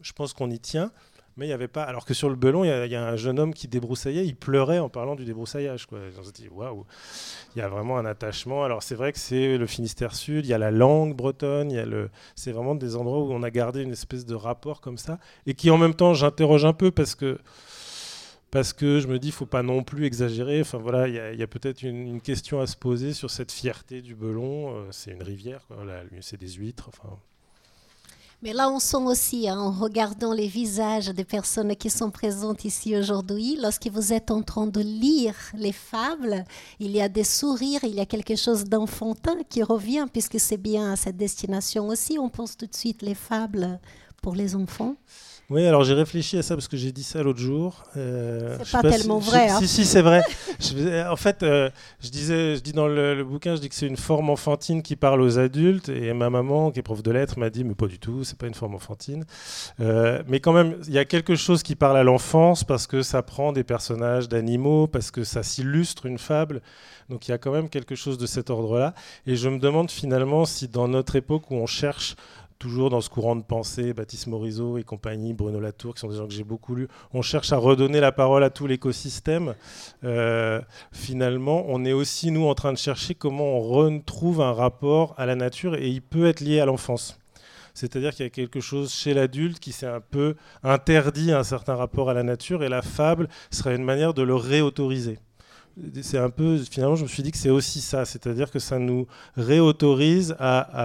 je 0.02 0.12
pense 0.14 0.34
qu'on 0.34 0.50
y 0.50 0.60
tient, 0.60 0.92
mais 1.42 1.48
il 1.48 1.50
n'y 1.50 1.56
avait 1.56 1.68
pas. 1.68 1.82
Alors 1.82 2.06
que 2.06 2.14
sur 2.14 2.30
le 2.30 2.36
Belon, 2.36 2.64
il 2.64 2.92
y, 2.92 2.96
a 2.96 3.04
un 3.04 3.16
jeune 3.16 3.40
homme 3.40 3.56
qui 3.56 3.68
débroussaillait, 3.68 4.24
il 4.24 4.36
pleurait 4.36 4.78
en 4.78 4.90
parlant 4.90 5.16
du 5.16 5.26
débroussaillage. 5.26 5.88
Quoi. 5.88 5.98
On 6.20 6.24
se 6.24 6.32
dit, 6.32 6.48
waouh, 6.50 6.86
il 7.56 7.60
y 7.60 7.62
a 7.64 7.68
vraiment 7.68 7.98
un 7.98 8.06
attachement. 8.06 8.64
Alors 8.64 8.84
c'est 8.84 8.94
vrai 8.94 9.12
que 9.12 9.18
c'est 9.18 9.58
le 9.58 9.66
Finistère 9.66 10.14
Sud, 10.14 10.46
il 10.46 10.50
y 10.50 10.54
a 10.54 10.60
la 10.60 10.70
langue 10.70 11.16
bretonne, 11.16 11.72
il 11.72 11.78
y 11.78 11.80
a 11.80 11.86
le... 11.86 12.12
c'est 12.36 12.52
vraiment 12.52 12.76
des 12.76 12.96
endroits 12.96 13.24
où 13.24 13.32
on 13.34 13.42
a 13.42 13.50
gardé 13.50 13.82
une 13.82 13.94
espèce 13.94 14.24
de 14.24 14.36
rapport 14.36 14.82
comme 14.82 15.00
ça, 15.00 15.18
et 15.48 15.56
qui 15.56 15.72
en 15.72 15.80
même 15.80 15.96
temps, 15.96 16.14
j'interroge 16.14 16.64
un 16.64 16.74
peu 16.74 16.92
parce 16.92 17.16
que 17.16 17.40
parce 18.52 18.74
que 18.74 19.00
je 19.00 19.08
me 19.08 19.18
dis, 19.18 19.32
faut 19.32 19.48
pas 19.48 19.64
non 19.64 19.82
plus 19.82 20.06
exagérer. 20.06 20.62
Enfin 20.62 20.78
voilà, 20.78 21.08
il 21.08 21.40
y 21.40 21.44
a, 21.44 21.48
peut-être 21.48 21.82
une, 21.82 22.22
question 22.22 22.62
à 22.62 22.68
se 22.68 22.78
poser 22.78 23.14
sur 23.14 23.32
cette 23.32 23.52
fierté 23.52 24.04
du 24.04 24.14
Belon. 24.14 24.76
Euh, 24.76 24.88
c'est 24.92 25.12
une 25.12 25.24
rivière, 25.24 25.66
c'est 26.20 26.40
des 26.40 26.50
huîtres. 26.50 26.90
Enfin, 26.90 27.18
mais 28.44 28.54
là, 28.54 28.70
on 28.72 28.80
sent 28.80 28.98
aussi, 28.98 29.48
hein, 29.48 29.60
en 29.60 29.72
regardant 29.72 30.34
les 30.34 30.48
visages 30.48 31.10
des 31.10 31.24
personnes 31.24 31.76
qui 31.76 31.92
sont 31.92 32.10
présentes 32.10 32.66
ici 32.66 32.98
aujourd'hui, 32.98 33.56
lorsque 33.62 33.88
vous 33.88 34.14
êtes 34.14 34.32
en 34.32 34.42
train 34.42 34.66
de 34.66 34.82
lire 34.82 35.36
les 35.54 35.72
fables, 35.72 36.44
il 36.80 36.92
y 36.92 37.02
a 37.02 37.08
des 37.08 37.24
sourires, 37.24 37.84
il 37.84 37.94
y 37.94 38.00
a 38.00 38.06
quelque 38.08 38.36
chose 38.36 38.64
d'enfantin 38.64 39.38
qui 39.48 39.62
revient, 39.62 40.08
puisque 40.12 40.40
c'est 40.40 40.58
bien 40.58 40.94
à 40.94 40.96
cette 40.96 41.18
destination 41.18 41.88
aussi. 41.88 42.18
On 42.18 42.30
pense 42.30 42.58
tout 42.58 42.66
de 42.66 42.76
suite 42.76 43.04
les 43.04 43.16
fables 43.16 43.80
pour 44.24 44.34
les 44.34 44.56
enfants. 44.56 44.96
Oui, 45.52 45.68
alors 45.68 45.84
j'ai 45.84 45.94
réfléchi 45.94 46.38
à 46.38 46.44
ça 46.44 46.56
parce 46.56 46.70
que 46.70 46.78
j'ai 46.78 46.94
dit 46.94 47.04
ça 47.04 47.22
l'autre 47.24 47.42
jour. 47.42 47.84
Euh, 47.98 48.58
c'est 48.64 48.72
pas, 48.72 48.90
tellement 48.90 49.20
vrai. 49.20 49.50
Si, 49.50 49.54
hein. 49.54 49.60
si, 49.68 49.86
c'est 49.86 50.02
vrai. 50.02 50.24
en 51.10 51.18
fait, 51.18 51.44
euh, 51.44 51.70
je 52.00 52.10
disais, 52.10 52.56
je 52.56 52.62
dis 52.62 52.72
dans 52.72 52.88
le, 52.88 53.22
bouquin, 53.26 53.58
je 53.58 53.60
dis 53.60 53.68
que 53.68 53.76
c'est 53.76 53.86
une 53.86 53.98
forme 53.98 54.30
enfantine 54.30 54.82
qui 54.82 54.96
parle 54.96 55.20
aux 55.20 55.40
adultes. 55.40 55.90
Et 55.90 56.14
ma 56.14 56.30
maman, 56.30 56.72
qui 56.72 56.80
est 56.80 56.84
prof 56.84 57.04
de 57.04 57.12
lettres, 57.12 57.38
m'a 57.38 57.50
dit, 57.50 57.66
mais 57.66 57.76
pas 57.76 57.88
du 57.88 58.00
tout, 58.00 58.24
c'est 58.24 58.38
pas 58.38 58.48
une 58.48 58.54
forme 58.54 58.76
enfantine. 58.76 59.26
Euh, 59.82 60.24
mais 60.26 60.40
quand 60.40 60.54
même, 60.54 60.78
il 60.88 60.94
y 60.94 61.00
a 61.00 61.04
quelque 61.04 61.36
chose 61.36 61.64
qui 61.64 61.76
parle 61.76 61.98
à 61.98 62.04
l'enfance 62.04 62.64
parce 62.64 62.88
que 62.88 63.02
ça 63.02 63.22
prend 63.22 63.52
des 63.52 63.66
personnages 63.66 64.30
d'animaux, 64.30 64.88
parce 64.88 65.12
que 65.12 65.26
ça 65.26 65.44
s'illustre 65.44 66.06
une 66.06 66.18
fable. 66.18 66.62
Donc 67.10 67.28
il 67.28 67.32
y 67.32 67.34
a 67.34 67.38
quand 67.38 67.52
même 67.52 67.68
quelque 67.68 67.96
chose 67.96 68.18
de 68.18 68.26
cet 68.26 68.50
ordre-là. 68.50 68.94
Et 69.28 69.36
je 69.36 69.50
me 69.50 69.60
demande 69.60 69.92
finalement 69.92 70.46
si 70.46 70.70
dans 70.70 70.88
notre 70.88 71.18
époque 71.18 71.52
où 71.52 71.56
on 71.56 71.66
cherche 71.66 72.16
toujours 72.62 72.92
dans 72.92 73.02
ce 73.02 73.10
courant 73.10 73.36
de 73.36 73.42
pensée, 73.42 73.92
Baptiste 73.92 74.28
Morisot 74.28 74.78
et 74.78 74.84
compagnie, 74.84 75.34
Bruno 75.34 75.60
Latour, 75.60 75.96
qui 75.96 76.02
sont 76.02 76.10
des 76.10 76.16
gens 76.16 76.28
que 76.28 76.34
j'ai 76.34 76.44
beaucoup 76.44 76.76
lus, 76.76 76.88
on 77.12 77.24
cherche 77.24 77.52
à 77.52 77.58
redonner 77.58 78.00
la 78.00 78.12
parole 78.12 78.44
à 78.44 78.52
tout 78.52 78.68
l'écosystème. 78.68 79.56
Euh, 80.04 80.62
finalement, 80.92 81.66
on 81.70 81.84
est 81.86 81.92
aussi, 81.92 82.30
nous, 82.30 82.46
en 82.46 82.54
train 82.54 82.72
de 82.72 82.78
chercher 82.78 83.16
comment 83.16 83.58
on 83.58 83.62
retrouve 83.62 84.42
un 84.42 84.54
rapport 84.54 85.16
à 85.18 85.26
la 85.26 85.34
nature 85.34 85.74
et 85.74 85.90
il 85.90 86.04
peut 86.04 86.28
être 86.28 86.40
lié 86.40 86.60
à 86.60 86.66
l'enfance. 86.66 87.18
C'est-à-dire 87.74 88.12
qu'il 88.14 88.26
y 88.26 88.28
a 88.28 88.30
quelque 88.30 88.60
chose 88.60 88.94
chez 88.94 89.16
l'adulte 89.16 89.60
qui 89.60 89.72
s'est 89.72 89.88
un 89.88 90.02
peu 90.02 90.36
interdit 90.62 91.32
un 91.32 91.44
certain 91.44 91.76
rapport 91.76 92.12
à 92.12 92.14
la 92.14 92.22
nature 92.22 92.64
et 92.64 92.70
la 92.70 92.84
fable 92.84 93.28
serait 93.50 93.76
une 93.76 93.84
manière 93.84 94.14
de 94.14 94.22
le 94.22 94.36
réautoriser 94.36 95.18
c'est 96.02 96.18
un 96.18 96.30
peu, 96.30 96.58
finalement, 96.58 96.96
je 96.96 97.04
me 97.04 97.08
suis 97.08 97.24
dit 97.24 97.32
que 97.32 97.38
c'est 97.38 97.50
aussi 97.50 97.82
ça, 97.82 98.06
c'est-à-dire 98.06 98.52
que 98.52 98.60
ça 98.60 98.80
nous 98.80 99.08
réautorise 99.36 100.36
à, 100.40 100.84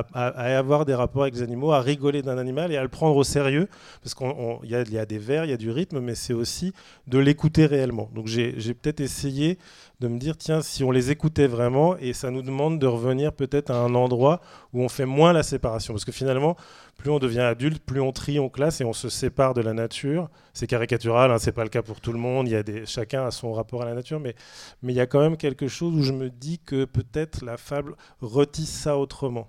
avoir 0.59 0.85
des 0.85 0.95
rapports 0.95 1.23
avec 1.23 1.35
les 1.35 1.43
animaux, 1.43 1.73
à 1.73 1.81
rigoler 1.81 2.23
d'un 2.23 2.39
animal 2.39 2.73
et 2.73 2.77
à 2.77 2.83
le 2.83 2.89
prendre 2.89 3.17
au 3.17 3.25
sérieux, 3.25 3.69
parce 4.03 4.15
qu'il 4.15 4.71
y, 4.71 4.93
y, 4.93 4.99
a 4.99 5.07
des 5.07 5.19
vers, 5.19 5.45
il 5.45 5.51
y 5.51 5.55
a 5.55 5.57
du 5.57 5.71
rythme, 5.71 6.01
mais 6.01 6.15
c'est 6.15 6.33
aussi 6.33 6.73
de 7.07 7.19
l'écouter 7.19 7.67
réellement. 7.67 8.11
Donc 8.15 8.27
j'ai 8.27 8.53
peut-être 8.75 9.01
essayé 9.01 9.59
de 10.01 10.09
me 10.09 10.19
dire, 10.19 10.37
tiens, 10.37 10.61
si 10.61 10.85
on 10.85 10.91
les 10.91 11.11
écoutait 11.11 11.47
vraiment, 11.47 11.97
et 11.97 12.13
ça 12.13 12.31
nous 12.31 12.43
demande 12.43 12.79
de 12.79 12.87
revenir 12.87 13.33
peut-être 13.33 13.71
à 13.71 13.79
un 13.79 13.95
endroit 13.95 14.41
où 14.73 14.83
on 14.83 14.89
fait 14.89 15.07
moins 15.07 15.33
la 15.33 15.43
séparation, 15.43 15.95
parce 15.95 16.05
que 16.05 16.13
finalement, 16.13 16.57
plus 16.99 17.11
on 17.11 17.19
devient 17.19 17.41
adulte, 17.41 17.83
plus 17.83 18.01
on 18.01 18.13
trie, 18.13 18.39
on 18.39 18.49
classe 18.51 18.81
et 18.81 18.85
on 18.85 18.93
se 18.93 19.09
sépare 19.09 19.55
de 19.55 19.63
la 19.63 19.73
nature. 19.73 20.29
C'est 20.53 20.67
caricatural, 20.67 21.31
hein, 21.31 21.39
c'est 21.39 21.53
pas 21.53 21.65
le 21.65 21.71
cas 21.71 21.83
pour 21.83 22.01
tout 22.01 22.13
le 22.13 22.19
monde. 22.19 22.49
Il 22.49 22.53
y 22.53 22.57
a 22.57 22.63
des, 22.63 22.85
chacun 22.87 23.27
a 23.27 23.31
son 23.31 23.53
rapport 23.53 23.83
à 23.83 23.85
la 23.87 23.95
nature, 23.95 24.21
mais 24.21 24.35
mais 24.83 24.93
il 24.93 24.97
y 24.97 25.01
a 25.01 25.07
quand 25.07 25.21
même 25.21 25.37
quelque 25.37 25.69
chose 25.69 25.95
où 25.95 26.03
je 26.03 26.13
me 26.13 26.31
dis 26.31 26.59
que 26.59 26.85
peut-être 26.85 27.45
la 27.45 27.57
fable 27.57 27.97
retisse 28.21 28.71
ça 28.71 28.99
autrement. 28.99 29.49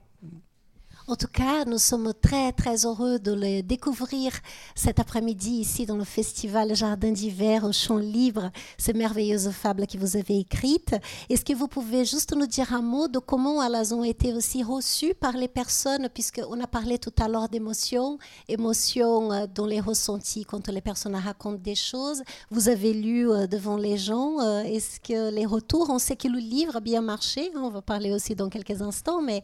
En 1.09 1.15
tout 1.15 1.27
cas, 1.27 1.63
nous 1.63 1.77
sommes 1.77 2.11
très 2.21 2.51
très 2.51 2.85
heureux 2.85 3.17
de 3.17 3.31
le 3.31 3.61
découvrir 3.61 4.33
cet 4.75 4.99
après-midi 4.99 5.51
ici 5.51 5.85
dans 5.85 5.95
le 5.95 6.03
festival 6.03 6.75
Jardin 6.75 7.13
d'hiver 7.13 7.63
au 7.63 7.71
champ 7.71 7.95
libre, 7.95 8.51
ces 8.77 8.91
merveilleuses 8.91 9.49
fables 9.51 9.87
que 9.87 9.97
vous 9.97 10.17
avez 10.17 10.39
écrites. 10.39 10.97
Est-ce 11.29 11.45
que 11.45 11.53
vous 11.53 11.69
pouvez 11.69 12.03
juste 12.03 12.35
nous 12.35 12.45
dire 12.45 12.73
un 12.73 12.81
mot 12.81 13.07
de 13.07 13.19
comment 13.19 13.63
elles 13.63 13.93
ont 13.93 14.03
été 14.03 14.33
aussi 14.33 14.63
reçues 14.63 15.13
par 15.13 15.37
les 15.37 15.47
personnes, 15.47 16.09
puisqu'on 16.13 16.59
a 16.59 16.67
parlé 16.67 16.99
tout 16.99 17.13
à 17.21 17.29
l'heure 17.29 17.47
d'émotions, 17.47 18.17
émotions 18.49 19.31
euh, 19.31 19.45
dans 19.47 19.65
les 19.65 19.79
ressentis 19.79 20.43
quand 20.43 20.67
les 20.67 20.81
personnes 20.81 21.15
racontent 21.15 21.63
des 21.63 21.75
choses. 21.75 22.21
Vous 22.51 22.67
avez 22.67 22.91
lu 22.91 23.31
euh, 23.31 23.47
devant 23.47 23.77
les 23.77 23.97
gens. 23.97 24.41
Euh, 24.41 24.63
est-ce 24.63 24.99
que 24.99 25.31
les 25.31 25.45
retours, 25.45 25.89
on 25.89 25.99
sait 25.99 26.17
que 26.17 26.27
le 26.27 26.39
livre 26.39 26.75
a 26.75 26.81
bien 26.81 26.99
marché, 26.99 27.49
hein, 27.55 27.61
on 27.63 27.69
va 27.69 27.81
parler 27.81 28.11
aussi 28.11 28.35
dans 28.35 28.49
quelques 28.49 28.81
instants, 28.81 29.21
mais 29.21 29.41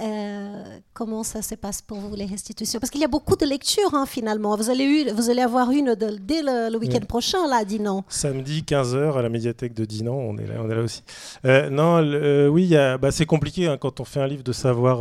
euh, 0.00 0.62
comment 0.92 1.22
ça 1.22 1.42
se 1.42 1.54
passe 1.54 1.82
pour 1.82 1.98
vous, 1.98 2.14
les 2.14 2.26
restitutions? 2.26 2.78
Parce 2.80 2.90
qu'il 2.90 3.00
y 3.00 3.04
a 3.04 3.08
beaucoup 3.08 3.36
de 3.36 3.46
lectures, 3.46 3.94
hein, 3.94 4.06
finalement. 4.06 4.56
Vous 4.56 4.70
allez, 4.70 5.10
vous 5.12 5.30
allez 5.30 5.42
avoir 5.42 5.70
une 5.70 5.94
dès 5.94 6.42
le, 6.42 6.76
week-end 6.76 7.04
prochain, 7.06 7.46
là, 7.48 7.56
à 7.56 7.64
Dinan. 7.64 8.04
Samedi, 8.08 8.62
15h, 8.62 9.18
à 9.18 9.22
la 9.22 9.28
médiathèque 9.28 9.74
de 9.74 9.84
Dinan. 9.84 10.14
On 10.14 10.36
est 10.38 10.46
là, 10.46 10.54
on 10.60 10.70
est 10.70 10.74
là 10.74 10.82
aussi. 10.82 11.02
Euh, 11.44 11.70
non, 11.70 12.02
euh, 12.02 12.48
oui, 12.48 12.74
bah, 13.00 13.10
c'est 13.10 13.26
compliqué 13.26 13.66
hein, 13.66 13.78
quand 13.78 14.00
on 14.00 14.04
fait 14.04 14.20
un 14.20 14.26
livre 14.26 14.42
de 14.42 14.52
savoir 14.52 14.98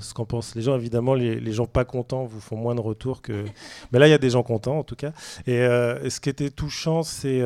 ce 0.00 0.14
qu'en 0.14 0.24
pensent 0.24 0.54
les 0.54 0.62
gens. 0.62 0.76
Évidemment, 0.76 1.14
les, 1.14 1.40
les, 1.40 1.52
gens 1.52 1.66
pas 1.66 1.84
contents 1.84 2.24
vous 2.24 2.40
font 2.40 2.56
moins 2.56 2.74
de 2.74 2.80
retours 2.80 3.22
que... 3.22 3.44
Mais 3.92 3.98
là, 3.98 4.08
il 4.08 4.10
y 4.10 4.14
a 4.14 4.18
des 4.18 4.30
gens 4.30 4.42
contents, 4.42 4.78
en 4.78 4.84
tout 4.84 4.96
cas. 4.96 5.12
Et, 5.46 5.56
et 5.56 6.10
ce 6.10 6.20
qui 6.20 6.28
était 6.28 6.50
touchant, 6.50 7.02
c'est 7.02 7.42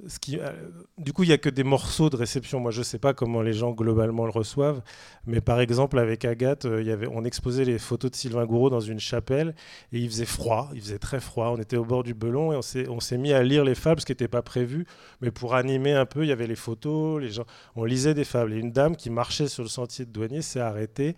euh, 0.00 0.52
du 0.96 1.12
coup, 1.12 1.24
il 1.24 1.28
n'y 1.28 1.32
a 1.32 1.38
que 1.38 1.48
des 1.48 1.64
morceaux 1.64 2.08
de 2.08 2.16
réception. 2.16 2.60
Moi, 2.60 2.70
je 2.70 2.80
ne 2.80 2.84
sais 2.84 2.98
pas 2.98 3.14
comment 3.14 3.42
les 3.42 3.52
gens 3.52 3.72
globalement 3.72 4.24
le 4.24 4.30
reçoivent. 4.30 4.80
Mais 5.26 5.40
par 5.40 5.60
exemple, 5.60 5.98
avec 5.98 6.24
Agathe, 6.24 6.66
euh, 6.66 7.06
on 7.12 7.24
exposait 7.24 7.64
les 7.64 7.78
photos 7.78 8.10
de 8.10 8.16
Sylvain 8.16 8.46
Gouraud 8.46 8.70
dans 8.70 8.80
une 8.80 9.00
chapelle 9.00 9.54
et 9.92 9.98
il 9.98 10.08
faisait 10.08 10.24
froid. 10.24 10.70
Il 10.74 10.80
faisait 10.80 10.98
très 10.98 11.20
froid. 11.20 11.48
On 11.48 11.60
était 11.60 11.76
au 11.76 11.84
bord 11.84 12.04
du 12.04 12.14
Belon 12.14 12.52
et 12.52 12.86
on 12.88 13.00
s'est 13.00 13.18
mis 13.18 13.32
à 13.32 13.42
lire 13.42 13.64
les 13.64 13.74
fables, 13.74 14.00
ce 14.00 14.06
qui 14.06 14.12
n'était 14.12 14.28
pas 14.28 14.42
prévu. 14.42 14.86
Mais 15.20 15.30
pour 15.30 15.54
animer 15.54 15.92
un 15.92 16.06
peu, 16.06 16.24
il 16.24 16.28
y 16.28 16.32
avait 16.32 16.46
les 16.46 16.56
photos. 16.56 17.20
Les 17.20 17.30
gens, 17.30 17.44
on 17.74 17.84
lisait 17.84 18.14
des 18.14 18.24
fables. 18.24 18.52
Et 18.52 18.58
une 18.58 18.72
dame 18.72 18.96
qui 18.96 19.10
marchait 19.10 19.48
sur 19.48 19.62
le 19.62 19.68
sentier 19.68 20.04
de 20.04 20.10
douanier 20.10 20.42
s'est 20.42 20.60
arrêtée 20.60 21.16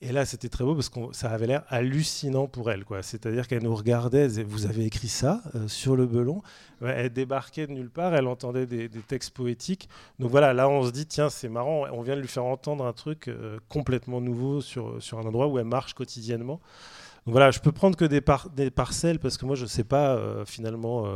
et 0.00 0.12
là, 0.12 0.26
c'était 0.26 0.48
très 0.48 0.64
beau 0.64 0.74
parce 0.74 0.88
que 0.90 1.00
ça 1.12 1.30
avait 1.30 1.46
l'air 1.46 1.64
hallucinant 1.68 2.46
pour 2.46 2.70
elle. 2.70 2.84
C'est-à-dire 3.00 3.48
qu'elle 3.48 3.62
nous 3.62 3.74
regardait, 3.74 4.28
vous 4.42 4.66
avez 4.66 4.84
écrit 4.84 5.08
ça 5.08 5.40
euh, 5.54 5.66
sur 5.68 5.96
le 5.96 6.06
belon? 6.06 6.42
Elle 6.82 7.10
débarquait 7.10 7.66
de 7.66 7.72
nulle 7.72 7.90
part, 7.90 8.14
elle 8.14 8.26
entendait 8.26 8.66
des, 8.66 8.88
textes 8.88 9.30
poétiques. 9.30 9.88
Donc 10.18 10.30
voilà, 10.30 10.52
là, 10.52 10.68
on 10.68 10.84
se 10.84 10.90
dit, 10.90 11.06
tiens, 11.06 11.30
c'est 11.30 11.48
marrant, 11.48 11.86
on 11.92 12.02
vient 12.02 12.16
de 12.16 12.20
lui 12.20 12.28
faire 12.28 12.44
entendre 12.44 12.84
un 12.84 12.92
truc 12.92 13.28
euh, 13.28 13.58
complètement 13.68 14.20
nouveau 14.20 14.60
sur, 14.60 15.02
sur 15.02 15.18
un 15.18 15.22
endroit 15.22 15.46
où 15.46 15.58
elle 15.58 15.64
marche 15.64 15.94
quotidiennement. 15.94 16.60
Donc 17.24 17.32
voilà, 17.32 17.50
je 17.50 17.60
peux 17.60 17.72
prendre 17.72 17.96
que 17.96 18.04
des, 18.04 18.20
des 18.54 18.70
parcelles 18.70 19.18
parce 19.18 19.38
que 19.38 19.46
moi, 19.46 19.56
je 19.56 19.62
ne 19.62 19.68
sais 19.68 19.84
pas 19.84 20.16
euh, 20.16 20.44
finalement 20.44 21.06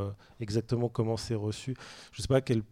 exactement 0.40 0.88
comment 0.88 1.18
c'est 1.18 1.34
reçu. 1.34 1.76
Je 2.12 2.22
sais 2.22 2.28
pas 2.28 2.40
quel... 2.40 2.62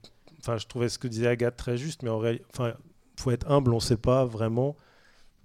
Enfin, 0.40 0.56
je 0.56 0.66
trouvais 0.66 0.88
ce 0.88 0.98
que 0.98 1.08
disait 1.08 1.26
Agathe 1.26 1.56
très 1.56 1.76
juste, 1.76 2.02
mais 2.02 2.10
en 2.10 2.18
réalité, 2.18 2.46
enfin, 2.54 2.72
faut 3.18 3.32
être 3.32 3.50
humble, 3.50 3.72
on 3.72 3.76
ne 3.76 3.80
sait 3.80 3.96
pas 3.96 4.24
vraiment 4.24 4.76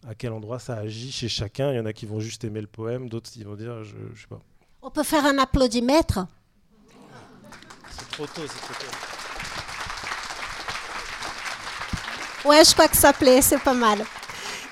à 0.08 0.16
quel 0.16 0.32
endroit 0.34 0.60
ça 0.60 0.76
agit 0.78 1.12
chez 1.12 1.30
chacun. 1.30 1.72
Il 1.72 1.78
y 1.78 1.80
en 1.80 1.86
a 1.86 1.94
qui 1.94 2.06
vont 2.06 2.20
juste 2.20 2.44
aimer 2.44 2.62
le 2.62 2.68
poème, 2.68 3.10
d'autres 3.10 3.30
qui 3.30 3.44
vont 3.44 3.56
dire, 3.56 3.84
je, 3.84 3.96
je 4.14 4.22
sais 4.22 4.28
pas. 4.28 4.40
On 4.82 4.90
peut 4.90 5.04
faire 5.04 5.26
un 5.26 5.38
applaudimètre 5.38 6.26
C'est 7.90 8.10
trop 8.12 8.26
tôt, 8.26 8.42
c'est 8.48 8.62
trop 8.62 8.74
tôt. 8.74 8.88
Ouais, 12.50 12.64
je 12.66 12.74
crois 12.74 12.88
que 12.88 12.98
ça 12.98 13.14
plaît, 13.14 13.42
c'est 13.42 13.60
pas 13.62 13.76
mal. 13.76 14.00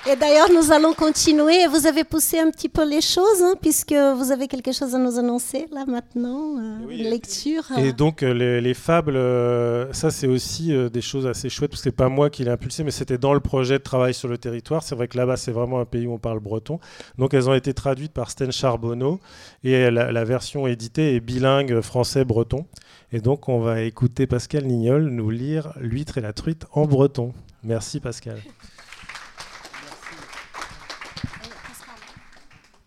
Et 0.08 0.16
d'ailleurs, 0.16 0.48
nous 0.50 0.72
allons 0.72 0.94
continuer. 0.94 1.66
Vous 1.66 1.86
avez 1.86 2.04
poussé 2.04 2.38
un 2.38 2.50
petit 2.50 2.70
peu 2.70 2.88
les 2.88 3.02
choses, 3.02 3.42
hein, 3.42 3.54
puisque 3.60 3.92
vous 3.92 4.32
avez 4.32 4.48
quelque 4.48 4.72
chose 4.72 4.94
à 4.94 4.98
nous 4.98 5.18
annoncer 5.18 5.66
là 5.70 5.84
maintenant, 5.86 6.56
euh, 6.58 6.78
Oui, 6.86 7.00
une 7.00 7.10
lecture. 7.10 7.64
Et 7.76 7.92
donc 7.92 8.22
euh, 8.22 8.32
les, 8.32 8.62
les 8.62 8.72
fables, 8.72 9.14
euh, 9.16 9.92
ça 9.92 10.10
c'est 10.10 10.26
aussi 10.26 10.72
euh, 10.74 10.88
des 10.88 11.02
choses 11.02 11.26
assez 11.26 11.50
chouettes, 11.50 11.72
parce 11.72 11.82
que 11.82 11.90
c'est 11.90 11.96
pas 11.96 12.08
moi 12.08 12.30
qui 12.30 12.44
l'ai 12.44 12.50
impulsé, 12.50 12.82
mais 12.82 12.92
c'était 12.92 13.18
dans 13.18 13.34
le 13.34 13.40
projet 13.40 13.78
de 13.78 13.82
travail 13.82 14.14
sur 14.14 14.28
le 14.28 14.38
territoire. 14.38 14.82
C'est 14.82 14.94
vrai 14.94 15.06
que 15.06 15.18
là-bas 15.18 15.36
c'est 15.36 15.52
vraiment 15.52 15.80
un 15.80 15.84
pays 15.84 16.06
où 16.06 16.14
on 16.14 16.18
parle 16.18 16.40
breton. 16.40 16.80
Donc 17.18 17.34
elles 17.34 17.50
ont 17.50 17.54
été 17.54 17.74
traduites 17.74 18.12
par 18.12 18.30
Sten 18.30 18.52
Charbonneau, 18.52 19.20
et 19.64 19.90
la, 19.90 20.10
la 20.12 20.24
version 20.24 20.66
éditée 20.66 21.14
est 21.14 21.20
bilingue 21.20 21.82
français-breton. 21.82 22.64
Et 23.12 23.20
donc 23.20 23.50
on 23.50 23.60
va 23.60 23.82
écouter 23.82 24.26
Pascal 24.26 24.64
Nignol 24.64 25.10
nous 25.10 25.28
lire 25.28 25.74
L'huître 25.78 26.16
et 26.16 26.22
la 26.22 26.32
truite 26.32 26.64
en 26.72 26.86
breton. 26.86 27.34
Merci 27.62 28.00
Pascal. 28.00 28.38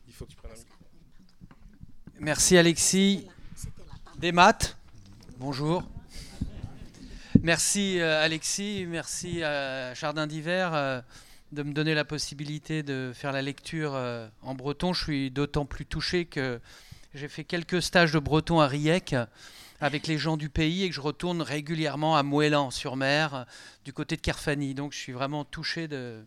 Il 0.07 0.14
faut 0.14 0.26
que 0.26 0.30
tu 0.32 0.38
prennes 0.38 0.51
un 0.51 0.55
micro. 0.55 0.76
Merci 2.24 2.57
Alexis. 2.57 3.28
Des 4.17 4.32
maths. 4.32 4.78
Bonjour. 5.38 5.84
Merci 7.41 7.99
euh, 7.99 8.24
Alexis, 8.24 8.86
merci 8.88 9.43
à 9.43 9.93
Jardin 9.93 10.26
d'hiver 10.26 10.74
euh, 10.74 11.01
de 11.51 11.63
me 11.63 11.74
donner 11.74 11.93
la 11.93 12.05
possibilité 12.05 12.82
de 12.82 13.11
faire 13.13 13.32
la 13.34 13.41
lecture 13.41 13.93
euh, 13.95 14.28
en 14.41 14.55
breton. 14.55 14.93
Je 14.93 15.03
suis 15.03 15.32
d'autant 15.32 15.65
plus 15.65 15.86
touché 15.86 16.26
que 16.26 16.59
j'ai 17.13 17.28
fait 17.28 17.43
quelques 17.43 17.82
stages 17.82 18.13
de 18.13 18.19
breton 18.19 18.59
à 18.59 18.67
Riec 18.67 19.15
avec 19.84 20.07
les 20.07 20.17
gens 20.17 20.38
du 20.38 20.47
pays 20.47 20.84
et 20.84 20.89
que 20.89 20.95
je 20.95 21.01
retourne 21.01 21.41
régulièrement 21.41 22.15
à 22.15 22.24
Moëlan-sur-Mer, 22.24 23.36
euh, 23.36 23.43
du 23.84 23.91
côté 23.91 24.15
de 24.15 24.21
Kerfani. 24.21 24.74
Donc 24.74 24.93
je 24.93 24.97
suis 24.97 25.11
vraiment 25.11 25.43
touché 25.43 25.89
de 25.89 26.24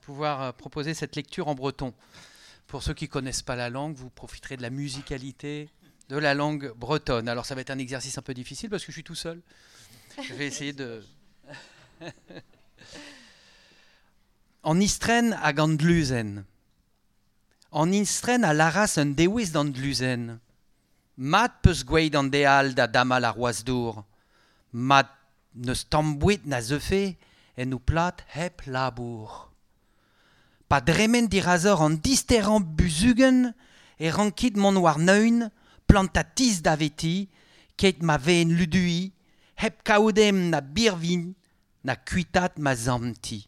pouvoir 0.00 0.42
euh, 0.42 0.52
proposer 0.52 0.92
cette 0.92 1.14
lecture 1.14 1.46
en 1.46 1.54
breton. 1.54 1.94
Pour 2.66 2.82
ceux 2.82 2.94
qui 2.94 3.04
ne 3.04 3.10
connaissent 3.10 3.42
pas 3.42 3.56
la 3.56 3.70
langue, 3.70 3.94
vous 3.96 4.10
profiterez 4.10 4.56
de 4.56 4.62
la 4.62 4.70
musicalité 4.70 5.70
de 6.08 6.16
la 6.16 6.34
langue 6.34 6.72
bretonne. 6.76 7.28
Alors 7.28 7.46
ça 7.46 7.54
va 7.54 7.60
être 7.60 7.70
un 7.70 7.78
exercice 7.78 8.16
un 8.18 8.22
peu 8.22 8.34
difficile 8.34 8.70
parce 8.70 8.84
que 8.84 8.92
je 8.92 8.96
suis 8.96 9.04
tout 9.04 9.14
seul. 9.14 9.40
Je 10.22 10.34
vais 10.34 10.46
essayer 10.46 10.72
de... 10.72 11.04
en 14.62 14.80
Istren 14.80 15.38
à 15.42 15.52
Gandlusen. 15.52 16.44
En 17.70 17.92
Istren 17.92 18.44
à 18.44 18.54
Laras 18.54 18.94
un 18.98 19.06
dewis 19.06 19.50
d'Andlusen. 19.50 20.38
Mat 21.16 21.62
peus 21.62 21.82
gweid 21.84 22.16
an 22.16 22.28
deal 22.28 22.74
da 22.74 22.86
dama 22.86 23.18
la 23.20 23.30
roasdour. 23.32 24.04
Mat 24.72 25.08
neus 25.54 25.86
na 26.44 26.60
zefe 26.60 27.16
en 27.56 27.70
nou 27.70 27.80
plat 27.80 28.20
hep 28.34 28.66
labour. 28.66 29.50
pa 30.68 30.80
dremen 30.80 31.28
dirazor 31.30 31.82
an 31.82 31.98
disteran 32.02 32.64
buzugen 32.76 33.52
e 33.98 34.10
rankid 34.10 34.56
mon 34.56 34.76
war 34.82 34.98
neun, 34.98 35.48
plantatis 35.86 36.60
da 36.62 36.76
veti, 36.76 37.28
ket 37.78 38.02
ma 38.02 38.18
ven 38.18 38.56
ludui, 38.58 39.12
hep 39.56 39.82
kaoudem 39.86 40.50
na 40.50 40.60
birvin, 40.60 41.34
na 41.84 41.94
kuitat 41.96 42.58
ma 42.58 42.74
zamti. 42.74 43.46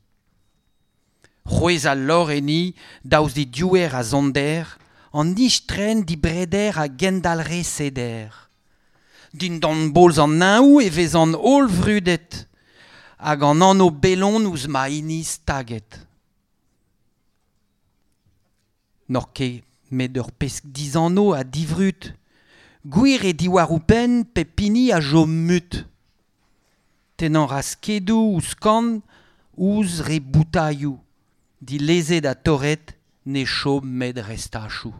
Rouez 1.48 1.86
a 1.88 1.94
lor 1.94 2.30
eni, 2.30 2.74
daouz 3.04 3.34
di 3.34 3.46
diouer 3.48 3.94
a 3.96 4.02
zonder, 4.04 4.78
an 5.12 5.34
nich 5.34 5.66
tren 5.66 6.04
di 6.04 6.16
breder 6.16 6.78
a 6.78 6.86
gendalre 6.88 7.62
seder. 7.64 8.30
Din 9.32 9.58
dan 9.60 9.90
bolz 9.92 10.20
an 10.20 10.38
naou 10.38 10.78
e 10.80 10.88
vez 10.88 11.16
an 11.16 11.34
ol 11.34 11.66
vrudet, 11.68 12.44
hag 13.18 13.42
an 13.42 13.64
anno 13.64 13.90
belon 13.90 14.46
ouz 14.48 14.68
ma 14.68 14.86
inis 14.88 15.40
taget. 15.44 16.07
Nor 19.09 19.32
ket 19.32 19.64
met 19.90 20.16
ur 20.20 20.30
pesk 20.36 20.66
dizanno 20.68 21.32
a 21.32 21.42
divrut, 21.44 22.12
gwir 22.84 23.24
e 23.24 23.32
diwaroupen 23.32 24.24
pepini 24.34 24.90
a 24.92 25.00
jo 25.00 25.24
mut. 25.26 25.84
Tenan 27.16 27.48
raskedou 27.48 28.36
ou 28.36 28.44
skan 28.44 28.98
ouz 29.56 30.00
re 30.06 30.20
di 31.61 31.78
leze 31.78 32.20
da 32.20 32.34
toret 32.34 32.94
ne 33.26 33.44
chom 33.44 33.84
med 33.84 34.18
restachou. 34.18 34.94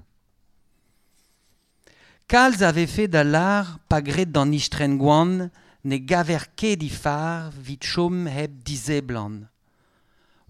Kalz 2.27 2.63
avait 2.63 2.87
fait 2.87 3.09
da 3.09 3.25
lar 3.25 3.79
pa 3.89 4.03
gret 4.03 4.27
d'an 4.27 4.51
ne 5.85 5.97
gaver 5.97 6.45
di 6.77 6.91
far 6.91 7.51
vit 7.53 7.81
chom 7.81 8.27
heb 8.27 8.63
dizeblan. 8.65 9.47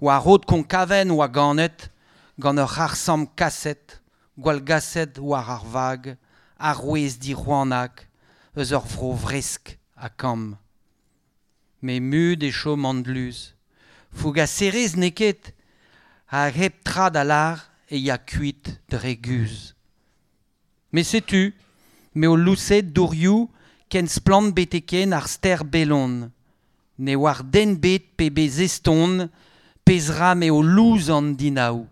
Wa 0.01 0.19
rod 0.19 0.47
kon 0.47 0.65
kaven 0.65 1.11
wa 1.13 1.29
ganet 1.29 1.91
gant 2.39 2.59
ur 2.63 2.79
arsam 2.79 3.27
kaset, 3.37 4.01
gwal 4.39 4.61
gaset 4.63 5.19
war 5.19 5.51
ar 5.51 5.65
vag, 5.67 6.17
di 7.19 7.35
c'hoanak, 7.35 8.07
eus 8.57 8.71
vro 8.91 9.13
vresk 9.15 9.77
a 9.97 10.09
kam. 10.09 10.57
Me 11.83 12.01
mud 12.01 12.43
e 12.43 12.51
chom 12.51 12.87
andluz. 12.87 13.55
Foug 14.11 14.39
a 14.39 14.47
serez 14.47 14.95
neket, 14.97 15.53
a 16.31 16.49
hep 16.51 16.87
a 16.97 17.69
e 17.91 17.97
ya 17.97 18.19
kuit 18.19 18.81
dreguz. 18.89 19.75
Me 20.93 21.03
setu, 21.03 21.53
me 22.15 22.27
o 22.27 22.37
lousset 22.37 22.83
dourioù 22.83 23.49
ken 23.89 24.07
splant 24.07 24.55
beteken 24.55 25.13
ar 25.13 25.29
ster 25.29 25.65
belon. 25.65 26.31
Ne 26.99 27.15
war 27.17 27.43
den 27.43 27.77
bet 27.77 28.17
pe 28.17 28.31
bez 28.31 28.59
eston, 28.59 29.29
pezra 29.85 30.35
me 30.35 30.51
o 30.51 30.61
louz 30.63 31.11
an 31.11 31.35
dinaou. 31.37 31.87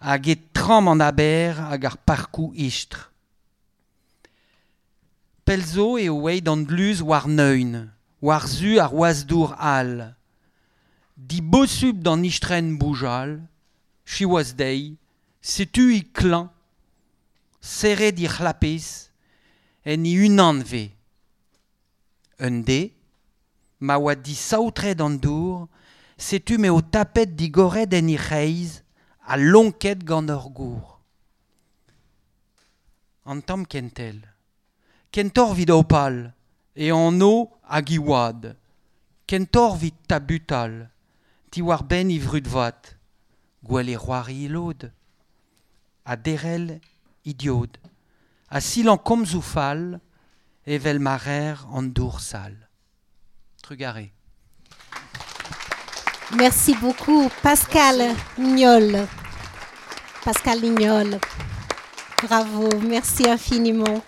Hag 0.00 0.28
e 0.28 0.36
tram 0.54 0.88
an 0.88 1.02
aber 1.04 1.54
hag 1.60 1.84
ar 1.84 1.96
parkou 2.08 2.54
istre. 2.56 3.10
Pelzo 5.44 5.98
e 5.98 6.08
o 6.08 6.24
weid 6.24 6.48
an 6.48 6.64
bluz 6.64 7.02
war 7.02 7.28
neun, 7.28 7.90
war 8.22 8.46
zu 8.48 8.80
ar 8.80 8.94
oazdour 8.94 9.52
al. 9.58 10.16
Di 11.16 11.42
bosub 11.42 12.00
d'an 12.00 12.24
istren 12.24 12.78
boujal, 12.80 13.42
chi 14.08 14.24
oaz 14.24 14.54
dei, 14.56 14.96
setu 15.42 15.90
i 15.92 16.00
klan, 16.16 16.48
serre 17.60 18.08
di 18.12 18.24
chlapez, 18.24 19.10
en 19.84 20.06
i 20.08 20.16
unan 20.24 20.64
ve. 20.64 20.86
Un 22.40 22.64
ma 23.80 23.96
oa 23.96 24.14
di 24.14 24.34
saoutred 24.34 25.00
an 25.00 25.18
dour, 25.20 25.68
me 26.58 26.70
o 26.70 26.80
tapet 26.80 27.36
di 27.36 27.50
gored 27.50 27.92
en 27.92 28.08
i 28.08 28.16
a 29.30 29.36
lonket 29.36 30.02
gant 30.02 30.28
ur 30.28 30.50
gour. 30.50 30.98
An 33.30 33.38
tam 33.46 33.62
kentel. 33.64 34.18
Kentor 35.14 35.54
vid 35.54 35.70
opal, 35.70 36.16
e 36.74 36.90
an 36.90 37.22
o 37.22 37.46
hag 37.70 37.92
i 37.94 37.98
oad. 38.02 38.48
Kentor 39.30 39.76
vid 39.78 39.94
tabutal, 40.10 40.74
ti 41.50 41.62
war 41.62 41.84
ben 41.86 42.10
i 42.10 42.18
vrut 42.18 42.50
vat, 42.50 42.90
gwell 43.62 43.92
e 43.94 43.96
c'hoari 44.02 44.40
i 44.46 44.50
lod. 44.50 44.88
A 46.10 46.16
derel 46.18 46.80
idiod, 47.22 47.78
a 48.50 48.58
sil 48.58 48.90
an 48.90 48.98
komzou 48.98 49.46
fal, 49.46 50.00
evel 50.66 50.98
marer 50.98 51.62
an 51.70 51.94
dour 51.94 52.18
sal. 52.18 52.58
Trugaré. 53.62 54.10
Merci 56.34 56.74
beaucoup, 56.74 57.30
Pascal 57.42 58.16
Nignol. 58.38 59.06
Pascal 60.24 60.60
Nignol. 60.60 61.18
Bravo, 62.22 62.68
merci 62.82 63.28
infiniment. 63.28 64.02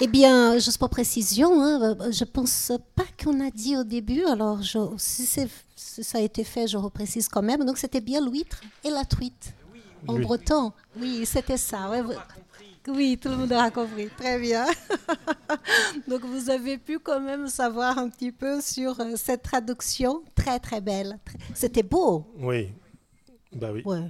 Eh 0.00 0.06
bien, 0.06 0.58
juste 0.58 0.78
pour 0.78 0.88
précision, 0.88 1.62
hein, 1.62 1.96
je 2.10 2.24
pense 2.24 2.72
pas 2.94 3.04
qu'on 3.22 3.40
a 3.46 3.50
dit 3.50 3.76
au 3.76 3.84
début, 3.84 4.24
alors 4.24 4.62
je, 4.62 4.78
si, 4.96 5.26
ça 5.26 6.18
a 6.18 6.20
été 6.20 6.42
fait, 6.44 6.66
je 6.66 6.76
reprécise 6.78 7.28
quand 7.28 7.42
même. 7.42 7.64
Donc 7.64 7.76
c'était 7.78 8.00
bien 8.00 8.20
l'huître 8.24 8.60
et 8.84 8.90
la 8.90 9.04
truite 9.04 9.54
en 10.08 10.14
Oui. 10.14 10.22
breton. 10.22 10.72
Oui, 10.98 11.24
c'était 11.26 11.58
ça. 11.58 11.90
ouais, 11.90 12.02
oui, 12.88 13.18
tout 13.20 13.28
le 13.28 13.36
monde 13.36 13.52
aura 13.52 13.70
compris. 13.70 14.08
Très 14.16 14.38
bien. 14.38 14.64
Donc 16.08 16.24
vous 16.24 16.48
avez 16.48 16.78
pu 16.78 16.98
quand 16.98 17.20
même 17.20 17.46
savoir 17.48 17.98
un 17.98 18.08
petit 18.08 18.32
peu 18.32 18.60
sur 18.62 18.98
euh, 19.00 19.12
cette 19.16 19.42
traduction 19.42 20.22
très 20.34 20.58
très 20.58 20.80
belle. 20.80 21.18
C'était 21.54 21.82
beau. 21.82 22.26
Oui. 22.38 22.72
Bah 23.52 23.68
oui. 23.72 23.82
Ouais. 23.84 24.08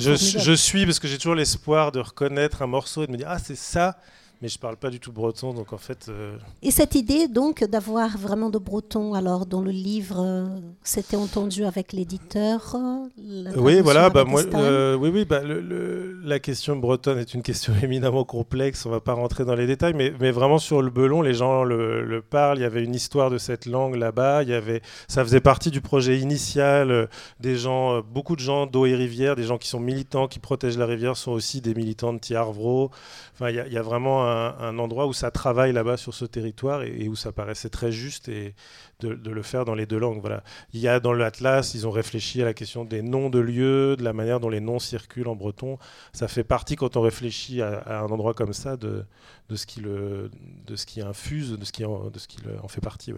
Je, 0.00 0.52
suis 0.54 0.86
parce 0.86 0.98
que 0.98 1.06
j'ai 1.06 1.18
toujours 1.18 1.34
l'espoir 1.34 1.92
de 1.92 2.00
reconnaître 2.00 2.62
un 2.62 2.66
morceau 2.66 3.02
et 3.04 3.06
de 3.06 3.12
me 3.12 3.16
dire 3.16 3.28
ah 3.28 3.38
c'est 3.38 3.56
ça 3.56 3.98
mais 4.42 4.48
je 4.48 4.58
parle 4.58 4.76
pas 4.76 4.90
du 4.90 5.00
tout 5.00 5.12
breton, 5.12 5.52
donc 5.52 5.72
en 5.72 5.78
fait. 5.78 6.06
euh, 6.08 6.36
Et 6.62 6.70
cette 6.70 6.94
idée 6.94 7.28
donc 7.28 7.62
d'avoir 7.64 8.16
vraiment 8.16 8.50
de 8.50 8.58
breton, 8.58 9.14
alors 9.14 9.46
dans 9.46 9.60
le 9.60 9.70
livre, 9.70 10.16
euh, 10.18 10.46
c'était 10.82 11.16
entendu 11.16 11.64
avec 11.64 11.92
l'éditeur 11.92 12.74
euh, 12.74 13.52
Oui, 13.56 13.80
voilà, 13.80 14.08
bah, 14.10 14.24
moi, 14.24 14.42
euh, 14.54 14.94
oui, 14.96 15.10
oui, 15.12 15.24
bah, 15.24 15.40
le- 15.40 15.60
le- 15.60 16.20
la 16.24 16.38
question 16.38 16.76
bretonne 16.76 17.18
est 17.18 17.34
une 17.34 17.42
question 17.42 17.72
éminemment 17.82 18.24
complexe, 18.24 18.86
on 18.86 18.90
va 18.90 19.00
pas 19.00 19.12
rentrer 19.14 19.44
dans 19.44 19.54
les 19.54 19.66
détails, 19.66 19.94
mais, 19.94 20.12
mais 20.20 20.30
vraiment 20.30 20.58
sur 20.58 20.80
le 20.82 20.90
belon, 20.90 21.22
les 21.22 21.34
gens 21.34 21.64
le, 21.64 22.04
le 22.04 22.22
parlent, 22.22 22.58
il 22.58 22.62
y 22.62 22.64
avait 22.64 22.84
une 22.84 22.94
histoire 22.94 23.30
de 23.30 23.38
cette 23.38 23.66
langue 23.66 23.96
là-bas, 23.96 24.42
il 24.42 24.48
y 24.48 24.54
avait, 24.54 24.80
ça 25.08 25.22
faisait 25.24 25.40
partie 25.40 25.70
du 25.70 25.80
projet 25.80 26.18
initial, 26.18 27.08
des 27.40 27.56
gens, 27.56 28.00
beaucoup 28.02 28.36
de 28.36 28.40
gens 28.40 28.66
d'eau 28.66 28.86
et 28.86 28.94
rivière, 28.94 29.36
des 29.36 29.44
gens 29.44 29.58
qui 29.58 29.68
sont 29.68 29.80
militants, 29.80 30.28
qui 30.28 30.38
protègent 30.38 30.78
la 30.78 30.86
rivière, 30.86 31.16
sont 31.16 31.32
aussi 31.32 31.60
des 31.60 31.74
militants 31.74 32.12
de 32.12 32.18
Tiarvro, 32.18 32.90
enfin, 33.34 33.50
il 33.50 33.56
y, 33.56 33.60
a- 33.60 33.66
il 33.66 33.72
y 33.72 33.78
a 33.78 33.82
vraiment 33.82 34.24
un, 34.24 34.29
un 34.30 34.78
endroit 34.78 35.06
où 35.06 35.12
ça 35.12 35.30
travaille 35.30 35.72
là-bas 35.72 35.96
sur 35.96 36.14
ce 36.14 36.24
territoire 36.24 36.82
et, 36.82 37.08
où 37.08 37.16
ça 37.16 37.32
paraissait 37.32 37.70
très 37.70 37.92
juste 37.92 38.28
et 38.28 38.54
de, 39.00 39.30
le 39.30 39.42
faire 39.42 39.64
dans 39.64 39.74
les 39.74 39.86
deux 39.86 39.98
langues, 39.98 40.20
voilà. 40.20 40.42
Il 40.72 40.80
y 40.80 40.88
a 40.88 41.00
dans 41.00 41.12
l'Atlas, 41.12 41.74
ils 41.74 41.86
ont 41.86 41.90
réfléchi 41.90 42.42
à 42.42 42.44
la 42.44 42.54
question 42.54 42.84
des 42.84 43.02
noms 43.02 43.30
de 43.30 43.38
lieux, 43.38 43.96
de 43.96 44.04
la 44.04 44.12
manière 44.12 44.40
dont 44.40 44.48
les 44.48 44.60
noms 44.60 44.78
circulent 44.78 45.28
en 45.28 45.36
breton. 45.36 45.78
Ça 46.12 46.28
fait 46.28 46.44
partie, 46.44 46.76
quand 46.76 46.96
on 46.96 47.00
réfléchit 47.00 47.62
à, 47.62 48.00
un 48.02 48.08
endroit 48.08 48.34
comme 48.34 48.52
ça, 48.52 48.76
de, 48.76 49.04
de, 49.48 49.56
ce, 49.56 49.66
qui 49.66 49.80
le, 49.80 50.30
de 50.66 50.76
ce 50.76 50.86
qui 50.86 51.00
infuse, 51.00 51.52
de 51.58 51.64
ce 51.64 51.72
qui 51.72 51.84
en, 51.84 52.10
de 52.10 52.18
ce 52.18 52.28
qui 52.28 52.38
en 52.62 52.68
fait 52.68 52.80
partie. 52.80 53.12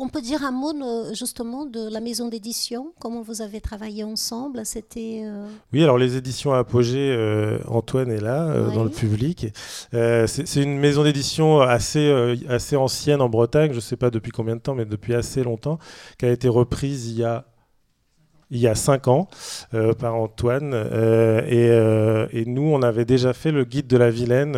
On 0.00 0.08
peut 0.08 0.20
dire 0.20 0.44
un 0.44 0.52
mot 0.52 0.72
euh, 0.72 1.12
justement 1.12 1.66
de 1.66 1.90
la 1.90 1.98
maison 2.00 2.28
d'édition, 2.28 2.92
comment 3.00 3.20
vous 3.20 3.42
avez 3.42 3.60
travaillé 3.60 4.04
ensemble, 4.04 4.64
c'était... 4.64 5.22
euh, 5.24 5.48
Oui, 5.72 5.82
alors 5.82 5.98
les 5.98 6.16
éditions 6.16 6.52
Apogée, 6.52 7.10
euh, 7.10 7.58
Antoine 7.66 8.08
est 8.12 8.20
là, 8.20 8.44
euh, 8.44 8.70
dans 8.70 8.84
le 8.84 8.90
public. 8.90 9.48
C'est 9.92 10.62
une 10.62 10.78
maison 10.78 11.02
d'édition 11.02 11.60
assez, 11.60 12.36
assez 12.48 12.76
ancienne 12.76 13.20
en 13.20 13.28
Bretagne, 13.28 13.70
je 13.72 13.76
ne 13.76 13.80
sais 13.80 13.96
pas 13.96 14.10
depuis 14.10 14.30
combien 14.30 14.54
de 14.54 14.60
temps, 14.60 14.76
mais 14.76 14.84
depuis 14.84 15.14
assez 15.14 15.42
longtemps, 15.42 15.78
qui 16.16 16.26
a 16.26 16.30
été 16.30 16.48
reprise 16.48 17.10
il 17.10 17.18
y 17.18 17.24
a 17.24 17.44
il 18.50 18.60
y 18.60 18.66
a 18.66 18.74
cinq 18.74 19.08
ans 19.08 19.28
euh, 19.74 19.92
par 19.92 20.14
Antoine. 20.14 20.72
Euh, 20.74 21.42
et, 21.46 21.68
euh, 21.68 22.28
et 22.32 22.46
nous, 22.46 22.62
on 22.62 22.80
avait 22.80 23.04
déjà 23.04 23.34
fait 23.34 23.50
le 23.52 23.64
guide 23.64 23.86
de 23.86 23.96
la 23.98 24.10
Vilaine 24.10 24.56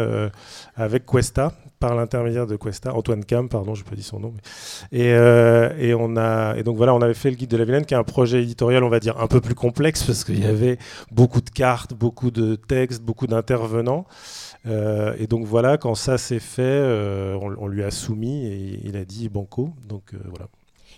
avec 0.76 1.06
Cuesta, 1.06 1.52
par 1.80 1.94
l'intermédiaire 1.94 2.46
de 2.46 2.56
Cuesta, 2.56 2.94
Antoine 2.94 3.24
Cam, 3.24 3.48
pardon, 3.48 3.74
je 3.74 3.82
n'ai 3.82 3.90
pas 3.90 3.96
dit 3.96 4.02
son 4.02 4.20
nom. 4.20 4.34
Et, 4.92 5.12
euh, 5.14 5.70
et, 5.78 5.94
on 5.94 6.16
a, 6.16 6.54
et 6.56 6.62
donc 6.62 6.76
voilà, 6.76 6.94
on 6.94 7.00
avait 7.00 7.14
fait 7.14 7.30
le 7.30 7.36
guide 7.36 7.50
de 7.50 7.56
la 7.56 7.64
Vilaine, 7.64 7.86
qui 7.86 7.94
est 7.94 7.96
un 7.96 8.04
projet 8.04 8.42
éditorial, 8.42 8.84
on 8.84 8.90
va 8.90 9.00
dire, 9.00 9.18
un 9.18 9.26
peu 9.26 9.40
plus 9.40 9.54
complexe, 9.54 10.04
parce 10.04 10.22
qu'il 10.22 10.38
y 10.38 10.46
avait 10.46 10.78
beaucoup 11.10 11.40
de 11.40 11.50
cartes, 11.50 11.94
beaucoup 11.94 12.30
de 12.30 12.54
textes, 12.54 13.02
beaucoup 13.02 13.26
d'intervenants. 13.26 14.04
Euh, 14.66 15.14
et 15.18 15.26
donc 15.26 15.46
voilà, 15.46 15.78
quand 15.78 15.94
ça 15.94 16.18
s'est 16.18 16.38
fait, 16.38 16.62
euh, 16.62 17.34
on, 17.40 17.56
on 17.58 17.66
lui 17.66 17.82
a 17.82 17.90
soumis 17.90 18.46
et 18.46 18.80
il 18.84 18.96
a 18.96 19.06
dit 19.06 19.30
banco. 19.30 19.70
Donc 19.88 20.12
voilà. 20.28 20.48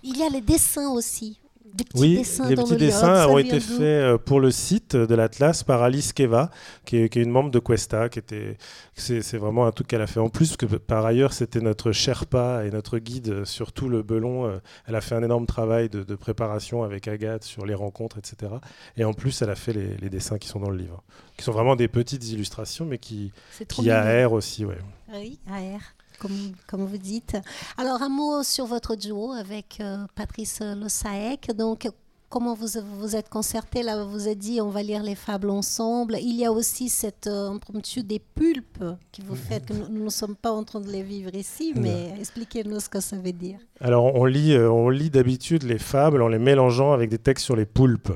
Il 0.02 0.18
y 0.18 0.24
a 0.24 0.28
les 0.28 0.40
dessins 0.40 0.90
aussi, 0.90 1.38
des 1.74 1.84
petits 1.84 2.00
Oui, 2.00 2.16
dessins 2.18 2.48
les 2.48 2.54
dans 2.54 2.62
petits 2.62 2.72
le 2.72 2.78
dessins 2.78 3.26
ont 3.28 3.38
été 3.38 3.60
faits 3.60 3.80
euh, 3.80 4.18
pour 4.18 4.40
le 4.40 4.50
site 4.50 4.96
de 4.96 5.14
l'Atlas 5.14 5.62
par 5.62 5.82
Alice 5.82 6.12
Keva, 6.12 6.50
qui 6.84 6.96
est, 6.98 7.08
qui 7.08 7.18
est 7.18 7.22
une 7.22 7.30
membre 7.30 7.50
de 7.50 7.58
Cuesta. 7.58 8.08
Qui 8.08 8.18
était, 8.18 8.56
c'est, 8.94 9.36
vraiment 9.36 9.66
un 9.66 9.72
truc 9.72 9.88
qu'elle 9.88 10.02
a 10.02 10.06
fait 10.06 10.20
en 10.20 10.28
plus, 10.28 10.56
parce 10.56 10.70
que 10.72 10.76
par 10.76 11.04
ailleurs, 11.06 11.32
c'était 11.32 11.60
notre 11.60 11.92
Sherpa 11.92 12.64
et 12.64 12.70
notre 12.70 12.98
guide 12.98 13.44
sur 13.44 13.72
tout 13.72 13.88
le 13.88 14.02
Belon. 14.02 14.46
euh, 14.46 14.58
Elle 14.86 14.94
a 14.94 15.00
fait 15.00 15.14
un 15.14 15.22
énorme 15.22 15.46
travail 15.46 15.88
de, 15.88 16.02
de 16.02 16.14
préparation 16.14 16.82
avec 16.82 17.08
Agathe 17.08 17.44
sur 17.44 17.64
les 17.66 17.74
rencontres, 17.74 18.18
etc. 18.18 18.52
Et 18.96 19.04
en 19.04 19.12
plus, 19.12 19.42
elle 19.42 19.50
a 19.50 19.54
fait 19.56 19.72
les, 19.72 19.96
les 19.96 20.10
dessins 20.10 20.38
qui 20.38 20.48
sont 20.48 20.60
dans 20.60 20.70
le 20.70 20.76
livre, 20.76 21.02
qui 21.36 21.44
sont 21.44 21.52
vraiment 21.52 21.76
des 21.76 21.88
petites 21.88 22.28
illustrations, 22.30 22.84
mais 22.84 22.98
qui, 22.98 23.32
C'est 23.50 23.66
trop 23.66 23.82
qui 23.82 23.88
aèrent 23.88 24.32
aussi. 24.32 24.64
Ouais. 24.64 24.78
Oui, 25.14 25.38
AR, 25.50 25.80
comme, 26.22 26.52
comme 26.68 26.84
vous 26.84 26.98
dites. 26.98 27.36
Alors, 27.76 28.00
un 28.00 28.08
mot 28.08 28.42
sur 28.44 28.66
votre 28.66 28.94
duo 28.94 29.32
avec 29.32 29.78
euh, 29.80 30.06
Patrice 30.14 30.60
Le 30.60 30.88
Saec. 30.88 31.50
Donc, 31.56 31.88
comment 32.28 32.54
vous 32.54 32.68
vous 32.98 33.16
êtes 33.16 33.28
concerté? 33.28 33.82
Là, 33.82 34.04
vous 34.04 34.26
avez 34.26 34.36
dit, 34.36 34.60
on 34.60 34.68
va 34.70 34.82
lire 34.84 35.02
les 35.02 35.16
fables 35.16 35.50
ensemble. 35.50 36.16
Il 36.20 36.36
y 36.36 36.46
a 36.46 36.52
aussi 36.52 36.88
cette 36.88 37.26
euh, 37.26 37.50
impromptu 37.50 38.04
des 38.04 38.20
pulpes 38.20 38.84
que 39.12 39.22
vous 39.26 39.34
faites, 39.34 39.66
que 39.66 39.72
nous 39.72 39.88
nous 39.88 40.04
ne 40.04 40.10
sommes 40.10 40.36
pas 40.36 40.52
en 40.52 40.62
train 40.62 40.80
de 40.80 40.88
les 40.88 41.02
vivre 41.02 41.34
ici, 41.34 41.74
mais 41.74 42.14
expliquez-nous 42.18 42.78
ce 42.78 42.88
que 42.88 43.00
ça 43.00 43.16
veut 43.16 43.32
dire. 43.32 43.58
Alors, 43.80 44.14
on 44.14 44.24
lit, 44.24 44.52
euh, 44.52 44.70
on 44.70 44.90
lit 44.90 45.10
d'habitude 45.10 45.64
les 45.64 45.78
fables 45.78 46.22
en 46.22 46.28
les 46.28 46.38
mélangeant 46.38 46.92
avec 46.92 47.10
des 47.10 47.18
textes 47.18 47.44
sur 47.44 47.56
les 47.56 47.66
poulpes. 47.66 48.12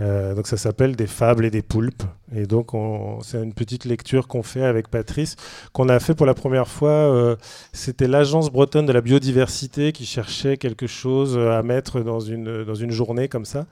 Euh, 0.00 0.34
donc 0.34 0.46
ça 0.46 0.56
s'appelle 0.56 0.96
des 0.96 1.06
fables 1.06 1.44
et 1.44 1.50
des 1.50 1.62
poulpes. 1.62 2.02
Et 2.34 2.46
donc 2.46 2.74
on- 2.74 3.20
c'est 3.22 3.42
une 3.42 3.52
petite 3.54 3.84
lecture 3.84 4.28
qu'on 4.28 4.42
fait 4.42 4.62
avec 4.64 4.88
Patrice, 4.88 5.36
qu'on 5.72 5.88
a 5.88 5.98
fait 5.98 6.14
pour 6.14 6.26
la 6.26 6.34
première 6.34 6.68
fois. 6.68 6.90
euh, 6.90 7.36
C'était 7.72 8.08
l'agence 8.08 8.50
bretonne 8.50 8.86
de 8.86 8.92
la 8.92 9.00
biodiversité 9.00 9.92
qui 9.92 10.06
cherchait 10.06 10.56
quelque 10.56 10.86
chose 10.86 11.36
à 11.38 11.62
mettre 11.62 12.00
dans 12.00 12.20
une, 12.20 12.64
dans 12.64 12.74
une 12.74 12.90
journée 12.90 13.28
comme 13.28 13.44
ça. 13.44 13.66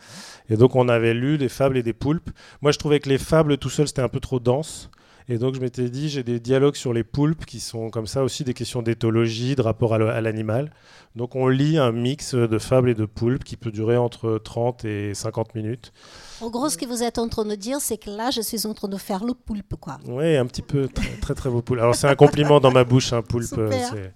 Et 0.50 0.56
donc 0.56 0.74
on 0.76 0.88
avait 0.88 1.14
lu 1.14 1.38
des 1.38 1.48
fables 1.48 1.76
et 1.78 1.82
des 1.82 1.92
poulpes. 1.92 2.30
Moi 2.62 2.72
je 2.72 2.78
trouvais 2.78 3.00
que 3.00 3.08
les 3.08 3.18
fables 3.18 3.56
tout 3.58 3.70
seul 3.70 3.86
c'était 3.88 4.02
un 4.02 4.08
peu 4.08 4.20
trop 4.20 4.40
dense. 4.40 4.90
Et 5.28 5.38
donc 5.38 5.56
je 5.56 5.60
m'étais 5.60 5.90
dit, 5.90 6.08
j'ai 6.08 6.22
des 6.22 6.38
dialogues 6.38 6.76
sur 6.76 6.92
les 6.92 7.02
poulpes 7.02 7.44
qui 7.46 7.58
sont 7.58 7.90
comme 7.90 8.06
ça 8.06 8.22
aussi 8.22 8.44
des 8.44 8.54
questions 8.54 8.80
d'éthologie, 8.80 9.56
de 9.56 9.62
rapport 9.62 9.92
à 9.94 10.20
l'animal. 10.20 10.70
Donc 11.16 11.34
on 11.34 11.48
lit 11.48 11.78
un 11.78 11.90
mix 11.90 12.34
de 12.34 12.58
fables 12.58 12.90
et 12.90 12.94
de 12.94 13.06
poulpes 13.06 13.42
qui 13.42 13.56
peut 13.56 13.72
durer 13.72 13.96
entre 13.96 14.38
30 14.38 14.84
et 14.84 15.14
50 15.14 15.54
minutes. 15.56 15.92
En 16.40 16.50
gros, 16.50 16.68
ce 16.68 16.76
que 16.76 16.86
vous 16.86 17.02
êtes 17.02 17.18
en 17.18 17.28
train 17.28 17.44
de 17.44 17.56
dire, 17.56 17.80
c'est 17.80 17.96
que 17.96 18.10
là, 18.10 18.30
je 18.30 18.40
suis 18.40 18.66
en 18.66 18.74
train 18.74 18.88
de 18.88 18.98
faire 18.98 19.24
le 19.24 19.34
poulpe, 19.34 19.74
quoi. 19.80 19.98
Oui, 20.06 20.36
un 20.36 20.46
petit 20.46 20.62
peu, 20.62 20.86
très 20.86 21.16
très, 21.16 21.34
très 21.34 21.50
beau 21.50 21.62
poulpe. 21.62 21.80
Alors 21.80 21.96
c'est 21.96 22.06
un 22.06 22.14
compliment 22.14 22.60
dans 22.60 22.70
ma 22.70 22.84
bouche, 22.84 23.12
un 23.12 23.22
poulpe. 23.22 23.48
Super. 23.48 24.12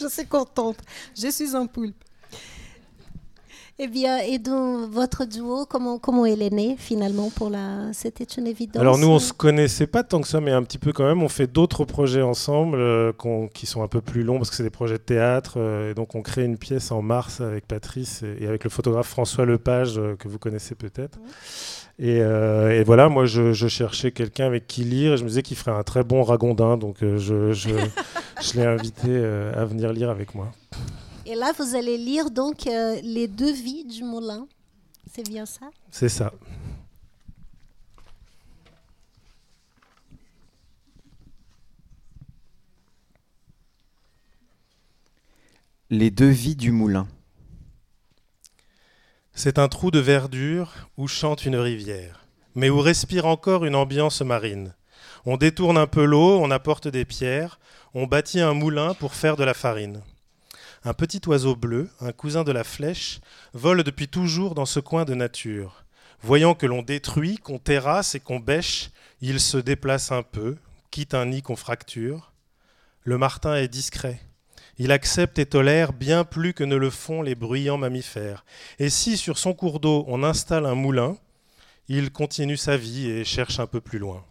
Je 0.00 0.08
suis 0.08 0.26
contente. 0.26 0.78
Je 1.16 1.30
suis 1.30 1.54
un 1.54 1.66
poulpe. 1.66 2.02
Eh 3.78 3.88
bien, 3.88 4.18
et 4.18 4.38
donc, 4.38 4.90
votre 4.90 5.24
duo, 5.24 5.64
comment, 5.68 5.98
comment 5.98 6.26
elle 6.26 6.42
est 6.42 6.52
née 6.52 6.76
finalement 6.78 7.30
pour 7.34 7.48
la... 7.48 7.92
C'était 7.92 8.22
une 8.24 8.46
évidence 8.46 8.80
Alors 8.80 8.98
nous, 8.98 9.08
on 9.08 9.18
se 9.18 9.32
connaissait 9.32 9.86
pas 9.86 10.04
tant 10.04 10.20
que 10.20 10.28
ça, 10.28 10.40
mais 10.40 10.52
un 10.52 10.62
petit 10.62 10.78
peu 10.78 10.92
quand 10.92 11.04
même. 11.04 11.22
On 11.22 11.28
fait 11.28 11.46
d'autres 11.46 11.84
projets 11.84 12.22
ensemble 12.22 12.76
euh, 12.78 13.12
qui 13.54 13.66
sont 13.66 13.82
un 13.82 13.88
peu 13.88 14.00
plus 14.02 14.22
longs 14.24 14.36
parce 14.36 14.50
que 14.50 14.56
c'est 14.56 14.62
des 14.62 14.70
projets 14.70 14.98
de 14.98 15.02
théâtre. 15.02 15.54
euh, 15.56 15.90
et 15.90 15.94
donc 15.94 16.14
on 16.14 16.22
crée 16.22 16.44
une 16.44 16.58
pièce 16.58 16.92
en 16.92 17.00
mars 17.02 17.40
avec 17.40 17.66
Patrice 17.66 18.22
et, 18.22 18.44
et 18.44 18.46
avec 18.46 18.62
le 18.64 18.70
photographe 18.70 19.08
François 19.08 19.46
Lepage 19.46 19.98
euh, 19.98 20.16
que 20.16 20.28
vous 20.28 20.38
connaissez 20.38 20.74
peut-être. 20.74 21.18
Et, 21.98 22.16
et 22.18 22.84
voilà, 22.84 23.08
moi 23.08 23.26
je, 23.26 23.52
je 23.52 23.68
cherchais 23.68 24.10
quelqu'un 24.12 24.46
avec 24.46 24.66
qui 24.66 24.82
lire 24.82 25.12
et 25.12 25.16
je 25.18 25.22
me 25.24 25.28
disais 25.28 25.42
qu'il 25.42 25.56
ferait 25.56 25.76
un 25.76 25.82
très 25.82 26.02
bon 26.02 26.22
ragondin. 26.22 26.76
Donc 26.76 26.96
je, 27.00 27.16
je, 27.52 27.70
je 28.42 28.54
l'ai 28.54 28.64
invité 28.66 29.16
à 29.54 29.64
venir 29.64 29.92
lire 29.92 30.10
avec 30.10 30.34
moi. 30.34 30.50
Et 31.24 31.36
là, 31.36 31.52
vous 31.56 31.76
allez 31.76 31.98
lire 31.98 32.30
donc 32.30 32.66
euh, 32.66 33.00
les 33.02 33.28
deux 33.28 33.52
vies 33.52 33.84
du 33.84 34.02
moulin. 34.02 34.48
C'est 35.14 35.22
bien 35.28 35.46
ça? 35.46 35.70
C'est 35.90 36.08
ça. 36.08 36.32
Les 45.90 46.10
deux 46.10 46.28
vies 46.28 46.56
du 46.56 46.72
moulin. 46.72 47.06
C'est 49.34 49.58
un 49.58 49.68
trou 49.68 49.90
de 49.90 49.98
verdure 49.98 50.72
où 50.96 51.06
chante 51.06 51.46
une 51.46 51.56
rivière, 51.56 52.26
mais 52.54 52.70
où 52.70 52.80
respire 52.80 53.26
encore 53.26 53.64
une 53.64 53.76
ambiance 53.76 54.22
marine. 54.22 54.74
On 55.24 55.36
détourne 55.36 55.78
un 55.78 55.86
peu 55.86 56.04
l'eau, 56.04 56.40
on 56.40 56.50
apporte 56.50 56.88
des 56.88 57.04
pierres, 57.04 57.60
on 57.94 58.06
bâtit 58.06 58.40
un 58.40 58.54
moulin 58.54 58.94
pour 58.94 59.14
faire 59.14 59.36
de 59.36 59.44
la 59.44 59.54
farine. 59.54 60.02
Un 60.84 60.94
petit 60.94 61.20
oiseau 61.28 61.54
bleu, 61.54 61.88
un 62.00 62.10
cousin 62.10 62.42
de 62.42 62.50
la 62.50 62.64
flèche, 62.64 63.20
vole 63.52 63.84
depuis 63.84 64.08
toujours 64.08 64.56
dans 64.56 64.66
ce 64.66 64.80
coin 64.80 65.04
de 65.04 65.14
nature. 65.14 65.84
Voyant 66.22 66.54
que 66.54 66.66
l'on 66.66 66.82
détruit, 66.82 67.36
qu'on 67.36 67.58
terrasse 67.58 68.16
et 68.16 68.20
qu'on 68.20 68.40
bêche, 68.40 68.90
il 69.20 69.38
se 69.38 69.58
déplace 69.58 70.10
un 70.10 70.24
peu, 70.24 70.56
quitte 70.90 71.14
un 71.14 71.26
nid 71.26 71.42
qu'on 71.42 71.54
fracture. 71.54 72.32
Le 73.04 73.16
martin 73.16 73.54
est 73.54 73.68
discret. 73.68 74.20
Il 74.76 74.90
accepte 74.90 75.38
et 75.38 75.46
tolère 75.46 75.92
bien 75.92 76.24
plus 76.24 76.52
que 76.52 76.64
ne 76.64 76.74
le 76.74 76.90
font 76.90 77.22
les 77.22 77.36
bruyants 77.36 77.78
mammifères. 77.78 78.44
Et 78.80 78.90
si 78.90 79.16
sur 79.16 79.38
son 79.38 79.54
cours 79.54 79.78
d'eau 79.78 80.04
on 80.08 80.24
installe 80.24 80.66
un 80.66 80.74
moulin, 80.74 81.16
il 81.86 82.10
continue 82.10 82.56
sa 82.56 82.76
vie 82.76 83.08
et 83.08 83.24
cherche 83.24 83.60
un 83.60 83.66
peu 83.68 83.80
plus 83.80 84.00
loin. 84.00 84.24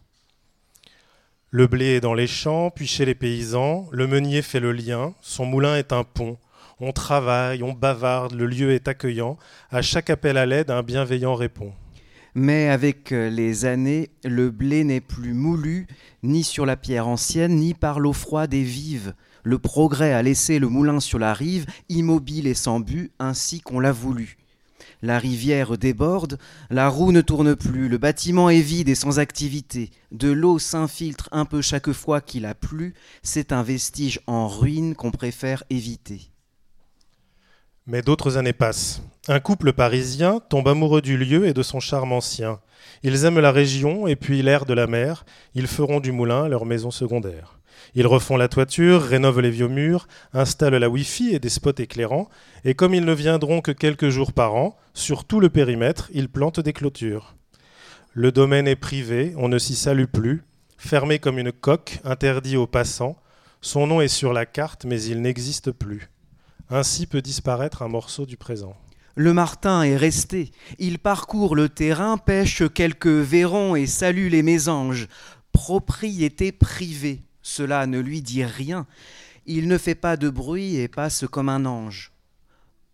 Le 1.50 1.68
blé 1.68 1.96
est 1.96 2.02
dans 2.02 2.14
les 2.14 2.28
champs, 2.28 2.72
puis 2.72 2.88
chez 2.88 3.06
les 3.06 3.16
paysans, 3.16 3.88
le 3.92 4.08
meunier 4.08 4.42
fait 4.42 4.62
le 4.62 4.72
lien, 4.72 5.14
son 5.22 5.46
moulin 5.46 5.76
est 5.76 5.92
un 5.92 6.06
pont. 6.06 6.38
On 6.84 6.94
travaille, 6.94 7.62
on 7.62 7.74
bavarde, 7.74 8.34
le 8.34 8.48
lieu 8.48 8.72
est 8.72 8.88
accueillant, 8.88 9.38
à 9.70 9.84
chaque 9.84 10.10
appel 10.10 10.36
à 10.36 10.48
l'aide, 10.48 10.72
un 10.72 10.82
bienveillant 10.82 11.36
répond. 11.36 11.74
Mais 12.34 12.70
avec 12.70 13.12
euh, 13.12 13.30
les 13.30 13.66
années, 13.66 14.10
le 14.24 14.50
blé 14.50 14.84
n'est 14.84 15.00
plus 15.00 15.36
moulu, 15.36 15.86
ni 16.24 16.44
sur 16.44 16.66
la 16.66 16.78
pierre 16.78 17.08
ancienne, 17.08 17.58
ni 17.58 17.76
par 17.76 18.00
l'eau 18.00 18.14
froide 18.14 18.56
et 18.56 18.64
vive. 18.64 19.14
Le 19.44 19.60
progrès 19.60 20.12
a 20.14 20.24
laissé 20.24 20.58
le 20.58 20.70
moulin 20.70 21.00
sur 21.00 21.20
la 21.20 21.36
rive, 21.36 21.68
immobile 21.88 22.48
et 22.48 22.56
sans 22.56 22.80
but, 22.80 23.12
ainsi 23.20 23.62
qu'on 23.62 23.80
l'a 23.80 23.92
voulu. 23.92 24.40
La 25.04 25.20
rivière 25.20 25.78
déborde, 25.78 26.40
la 26.72 26.90
roue 26.90 27.12
ne 27.12 27.22
tourne 27.22 27.56
plus, 27.56 27.90
le 27.90 28.00
bâtiment 28.00 28.50
est 28.50 28.62
vide 28.62 28.90
et 28.90 28.96
sans 28.96 29.20
activité. 29.20 29.92
De 30.12 30.32
l'eau 30.32 30.58
s'infiltre 30.58 31.30
un 31.32 31.46
peu 31.46 31.62
chaque 31.62 31.92
fois 31.92 32.22
qu'il 32.22 32.48
a 32.48 32.56
plu, 32.56 32.96
c'est 33.22 33.52
un 33.52 33.62
vestige 33.62 34.20
en 34.26 34.48
ruine 34.48 34.96
qu'on 34.96 35.12
préfère 35.12 35.64
éviter. 35.70 36.31
Mais 37.88 38.02
d'autres 38.02 38.38
années 38.38 38.54
passent. 38.54 39.02
Un 39.28 39.40
couple 39.40 39.74
parisien 39.74 40.40
tombe 40.50 40.68
amoureux 40.68 41.02
du 41.02 41.18
lieu 41.18 41.48
et 41.48 41.54
de 41.54 41.64
son 41.64 41.80
charme 41.80 42.12
ancien. 42.12 42.60
Ils 43.02 43.26
aiment 43.26 43.40
la 43.40 43.52
région 43.52 44.08
et 44.08 44.16
puis 44.16 44.42
l'air 44.44 44.66
de 44.66 44.74
la 44.74 44.86
mer. 44.86 45.26
Ils 45.56 45.68
feront 45.68 46.00
du 46.00 46.12
moulin 46.12 46.48
leur 46.48 46.66
maison 46.66 46.92
secondaire. 46.92 47.60
Ils 47.96 48.08
refont 48.08 48.38
la 48.38 48.48
toiture, 48.48 49.02
rénovent 49.02 49.42
les 49.42 49.50
vieux 49.50 49.68
murs, 49.68 50.08
installent 50.34 50.76
la 50.76 50.90
Wi-Fi 50.90 51.34
et 51.34 51.40
des 51.40 51.50
spots 51.50 51.72
éclairants, 51.80 52.30
et 52.64 52.76
comme 52.76 52.94
ils 52.94 53.04
ne 53.04 53.14
viendront 53.14 53.62
que 53.62 53.72
quelques 53.72 54.10
jours 54.10 54.34
par 54.34 54.56
an, 54.56 54.78
sur 54.94 55.26
tout 55.26 55.40
le 55.40 55.50
périmètre, 55.50 56.10
ils 56.14 56.30
plantent 56.30 56.60
des 56.60 56.74
clôtures. 56.74 57.36
Le 58.14 58.32
domaine 58.32 58.68
est 58.68 58.76
privé, 58.76 59.34
on 59.38 59.50
ne 59.50 59.58
s'y 59.58 59.76
salue 59.76 60.06
plus, 60.06 60.44
fermé 60.78 61.20
comme 61.20 61.40
une 61.40 61.52
coque, 61.52 62.00
interdit 62.04 62.58
aux 62.58 62.68
passants. 62.68 63.18
Son 63.62 63.88
nom 63.88 64.02
est 64.02 64.08
sur 64.08 64.34
la 64.34 64.46
carte, 64.46 64.86
mais 64.86 65.02
il 65.02 65.22
n'existe 65.22 65.72
plus. 65.72 66.10
Ainsi 66.74 67.06
peut 67.06 67.22
disparaître 67.22 67.82
un 67.82 67.90
morceau 67.90 68.26
du 68.26 68.38
présent. 68.38 68.78
Le 69.16 69.34
Martin 69.34 69.84
est 69.84 69.98
resté. 69.98 70.52
Il 70.80 71.00
parcourt 71.00 71.54
le 71.54 71.68
terrain, 71.68 72.18
pêche 72.18 72.64
quelques 72.74 73.08
verrons 73.08 73.76
et 73.76 73.88
salue 73.88 74.30
les 74.30 74.42
mésanges. 74.42 75.10
Propriété 75.52 76.54
privée. 76.54 77.24
Cela 77.42 77.88
ne 77.88 78.00
lui 78.00 78.22
dit 78.22 78.46
rien. 78.46 78.88
Il 79.46 79.68
ne 79.68 79.78
fait 79.78 79.96
pas 79.96 80.16
de 80.16 80.30
bruit 80.30 80.78
et 80.78 80.88
passe 80.88 81.26
comme 81.30 81.50
un 81.50 81.66
ange. 81.66 82.14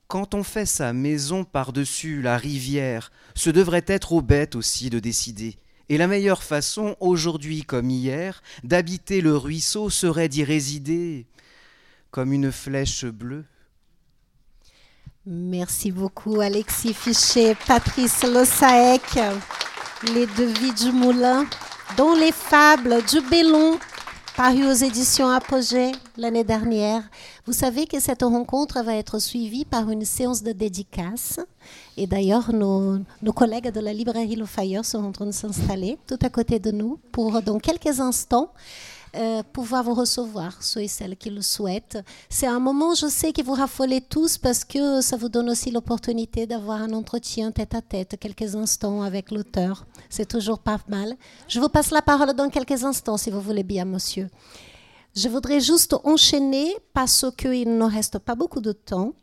Quand 0.07 0.34
on 0.34 0.41
fait 0.41 0.65
sa 0.65 0.91
maison 0.91 1.43
par-dessus 1.43 2.23
la 2.23 2.38
rivière, 2.38 3.11
ce 3.36 3.51
devrait 3.51 3.86
être 3.86 4.11
aux 4.11 4.23
bêtes 4.23 4.55
aussi 4.55 4.89
de 4.89 4.97
décider. 4.97 5.59
Et 5.89 5.99
la 5.99 6.07
meilleure 6.07 6.41
façon, 6.41 6.95
aujourd'hui 6.99 7.61
comme 7.61 7.91
hier, 7.91 8.41
d'habiter 8.63 9.21
le 9.21 9.38
ruisseau 9.38 9.91
serait 9.91 10.30
d'y 10.30 10.43
résider 10.43 11.28
comme 12.09 12.34
une 12.34 12.51
flèche 12.51 13.05
bleue. 13.05 13.45
Merci 15.30 15.91
beaucoup 15.91 16.39
Alexis 16.39 16.93
Fichet, 16.93 17.53
Patrice 17.67 18.23
Lossaec, 18.23 19.19
les 20.13 20.25
deux 20.25 20.45
vies 20.45 20.71
du 20.71 20.93
moulin, 20.93 21.45
dont 21.97 22.15
les 22.15 22.32
fables 22.32 23.03
du 23.03 23.19
Bellon, 23.30 23.78
paru 24.38 24.65
aux 24.65 24.71
éditions 24.71 25.28
Apogée 25.28 25.91
l'année 26.15 26.45
dernière. 26.45 27.03
Vous 27.45 27.51
savez 27.51 27.88
que 27.88 27.99
cette 27.99 28.21
rencontre 28.23 28.82
va 28.82 28.95
être 28.95 29.19
suivie 29.19 29.65
par 29.65 29.91
une 29.91 30.05
séance 30.05 30.43
de 30.43 30.53
dédicace. 30.53 31.41
Et 31.97 32.07
d'ailleurs, 32.07 32.53
nos, 32.53 33.01
collègues 33.36 33.73
de 33.73 33.82
la 33.82 33.91
librairie 33.91 34.38
Le 34.38 34.45
sont 34.82 35.03
en 35.03 35.11
train 35.11 35.25
de 35.25 35.32
s'installer 35.32 35.97
tout 36.07 36.19
à 36.21 36.30
côté 36.30 36.59
de 36.59 36.71
nous 36.71 36.99
pour, 37.11 37.41
dans 37.41 37.59
quelques 37.59 37.99
instants, 37.99 38.53
euh, 39.16 39.41
pouvoir 39.53 39.84
vous 39.84 39.93
recevoir, 39.93 40.62
ceux 40.62 40.82
et 40.82 40.88
celles 40.88 41.16
qui 41.16 41.30
le 41.30 41.41
souhaitent. 41.41 41.97
C'est 42.30 42.47
un 42.47 42.60
moment, 42.60 42.93
je 42.93 43.08
sais, 43.08 43.32
que 43.32 43.41
vous 43.41 43.53
raffolez 43.53 44.01
tous 44.01 44.38
parce 44.38 44.66
que 44.66 45.01
ça 45.01 45.18
vous 45.18 45.30
donne 45.30 45.49
aussi 45.49 45.72
l'opportunité 45.72 46.45
d'avoir 46.45 46.82
un 46.82 46.93
entretien 46.93 47.51
tête 47.51 47.74
à 47.74 47.82
tête, 47.82 48.18
quelques 48.20 48.55
instants 48.55 49.01
avec 49.01 49.32
l'auteur. 49.32 49.86
C'est 50.10 50.28
toujours 50.28 50.60
pas 50.60 50.80
mal. 50.88 51.16
Je 51.47 51.60
vous 51.60 51.70
passe 51.70 51.91
la 51.91 52.01
parole 52.01 52.34
dans 52.34 52.49
quelques 52.49 52.84
instants, 52.84 53.18
si 53.18 53.30
vous 53.30 53.41
voulez 53.41 53.64
bien, 53.64 53.86
monsieur. 53.86 54.30
Je 55.16 55.30
voudrais 55.30 55.62
juste 55.62 55.95
enchaîner 56.03 56.76
parce 56.93 57.26
qu'il 57.38 57.78
ne 57.78 57.86
reste 57.86 58.20
pas 58.20 58.36
beaucoup 58.36 58.62
de 58.62 58.72
temps. 58.72 59.14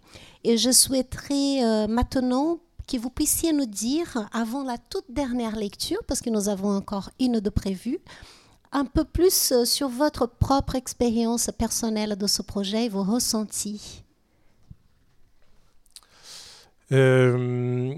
Et 0.43 0.59
je 0.59 0.73
souhaiterais 0.73 1.63
euh, 1.63 1.87
maintenant 1.87 2.59
que 2.87 2.99
vous 2.99 3.11
puissiez 3.11 3.53
nous 3.53 3.67
dire, 3.67 4.29
avant 4.33 4.63
la 4.63 4.77
toute 4.77 5.07
dernière 5.09 5.57
lecture, 5.57 5.99
parce 6.07 6.21
que 6.21 6.31
nous 6.31 6.49
avons 6.49 6.77
encore 6.77 7.11
une 7.19 7.41
de 7.41 7.51
prévue, 7.51 7.99
un 8.75 8.85
peu 8.85 9.05
plus 9.05 9.53
euh, 9.53 9.65
sur 9.65 9.89
votre 9.89 10.27
propre 10.27 10.75
expérience 10.75 11.51
personnelle 11.57 12.17
de 12.17 12.27
ce 12.27 12.43
projet 12.43 12.87
et 12.87 12.89
vos 12.89 13.05
ressentis. 13.05 14.03
Euh... 16.93 17.95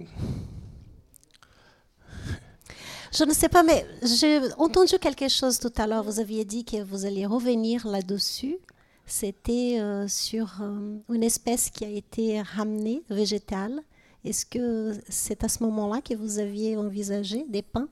Je 3.13 3.25
ne 3.25 3.33
sais 3.33 3.49
pas, 3.49 3.63
mais 3.63 3.87
j'ai 4.03 4.41
entendu 4.59 4.99
quelque 4.99 5.29
chose 5.29 5.59
tout 5.59 5.73
à 5.79 5.87
l'heure. 5.87 6.05
Vous 6.05 6.21
aviez 6.21 6.45
dit 6.45 6.65
que 6.65 6.83
vous 6.83 7.07
alliez 7.07 7.25
revenir 7.25 7.87
là-dessus. 7.87 8.59
C'était 9.07 9.79
euh, 9.81 10.07
sur 10.07 10.61
euh, 10.61 10.99
une 11.09 11.23
espèce 11.23 11.71
qui 11.71 11.87
a 11.87 11.89
été 11.89 12.43
ramenée, 12.43 13.03
végétale. 13.09 13.81
Est-ce 14.25 14.45
que 14.45 14.93
c'est 15.09 15.45
à 15.45 15.49
ce 15.49 15.63
moment-là 15.63 16.03
que 16.03 16.15
vous 16.15 16.39
aviez 16.39 16.77
envisagé 16.77 17.47
des 17.49 17.63
pins? 17.63 17.89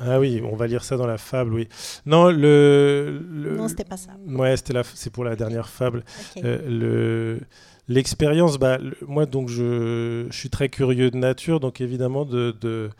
Ah 0.00 0.18
oui, 0.18 0.42
on 0.44 0.56
va 0.56 0.66
lire 0.66 0.84
ça 0.84 0.96
dans 0.96 1.06
la 1.06 1.18
fable, 1.18 1.54
oui. 1.54 1.68
Non, 2.06 2.30
le. 2.30 3.20
non, 3.30 3.68
c'était 3.68 3.84
pas 3.84 3.96
ça. 3.96 4.12
Ouais, 4.26 4.56
c'était 4.56 4.72
la... 4.72 4.82
c'est 4.84 5.10
pour 5.10 5.24
la 5.24 5.36
dernière 5.36 5.68
fable. 5.68 6.04
Euh, 6.38 6.58
le. 6.68 7.40
L'expérience, 7.88 8.58
bah, 8.58 8.78
moi 9.06 9.26
donc 9.26 9.48
je... 9.48 10.26
je, 10.30 10.36
suis 10.36 10.50
très 10.50 10.68
curieux 10.68 11.10
de 11.10 11.16
nature, 11.16 11.58
donc 11.58 11.80
évidemment 11.80 12.24
de, 12.24 12.56
de, 12.60 12.90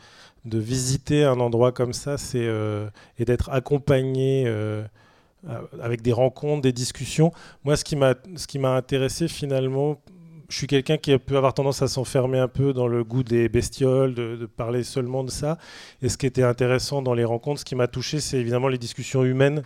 de 0.44 0.58
visiter 0.58 1.24
un 1.24 1.38
endroit 1.38 1.70
comme 1.70 1.92
ça, 1.92 2.18
c'est 2.18 2.44
euh, 2.44 2.88
et 3.16 3.24
d'être 3.24 3.48
accompagné 3.50 4.44
euh, 4.46 4.82
avec 5.80 6.02
des 6.02 6.12
rencontres, 6.12 6.62
des 6.62 6.72
discussions. 6.72 7.32
Moi, 7.64 7.76
ce 7.76 7.84
qui 7.84 7.94
m'a 7.94 8.14
ce 8.36 8.46
qui 8.46 8.58
m'a 8.58 8.74
intéressé 8.74 9.28
finalement 9.28 10.00
je 10.52 10.58
suis 10.58 10.66
quelqu'un 10.66 10.98
qui 10.98 11.16
peut 11.16 11.38
avoir 11.38 11.54
tendance 11.54 11.80
à 11.80 11.88
s'enfermer 11.88 12.38
un 12.38 12.46
peu 12.46 12.74
dans 12.74 12.86
le 12.86 13.04
goût 13.04 13.22
des 13.22 13.48
bestioles, 13.48 14.12
de, 14.12 14.44
parler 14.44 14.82
seulement 14.82 15.24
de 15.24 15.30
ça. 15.30 15.56
Et 16.02 16.10
ce 16.10 16.18
qui 16.18 16.26
était 16.26 16.42
intéressant 16.42 17.00
dans 17.00 17.14
les 17.14 17.24
rencontres, 17.24 17.60
ce 17.60 17.64
qui 17.64 17.74
m'a 17.74 17.86
touché, 17.86 18.20
c'est 18.20 18.36
évidemment 18.36 18.68
les 18.68 18.76
discussions 18.76 19.24
humaines. 19.24 19.62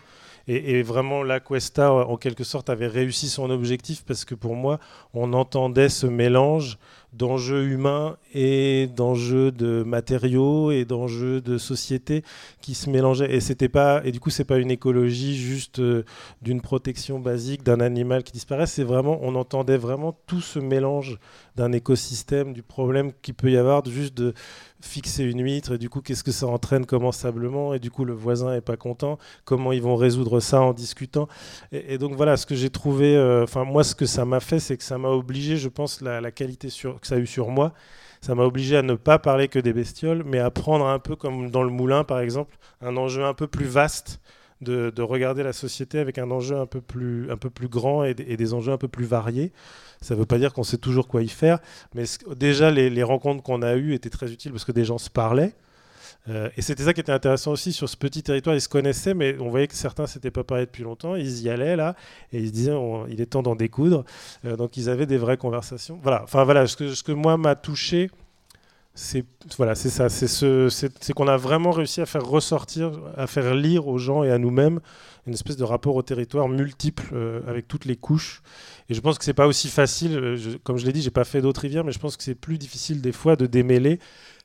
Et, 0.47 0.79
et, 0.79 0.83
vraiment, 0.85 1.25
la 1.25 1.41
Cuesta, 1.41 1.93
en 1.93 2.17
quelque 2.17 2.45
sorte, 2.45 2.71
avait 2.71 2.87
réussi 2.87 3.29
son 3.29 3.51
objectif 3.51 4.05
parce 4.07 4.25
que 4.25 4.37
pour 4.37 4.55
moi, 4.55 4.79
on 5.13 5.33
entendait 5.33 5.89
ce 5.89 6.07
mélange 6.07 6.79
d'enjeux 7.17 7.65
humains 7.65 8.17
et 8.35 8.89
d'enjeux 8.95 9.51
de 9.51 9.83
matériaux 9.83 10.71
et 10.71 10.85
d'enjeux 10.85 11.41
de 11.41 11.59
société 11.59 12.23
qui 12.61 12.75
se 12.75 12.91
mélangeaient. 12.91 13.35
Et 13.35 13.41
c'était 13.41 13.69
pas 13.69 14.03
et 14.05 14.13
du 14.13 14.21
coup 14.21 14.31
c'est 14.31 14.45
pas 14.45 14.59
une 14.59 14.71
écologie 14.71 15.37
juste 15.37 15.79
euh, 15.79 16.05
d'une 16.43 16.61
protection 16.61 17.19
basique 17.19 17.63
d'un 17.63 17.81
animal 17.81 18.23
qui 18.23 18.33
disparaît 18.33 18.67
c'est 18.67 18.85
vraiment 18.85 19.19
on 19.23 19.35
entendait 19.35 19.79
vraiment 19.79 20.17
tout 20.27 20.41
ce 20.41 20.59
mélange 20.59 21.19
d'un 21.57 21.73
écosystème 21.73 22.53
du 22.53 22.63
problème 22.63 23.13
qu'il 23.23 23.35
peut 23.35 23.51
y 23.51 23.57
avoir 23.57 23.85
juste 23.87 24.17
de 24.17 24.35
fixer 24.87 25.25
une 25.25 25.43
huître 25.43 25.73
et 25.73 25.79
du 25.79 25.89
coup 25.89 26.01
qu'est-ce 26.01 26.25
que 26.25 26.33
ça 26.33 26.47
entraîne 26.47 26.87
commensablement 26.87 27.75
et 27.75 27.79
du 27.79 27.91
coup 27.91 28.05
le 28.05 28.13
voisin 28.13 28.55
est 28.55 28.61
pas 28.61 28.77
content? 28.77 29.19
Comment 29.45 29.73
ils 29.73 29.83
vont 29.83 29.97
résoudre 29.97 30.41
ça 30.41 30.61
en 30.61 30.73
discutant? 30.73 31.29
Et, 31.73 31.99
donc 31.99 32.15
voilà 32.15 32.37
ce 32.37 32.47
que 32.47 32.55
j'ai 32.55 32.71
trouvé 32.71 33.17
euh, 33.17 33.45
enfin 33.45 33.65
moi 33.65 33.85
ce 33.85 33.95
que 33.95 34.07
ça 34.07 34.25
m'a 34.25 34.41
fait 34.41 34.61
c'est 34.61 34.77
que 34.77 34.85
ça 34.85 34.99
m'a 34.99 35.09
obligé 35.09 35.57
je 35.57 35.69
pense 35.69 36.01
la, 36.01 36.21
la 36.21 36.31
qualité 36.31 36.69
sur 36.69 36.99
ça 37.03 37.17
a 37.17 37.19
eu 37.19 37.27
sur 37.27 37.49
moi, 37.49 37.73
ça 38.21 38.35
m'a 38.35 38.45
obligé 38.45 38.77
à 38.77 38.83
ne 38.83 38.95
pas 38.95 39.19
parler 39.19 39.49
que 39.49 39.59
des 39.59 39.73
bestioles, 39.73 40.23
mais 40.25 40.39
à 40.39 40.51
prendre 40.51 40.87
un 40.87 40.99
peu 40.99 41.17
comme 41.17 41.51
dans 41.51 41.63
le 41.63 41.71
moulin 41.71 42.05
par 42.05 42.21
exemple, 42.21 42.57
un 42.81 42.97
enjeu 42.97 43.25
un 43.25 43.35
peu 43.35 43.47
plus 43.47 43.67
vaste 43.67 44.21
de, 44.61 45.03
regarder 45.03 45.43
la 45.43 45.53
société 45.53 45.99
avec 45.99 46.19
un 46.19 46.31
enjeu 46.31 46.57
un 46.57 46.67
peu 46.67 46.81
plus, 46.81 47.31
un 47.31 47.37
peu 47.37 47.51
plus 47.51 47.69
grand 47.69 48.05
et, 48.05 48.15
des 48.15 48.55
enjeux 48.55 48.73
un 48.73 48.79
peu 48.79 48.89
plus 48.89 49.05
variés. 49.05 49.53
Ça 50.01 50.15
ne 50.15 50.21
veut 50.21 50.27
pas 50.27 50.39
dire 50.39 50.53
qu'on 50.53 50.63
sait 50.63 50.79
toujours 50.79 51.09
quoi 51.09 51.23
y 51.23 51.29
faire, 51.29 51.59
mais 51.95 52.05
déjà 52.37 52.71
les, 52.71 53.03
rencontres 53.03 53.43
qu'on 53.43 53.63
a 53.63 53.75
eues 53.77 53.95
étaient 53.95 54.11
très 54.11 54.33
utiles 54.33 54.53
parce 54.53 54.65
que 54.65 54.73
des 54.73 54.85
gens 54.85 54.99
se 54.99 55.11
parlaient. 55.11 55.55
Euh, 56.29 56.49
et 56.57 56.63
c'était 56.63 56.83
ça 56.83 56.93
qui 56.93 57.01
était 57.01 57.13
intéressant 57.13 57.53
aussi 57.53 57.73
sur 57.73 57.89
ce 57.89 57.97
petit 57.97 58.23
territoire. 58.23 58.57
Ils 58.57 58.61
se 58.61 58.69
connaissaient, 58.69 59.15
mais 59.15 59.37
on 59.39 59.49
voyait 59.49 59.69
que 59.69 59.77
certains 59.77 60.09
s'étaient 60.09 60.33
pas 60.33 60.43
parlé 60.43 60.67
depuis 60.67 60.83
longtemps. 60.83 61.15
Ils 61.15 61.43
y 61.43 61.49
allaient 61.49 61.77
là, 61.77 61.95
et 62.33 62.41
ils 62.41 62.49
se 62.49 62.53
disaient 62.53 62.75
il 63.09 63.21
est 63.21 63.27
temps 63.27 63.43
d'en 63.43 63.55
découdre. 63.55 64.05
Euh, 64.45 64.57
donc 64.57 64.77
ils 64.77 64.91
avaient 64.91 65.07
des 65.07 65.19
vraies 65.19 65.37
conversations. 65.37 66.01
Voilà. 66.03 66.25
Enfin 66.25 66.43
voilà, 66.43 66.67
ce 66.67 66.77
que, 66.77 66.95
ce 66.95 67.05
que 67.05 67.13
moi 67.13 67.37
m'a 67.37 67.55
touché, 67.55 68.11
c'est 68.97 69.25
voilà, 69.59 69.75
c'est 69.75 69.91
ça, 69.91 70.09
c'est 70.09 70.27
ce, 70.27 70.69
c'est 70.71 71.13
qu'on 71.13 71.29
a 71.29 71.37
vraiment 71.37 71.71
réussi 71.71 72.01
à 72.01 72.07
faire 72.07 72.25
ressortir, 72.25 72.93
à 73.17 73.27
faire 73.27 73.55
lire 73.55 73.87
aux 73.87 73.99
gens 73.99 74.25
et 74.25 74.31
à 74.31 74.39
nous-mêmes 74.39 74.81
une 75.27 75.35
espèce 75.35 75.57
de 75.57 75.65
rapport 75.65 75.97
au 75.97 76.03
territoire 76.03 76.49
multiple 76.49 77.11
euh, 77.13 77.41
avec 77.47 77.69
toutes 77.69 77.85
les 77.85 77.97
couches. 77.97 78.43
Et 78.89 78.95
je 78.95 79.01
pense 79.01 79.19
que 79.19 79.25
c'est 79.25 79.35
pas 79.35 79.47
aussi 79.47 79.69
facile. 79.69 80.59
comme 80.65 80.79
je 80.79 80.87
l'ai 80.87 80.93
dit, 80.93 81.03
j'ai 81.03 81.11
pas 81.11 81.25
fait 81.25 81.43
d'autres 81.43 81.61
rivières, 81.61 81.85
mais 81.85 81.93
je 81.93 81.99
pense 81.99 82.17
que 82.17 82.23
c'est 82.23 82.35
plus 82.35 82.59
difficile 82.59 83.01
des 83.01 83.13
fois 83.13 83.37
de 83.37 83.47
démêler 83.47 83.99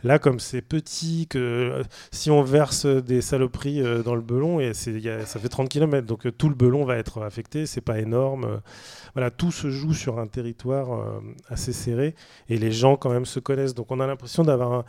Là, 0.04 0.20
comme 0.20 0.40
c'est 0.40 0.62
petit, 0.62 1.28
que 1.28 1.38
euh, 1.38 1.84
si 2.12 2.32
on 2.32 2.42
verse 2.42 2.86
des 2.86 3.22
saloperies 3.22 3.82
euh, 3.82 4.02
dans 4.02 4.16
le 4.16 4.22
belon, 4.22 4.60
et 4.60 4.74
ça 4.74 5.40
fait 5.40 5.50
30 5.50 5.70
km, 5.70 6.08
donc 6.08 6.26
euh, 6.26 6.32
tout 6.32 6.50
le 6.50 6.56
belon 6.56 6.86
va 6.86 6.98
être 6.98 7.22
affecté, 7.22 7.66
c'est 7.66 7.82
pas 7.82 8.00
énorme. 8.00 8.62
Voilà, 9.14 9.30
tout 9.30 9.52
se 9.52 9.70
joue 9.70 9.94
sur 9.94 10.20
un 10.20 10.28
territoire 10.28 11.22
assez 11.50 11.74
serré, 11.74 12.16
et 12.50 12.58
les 12.58 12.72
gens 12.72 12.96
quand 12.96 13.10
même 13.10 13.26
se 13.26 13.40
connaissent. 13.40 13.74
Donc 13.74 13.92
on 13.92 14.00
a 14.00 14.08
l'impression 14.08 14.44
d'avoir 14.44 14.86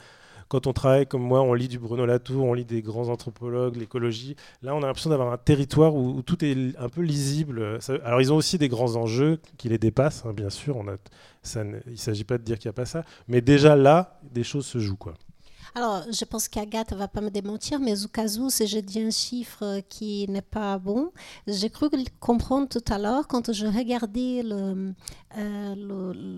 quand 0.52 0.66
on 0.66 0.74
travaille 0.74 1.06
comme 1.06 1.22
moi, 1.22 1.40
on 1.40 1.54
lit 1.54 1.66
du 1.66 1.78
Bruno 1.78 2.04
Latour, 2.04 2.44
on 2.44 2.52
lit 2.52 2.66
des 2.66 2.82
grands 2.82 3.08
anthropologues, 3.08 3.76
l'écologie. 3.76 4.36
Là, 4.60 4.74
on 4.74 4.82
a 4.82 4.86
l'impression 4.86 5.08
d'avoir 5.08 5.32
un 5.32 5.38
territoire 5.38 5.94
où, 5.94 6.20
tout 6.20 6.44
est 6.44 6.76
un 6.78 6.90
peu 6.90 7.00
lisible. 7.00 7.78
alors, 8.04 8.20
ils 8.20 8.34
ont 8.34 8.36
aussi 8.36 8.58
des 8.58 8.68
grands 8.68 8.96
enjeux 8.96 9.40
qui 9.56 9.70
les 9.70 9.78
dépassent, 9.78 10.26
hein, 10.26 10.34
bien 10.34 10.50
sûr. 10.50 10.76
On 10.76 10.88
a, 10.88 10.96
ça, 11.42 11.62
il 11.64 11.92
ne 11.92 11.96
s'agit 11.96 12.24
pas 12.24 12.36
de 12.36 12.42
dire 12.42 12.58
qu'il 12.58 12.68
n'y 12.68 12.72
a 12.72 12.74
pas 12.74 12.84
ça. 12.84 13.02
Mais 13.28 13.40
déjà 13.40 13.76
là, 13.76 14.20
des 14.30 14.44
choses 14.44 14.66
se 14.66 14.78
jouent. 14.78 14.96
Quoi. 14.96 15.14
Alors, 15.74 16.04
je 16.12 16.24
pense 16.26 16.48
qu'Agathe 16.48 16.92
ne 16.92 16.98
va 16.98 17.08
pas 17.08 17.22
me 17.22 17.30
démentir, 17.30 17.80
mais 17.80 18.04
au 18.04 18.08
cas 18.08 18.26
où, 18.38 18.50
si 18.50 18.66
je 18.66 18.78
dis 18.78 19.00
un 19.00 19.10
chiffre 19.10 19.80
qui 19.88 20.28
n'est 20.28 20.42
pas 20.42 20.78
bon, 20.78 21.12
j'ai 21.46 21.70
cru 21.70 21.88
comprendre 22.20 22.68
tout 22.68 22.84
à 22.92 22.98
l'heure, 22.98 23.26
quand 23.26 23.52
je 23.52 23.66
regardais 23.66 24.42
le, 24.42 24.92
euh, 25.38 25.74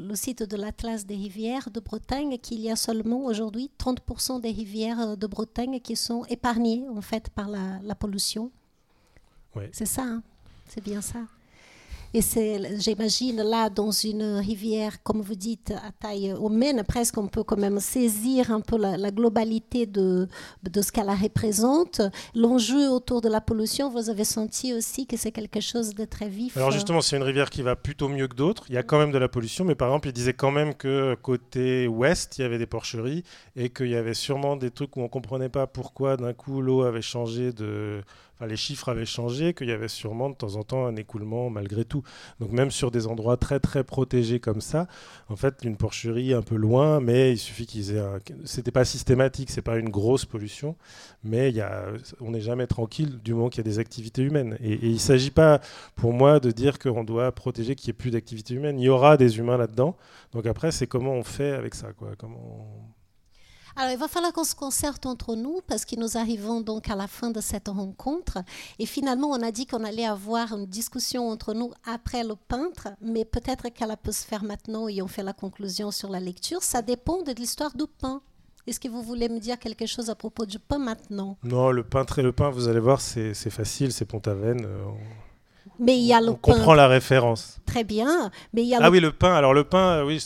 le, 0.09 0.15
site 0.15 0.45
de 0.45 0.57
l'Atlas 0.57 1.05
des 1.05 1.17
rivières 1.17 1.71
de 1.71 1.81
Bretagne, 1.81 2.39
qu'il 2.39 2.61
y 2.61 2.71
a 2.71 2.77
seulement 2.77 3.25
aujourd'hui 3.25 3.71
30% 3.79 4.41
des 4.41 4.53
rivières 4.53 5.17
de 5.17 5.27
Bretagne 5.27 5.81
qui 5.81 5.97
sont 5.97 6.25
épargnées, 6.27 6.85
en 6.95 7.03
fait, 7.03 7.31
par 7.31 7.49
la, 7.49 7.81
la 7.83 7.95
pollution. 7.97 8.53
C'est 9.73 9.87
ça, 9.87 10.03
hein 10.03 10.23
c'est 10.69 10.83
bien 10.83 11.01
ça. 11.01 11.21
Et 12.17 12.23
c'est, 12.23 12.79
j'imagine, 12.79 13.43
là, 13.43 13.69
dans 13.69 13.91
une 13.91 14.37
rivière, 14.37 15.03
comme 15.03 15.21
vous 15.21 15.35
dites, 15.35 15.73
à 15.73 15.91
taille 15.91 16.33
humaine, 16.41 16.85
presque, 16.87 17.19
on 17.19 17.27
peut 17.27 17.43
quand 17.43 17.59
même 17.59 17.81
saisir 17.81 18.53
un 18.53 18.61
peu 18.61 18.79
la, 18.79 19.11
globalité 19.11 19.85
de, 19.87 20.29
de 20.63 20.81
ce 20.81 20.93
qu'elle 20.93 21.11
représente. 21.11 22.03
L'enjeu 22.37 22.89
autour 22.89 23.21
de 23.21 23.29
la 23.29 23.41
pollution, 23.41 23.91
vous 23.91 24.11
avez 24.11 24.23
senti 24.23 24.73
aussi 24.73 25.09
que 25.09 25.17
c'est 25.17 25.33
quelque 25.33 25.61
chose 25.61 25.93
de 25.97 26.05
très 26.05 26.29
vif. 26.29 26.57
Alors 26.57 26.71
justement, 26.71 27.01
c'est 27.01 27.17
une 27.17 27.25
rivière 27.25 27.51
qui 27.51 27.63
va 27.63 27.75
plutôt 27.75 28.09
mieux 28.09 28.29
que 28.29 28.37
d'autres. 28.37 28.63
Il 28.69 28.77
y 28.77 28.79
a 28.79 28.85
quand 28.85 28.99
même 29.01 29.11
de 29.11 29.19
la 29.19 29.29
pollution, 29.29 29.65
mais 29.65 29.75
par 29.75 29.89
exemple, 29.89 30.07
il 30.07 30.13
disait 30.13 30.35
quand 30.35 30.53
même 30.53 30.75
que 30.75 31.17
côté 31.21 31.89
ouest, 31.89 32.39
il 32.39 32.43
y 32.43 32.45
avait 32.45 32.59
des 32.59 32.67
porcheries 32.67 33.25
et 33.57 33.71
qu'il 33.71 33.89
y 33.89 33.97
avait 33.97 34.15
sûrement 34.15 34.55
des 34.55 34.71
trucs 34.71 34.97
où 34.97 35.01
on 35.01 35.09
comprenait 35.09 35.49
pas 35.49 35.67
pourquoi 35.67 36.17
d'un 36.17 36.33
coup 36.33 36.63
l'eau 36.63 36.83
avait 36.83 37.03
changé 37.03 37.53
de 37.53 38.03
les 38.41 38.57
chiffres 38.57 38.89
avaient 38.89 39.07
changé, 39.07 39.55
qu'il 39.55 39.69
y 39.69 39.73
avait 39.73 39.89
sûrement 39.89 40.31
de 40.31 40.35
temps 40.35 40.57
en 40.57 40.63
temps 40.63 40.87
un 40.87 40.97
écoulement 40.97 41.51
malgré 41.51 41.85
tout. 41.85 42.03
Donc 42.41 42.51
même 42.51 42.71
sur 42.71 42.91
des 42.91 43.07
endroits 43.07 43.37
très 43.37 43.61
très 43.61 43.85
protégés 43.85 44.41
comme 44.41 44.61
ça, 44.61 44.87
en 45.29 45.37
fait, 45.37 45.63
une 45.63 45.77
porcherie 45.77 46.35
un 46.35 46.43
peu 46.43 46.57
loin, 46.57 47.01
mais 47.01 47.33
il 47.33 47.39
suffit 47.39 47.67
qu'ils 47.67 47.95
aient 47.95 48.01
un... 48.01 48.19
C'était 48.45 48.71
pas 48.71 48.85
systématique, 48.85 49.51
c'est 49.51 49.63
pas 49.63 49.79
une 49.79 49.89
grosse 49.89 50.25
pollution, 50.25 50.77
mais 51.23 51.51
il 51.51 51.57
y 51.57 51.61
a... 51.61 51.87
on 52.21 52.33
n'est 52.33 52.41
jamais 52.41 52.67
tranquille 52.67 53.19
du 53.23 53.35
moment 53.35 53.49
qu'il 53.49 53.59
y 53.59 53.67
a 53.67 53.71
des 53.71 53.79
activités 53.79 54.23
humaines. 54.23 54.57
Et, 54.61 54.75
il 54.87 55.01
s'agit 55.01 55.31
pas 55.31 55.61
pour 55.95 56.13
moi 56.13 56.41
de 56.41 56.51
dire 56.51 56.79
qu'on 56.79 57.05
doit 57.05 57.31
protéger 57.33 57.75
qu'il 57.75 57.89
n'y 57.89 57.91
ait 57.91 57.99
plus 57.99 58.11
d'activités 58.11 58.55
humaines. 58.55 58.79
Il 58.79 58.85
y 58.85 58.89
aura 58.89 59.17
des 59.17 59.39
humains 59.39 59.57
là-dedans. 59.57 59.97
Donc 60.33 60.47
après, 60.47 60.73
c'est 60.73 60.87
comment 60.87 61.13
on 61.13 61.25
fait 61.25 61.53
avec 61.53 61.75
ça, 61.75 61.93
quoi. 61.93 62.11
Comment 62.19 62.94
alors, 63.77 63.93
il 63.93 63.99
va 63.99 64.07
falloir 64.07 64.33
qu'on 64.33 64.45
se 64.45 64.55
concerte 64.55 65.05
entre 65.05 65.35
nous 65.35 65.61
parce 65.67 65.85
que 65.85 65.97
nous 65.97 66.17
arrivons 66.17 66.61
donc 66.61 66.89
à 66.89 66.95
la 66.95 67.09
fin 67.09 67.31
de 67.31 67.41
cette 67.41 67.69
rencontre. 67.69 68.39
Et 68.79 68.87
finalement, 68.87 69.29
on 69.31 69.43
a 69.43 69.51
dit 69.51 69.67
qu'on 69.67 69.83
allait 69.85 70.07
avoir 70.07 70.53
une 70.53 70.67
discussion 70.67 71.29
entre 71.29 71.55
nous 71.55 71.73
après 71.85 72.23
le 72.23 72.37
peintre, 72.37 72.89
mais 73.01 73.25
peut-être 73.25 73.69
qu'elle 73.71 73.95
peut 74.03 74.13
se 74.13 74.25
faire 74.25 74.45
maintenant 74.45 74.89
et 74.89 75.03
on 75.03 75.09
fait 75.09 75.25
la 75.25 75.33
conclusion 75.33 75.91
sur 75.91 76.09
la 76.09 76.21
lecture. 76.21 76.63
Ça 76.63 76.83
dépend 76.83 77.23
de 77.23 77.33
l'histoire 77.33 77.75
du 77.75 77.85
pain. 77.87 78.23
Est-ce 78.67 78.81
que 78.81 78.89
vous 78.89 79.03
voulez 79.03 79.29
me 79.29 79.41
dire 79.41 79.59
quelque 79.59 79.87
chose 79.87 80.09
à 80.09 80.15
propos 80.15 80.47
du 80.47 80.59
pain 80.59 80.79
maintenant? 80.79 81.37
Non, 81.43 81.71
le 81.71 81.83
peintre 81.83 82.21
et 82.21 82.23
le 82.23 82.33
pain, 82.33 82.51
vous 82.51 82.69
allez 82.69 82.81
voir, 82.81 83.01
c'est 83.01 83.35
facile, 83.35 83.93
c'est 83.93 84.07
Pont-Aven. 84.07 84.67
Mais 85.79 85.99
il 85.99 86.05
y 86.05 86.13
a 86.13 86.21
le 86.21 86.31
on 86.31 86.35
comprend 86.35 86.75
la 86.75 86.87
référence. 86.87 87.59
Très 87.67 87.83
bien. 87.83 88.31
Mais 88.53 88.63
il 88.63 88.69
y 88.69 88.75
a 88.75 88.79
ah 88.81 88.91
oui, 88.91 89.01
le 89.01 89.11
pain. 89.11 89.35
Alors 89.35 89.55
le 89.55 89.65
pain, 89.65 89.99
euh, 89.99 90.05
oui, 90.05 90.25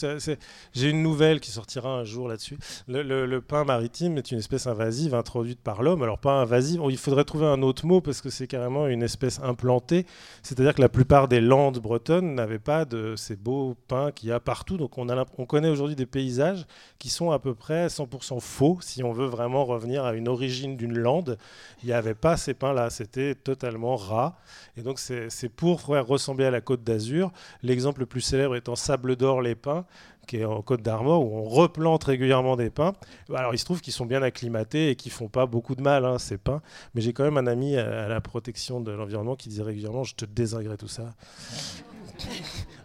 j'ai 0.75 0.91
une 0.91 1.03
nouvelle 1.03 1.41
qui 1.41 1.51
sortira 1.51 1.89
un 1.91 2.05
jour 2.05 2.29
là-dessus. 2.29 2.59
Le, 2.89 3.39
pain 3.41 3.65
maritime 3.65 4.19
est 4.19 4.31
une 4.31 4.39
espèce 4.39 4.67
invasive 4.67 5.15
introduite 5.15 5.61
par 5.61 5.83
l'homme. 5.83 6.03
Alors 6.03 6.19
pas 6.19 6.33
invasive, 6.33 6.83
il 6.91 6.99
faudrait 6.99 7.25
trouver 7.25 7.47
un 7.47 7.63
autre 7.63 7.87
mot 7.87 8.01
parce 8.01 8.21
que 8.21 8.29
c'est 8.31 8.47
carrément 8.47 8.87
une 8.87 9.03
espèce 9.03 9.41
implantée. 9.41 10.05
C'est-à-dire 10.43 10.75
que 10.75 10.83
la 10.83 10.89
plupart 10.89 11.29
des 11.29 11.41
landes 11.41 11.79
bretonnes 11.79 12.35
n'avaient 12.35 12.59
pas 12.59 12.85
de 12.85 13.15
ces 13.17 13.37
beaux 13.37 13.77
pins 13.87 14.11
qu'il 14.11 14.29
y 14.29 14.33
a 14.33 14.41
partout. 14.41 14.77
Donc 14.77 14.99
on, 14.99 15.09
a, 15.09 15.25
on 15.39 15.47
connaît 15.47 15.71
aujourd'hui 15.71 15.97
des 15.97 16.07
paysages 16.07 16.67
qui 16.99 17.09
sont 17.09 17.31
à 17.31 17.39
peu 17.39 17.55
près 17.55 17.87
100% 17.87 18.41
faux 18.41 18.79
si 18.81 19.03
on 19.03 19.13
veut 19.13 19.27
vraiment 19.27 19.65
revenir 19.65 20.05
à 20.05 20.15
une 20.15 20.29
origine 20.29 20.77
d'une 20.77 20.99
lande. 20.99 21.39
Il 21.83 21.87
n'y 21.87 21.93
avait 21.93 22.15
pas 22.15 22.37
ces 22.37 22.55
pins-là. 22.55 22.91
C'était 22.91 23.35
totalement 23.35 23.97
ras. 23.97 24.37
Et 24.77 24.83
donc 24.83 24.99
c'est 24.99 25.31
c'est 25.39 25.49
pour 25.49 25.87
ressembler 25.87 26.47
à 26.47 26.51
la 26.51 26.61
Côte 26.61 26.83
d'Azur. 26.83 27.31
L'exemple 27.63 28.01
le 28.01 28.07
plus 28.07 28.21
célèbre 28.21 28.57
étant 28.57 28.75
Sable 28.75 29.15
d'Or 29.15 29.41
les 29.41 29.55
pins, 29.55 29.87
qui 30.27 30.39
est 30.39 30.45
en 30.45 30.63
Côte 30.63 30.83
d'Armor, 30.83 31.25
où 31.25 31.39
on 31.39 31.45
replante 31.45 32.03
régulièrement 32.03 32.57
des 32.57 32.71
pins. 32.71 32.93
Alors 33.33 33.55
il 33.55 33.59
se 33.59 33.65
trouve 33.65 33.81
qu'ils 33.81 33.93
sont 33.93 34.05
bien 34.05 34.21
acclimatés 34.21 34.91
et 34.91 34.97
qu'ils 34.97 35.13
font 35.13 35.29
pas 35.29 35.47
beaucoup 35.47 35.77
de 35.77 35.81
mal, 35.81 36.05
hein, 36.05 36.19
ces 36.19 36.39
pins. 36.39 36.61
Mais 36.95 37.03
j'ai 37.03 37.13
quand 37.13 37.23
même 37.23 37.37
un 37.37 37.47
ami 37.47 37.77
à, 37.77 38.09
la 38.09 38.21
protection 38.21 38.81
de 38.81 38.91
l'environnement 38.91 39.37
qui 39.37 39.49
disait 39.49 39.63
régulièrement, 39.63 40.03
je 40.03 40.17
te 40.17 40.25
désingré 40.25 40.77
tout 40.77 40.89
ça. 40.89 41.15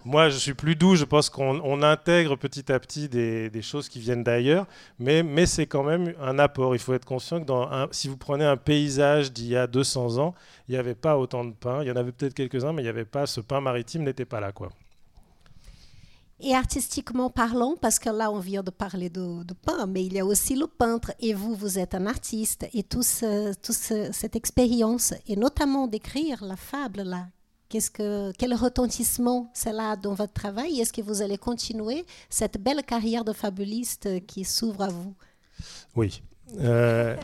Moi, 0.06 0.30
je 0.30 0.38
suis 0.38 0.54
plus 0.54 0.76
doux. 0.76 0.95
Je 0.95 1.06
pense 1.06 1.30
qu'on 1.30 1.82
intègre 1.82 2.36
petit 2.36 2.72
à 2.72 2.80
petit 2.80 3.08
des, 3.08 3.62
choses 3.62 3.88
qui 3.88 3.99
viennent 3.99 4.24
d'ailleurs, 4.24 4.68
mais, 4.99 5.45
c'est 5.45 5.68
quand 5.68 5.84
même 5.84 6.14
un 6.22 6.39
apport. 6.39 6.76
Il 6.76 6.80
faut 6.80 6.93
être 6.93 7.06
conscient 7.06 7.43
que 7.43 7.54
si 7.91 8.08
vous 8.08 8.18
prenez 8.18 8.45
un 8.45 8.58
paysage 8.58 9.32
d'il 9.32 9.47
y 9.47 9.56
a 9.56 9.68
200 9.68 10.18
ans, 10.18 10.34
il 10.68 10.74
n'y 10.74 10.78
avait 10.78 10.95
pas 10.95 11.18
autant 11.18 11.45
de 11.45 11.54
pain. 11.54 11.82
Il 11.82 11.88
y 11.88 11.91
en 11.91 11.95
avait 11.95 12.12
peut-être 12.12 12.34
quelques-uns, 12.34 12.74
mais 12.74 12.82
il 12.82 12.86
n'y 12.86 12.89
avait 12.89 13.06
pas 13.06 13.26
ce 13.26 13.41
pain 13.41 13.62
maritime 13.62 14.04
n'était 14.04 14.26
pas 14.26 14.39
là, 14.39 14.51
quoi. 14.51 14.70
Et 16.39 16.54
artistiquement 16.54 17.30
parlant, 17.30 17.76
parce 17.80 17.99
que 17.99 18.10
là 18.10 18.30
on 18.30 18.39
vient 18.39 18.64
de 18.64 18.72
parler 18.72 19.10
de, 19.10 19.54
pain, 19.66 19.86
mais 19.86 20.04
il 20.04 20.14
y 20.14 20.20
a 20.20 20.26
aussi 20.26 20.56
le 20.56 20.68
peintre, 20.68 21.14
et 21.22 21.34
vous, 21.34 21.56
vous 21.56 21.80
êtes 21.80 21.95
un 21.95 22.06
artiste, 22.06 22.68
et 22.74 22.84
toute 22.84 23.04
cette 23.04 24.36
expérience, 24.36 25.14
et 25.28 25.38
notamment 25.38 25.88
d'écrire 25.88 26.43
la 26.43 26.58
fable 26.58 27.04
là, 27.04 27.28
Qu'est-ce 27.74 27.89
que, 27.89 28.32
quel 28.34 28.53
retentissement 28.53 29.49
cela 29.55 29.93
a 29.93 29.95
dans 29.95 30.13
votre 30.13 30.32
travail? 30.32 30.80
Est-ce 30.80 30.93
que 30.93 31.01
vous 31.01 31.24
allez 31.24 31.39
continuer 31.39 32.05
cette 32.30 32.61
belle 32.61 32.84
carrière 32.84 33.24
de 33.24 33.34
fabuliste 33.34 34.24
qui 34.28 34.43
s'ouvre 34.43 34.84
à 34.84 34.89
vous? 34.89 35.15
Oui. 35.95 36.21
Euh, 36.59 37.17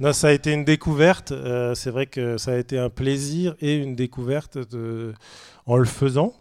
non, 0.00 0.12
ça 0.12 0.26
a 0.26 0.32
été 0.32 0.50
une 0.50 0.64
découverte. 0.64 1.30
Euh, 1.30 1.76
c'est 1.76 1.92
vrai 1.92 2.06
que 2.06 2.36
ça 2.36 2.50
a 2.50 2.56
été 2.56 2.80
un 2.80 2.90
plaisir 2.90 3.54
et 3.60 3.76
une 3.76 3.94
découverte 3.94 4.58
en 5.66 5.76
le 5.76 5.84
faisant. 5.84 6.34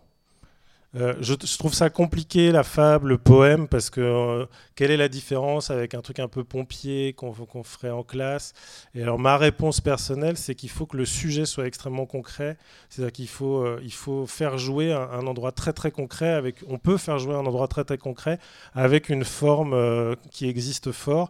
Euh, 0.95 1.15
je, 1.21 1.33
trouve 1.33 1.73
ça 1.73 1.89
compliqué, 1.89 2.51
la 2.51 2.63
fable, 2.63 3.09
le 3.09 3.17
poème, 3.17 3.69
parce 3.69 3.89
que 3.89 4.01
euh, 4.01 4.45
quelle 4.75 4.91
est 4.91 4.97
la 4.97 5.07
différence 5.07 5.71
avec 5.71 5.93
un 5.93 6.01
truc 6.01 6.19
un 6.19 6.27
peu 6.27 6.43
pompier 6.43 7.13
qu'on 7.13 7.33
ferait 7.63 7.91
en 7.91 8.03
classe? 8.03 8.53
Et 8.93 9.01
alors, 9.01 9.17
ma 9.17 9.37
réponse 9.37 9.79
personnelle, 9.79 10.35
c'est 10.37 10.53
qu'il 10.53 10.69
faut 10.69 10.85
que 10.85 10.97
le 10.97 11.05
sujet 11.05 11.45
soit 11.45 11.65
extrêmement 11.65 12.05
concret. 12.05 12.57
C'est-à-dire 12.89 13.13
qu'il 13.13 13.29
faut, 13.29 13.63
euh, 13.63 13.81
faut 13.89 14.27
faire 14.27 14.57
jouer 14.57 14.91
un, 14.91 15.25
endroit 15.27 15.53
très 15.53 15.71
très 15.71 15.91
concret. 15.91 16.29
Avec, 16.29 16.57
on 16.67 16.77
peut 16.77 16.97
faire 16.97 17.19
jouer 17.19 17.35
un 17.35 17.45
endroit 17.45 17.69
très 17.69 17.85
très 17.85 17.97
concret 17.97 18.37
avec 18.73 19.07
une 19.09 19.23
forme 19.23 20.15
qui 20.31 20.47
existe 20.47 20.91
fort. 20.91 21.29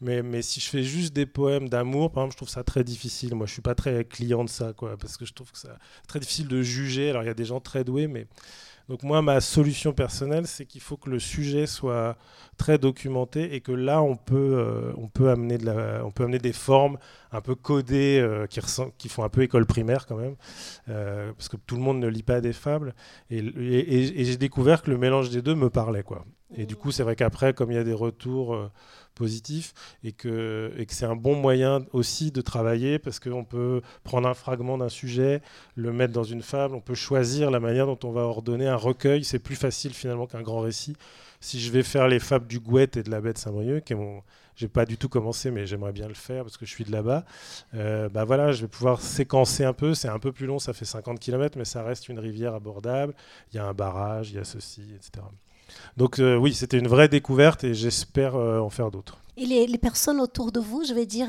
Mais, 0.00 0.22
mais, 0.22 0.42
si 0.42 0.58
je 0.58 0.68
fais 0.68 0.82
juste 0.82 1.12
des 1.12 1.26
poèmes 1.26 1.68
d'amour, 1.68 2.10
par 2.10 2.24
exemple, 2.24 2.32
je 2.32 2.36
trouve 2.38 2.48
ça 2.48 2.64
très 2.64 2.82
difficile. 2.82 3.36
Moi, 3.36 3.46
je 3.46 3.52
suis 3.52 3.62
pas 3.62 3.76
très 3.76 4.04
client 4.04 4.42
de 4.42 4.48
ça, 4.48 4.72
quoi, 4.72 4.96
parce 4.96 5.16
que 5.16 5.24
je 5.24 5.32
trouve 5.32 5.52
que 5.52 5.58
c'est 5.58 5.68
très 6.08 6.18
difficile 6.18 6.48
de 6.48 6.60
juger. 6.60 7.10
Alors, 7.10 7.22
il 7.22 7.26
y 7.26 7.30
a 7.30 7.34
des 7.34 7.44
gens 7.44 7.60
très 7.60 7.84
doués, 7.84 8.08
mais 8.08 8.26
donc 8.92 9.04
moi, 9.04 9.22
ma 9.22 9.40
solution 9.40 9.94
personnelle, 9.94 10.46
c'est 10.46 10.66
qu'il 10.66 10.82
faut 10.82 10.98
que 10.98 11.08
le 11.08 11.18
sujet 11.18 11.64
soit 11.66 12.18
très 12.58 12.76
documenté 12.76 13.54
et 13.54 13.62
que 13.62 13.72
là, 13.72 14.02
on 14.02 14.16
peut, 14.16 14.36
euh, 14.36 14.92
on 14.98 15.08
peut, 15.08 15.30
amener, 15.30 15.56
de 15.56 15.64
la, 15.64 16.04
on 16.04 16.10
peut 16.10 16.24
amener 16.24 16.38
des 16.38 16.52
formes 16.52 16.98
un 17.30 17.40
peu 17.40 17.54
codées 17.54 18.20
euh, 18.20 18.46
qui, 18.46 18.60
qui, 18.98 19.08
font 19.08 19.24
un 19.24 19.30
peu 19.30 19.40
école 19.40 19.64
primaire 19.64 20.04
quand 20.04 20.18
même, 20.18 20.36
euh, 20.90 21.32
parce 21.32 21.48
que 21.48 21.56
tout 21.56 21.76
le 21.76 21.80
monde 21.80 22.00
ne 22.00 22.06
lit 22.06 22.22
pas 22.22 22.42
des 22.42 22.52
fables. 22.52 22.94
Et, 23.30 23.38
et 23.38 24.24
j'ai 24.26 24.36
découvert 24.36 24.82
que 24.82 24.90
le 24.90 24.98
mélange 24.98 25.30
des 25.30 25.40
deux 25.40 25.54
me 25.54 25.70
parlait. 25.70 26.02
Quoi. 26.02 26.26
Et 26.56 26.66
du 26.66 26.76
coup, 26.76 26.90
c'est 26.90 27.02
vrai 27.02 27.16
qu'après, 27.16 27.54
comme 27.54 27.70
il 27.70 27.74
y 27.74 27.78
a 27.78 27.84
des 27.84 27.92
retours 27.92 28.70
positif 29.14 29.74
et 30.04 30.12
que, 30.12 30.72
et 30.76 30.86
que 30.86 30.94
c'est 30.94 31.04
un 31.04 31.16
bon 31.16 31.34
moyen 31.34 31.84
aussi 31.92 32.30
de 32.30 32.40
travailler 32.40 32.98
parce 32.98 33.20
qu'on 33.20 33.44
peut 33.44 33.82
prendre 34.04 34.28
un 34.28 34.34
fragment 34.34 34.78
d'un 34.78 34.88
sujet, 34.88 35.42
le 35.76 35.92
mettre 35.92 36.12
dans 36.12 36.24
une 36.24 36.42
fable, 36.42 36.74
on 36.74 36.80
peut 36.80 36.94
choisir 36.94 37.50
la 37.50 37.60
manière 37.60 37.86
dont 37.86 37.98
on 38.04 38.10
va 38.10 38.22
ordonner 38.22 38.66
un 38.66 38.76
recueil. 38.76 39.24
C'est 39.24 39.38
plus 39.38 39.56
facile 39.56 39.92
finalement 39.94 40.26
qu'un 40.26 40.42
grand 40.42 40.60
récit. 40.60 40.96
Si 41.40 41.60
je 41.60 41.70
vais 41.72 41.82
faire 41.82 42.08
les 42.08 42.20
fables 42.20 42.46
du 42.46 42.60
Gouette 42.60 42.96
et 42.96 43.02
de 43.02 43.10
la 43.10 43.20
Bête 43.20 43.38
Saint-Brieuc, 43.38 43.84
qui 43.84 43.92
est 43.94 43.96
mon, 43.96 44.22
j'ai 44.54 44.68
pas 44.68 44.84
du 44.84 44.96
tout 44.96 45.08
commencé, 45.08 45.50
mais 45.50 45.66
j'aimerais 45.66 45.92
bien 45.92 46.08
le 46.08 46.14
faire 46.14 46.44
parce 46.44 46.56
que 46.56 46.66
je 46.66 46.70
suis 46.70 46.84
de 46.84 46.92
là-bas. 46.92 47.24
Euh, 47.74 48.08
bah 48.08 48.24
voilà, 48.24 48.52
je 48.52 48.62
vais 48.62 48.68
pouvoir 48.68 49.00
séquencer 49.00 49.64
un 49.64 49.72
peu. 49.72 49.94
C'est 49.94 50.08
un 50.08 50.18
peu 50.18 50.32
plus 50.32 50.46
long, 50.46 50.58
ça 50.58 50.72
fait 50.72 50.84
50 50.84 51.18
km, 51.18 51.58
mais 51.58 51.64
ça 51.64 51.82
reste 51.82 52.08
une 52.08 52.18
rivière 52.18 52.54
abordable. 52.54 53.14
Il 53.52 53.56
y 53.56 53.58
a 53.58 53.66
un 53.66 53.74
barrage, 53.74 54.30
il 54.30 54.36
y 54.36 54.38
a 54.38 54.44
ceci, 54.44 54.82
etc. 54.94 55.24
Donc 55.96 56.18
euh, 56.18 56.36
oui, 56.36 56.54
c'était 56.54 56.78
une 56.78 56.88
vraie 56.88 57.08
découverte 57.08 57.64
et 57.64 57.74
j'espère 57.74 58.36
euh, 58.36 58.60
en 58.60 58.70
faire 58.70 58.90
d'autres. 58.90 59.18
Et 59.36 59.46
les, 59.46 59.78
personnes 59.78 60.20
autour 60.20 60.52
de 60.52 60.60
vous, 60.60 60.84
je 60.84 60.92
vais 60.92 61.06
dire, 61.06 61.28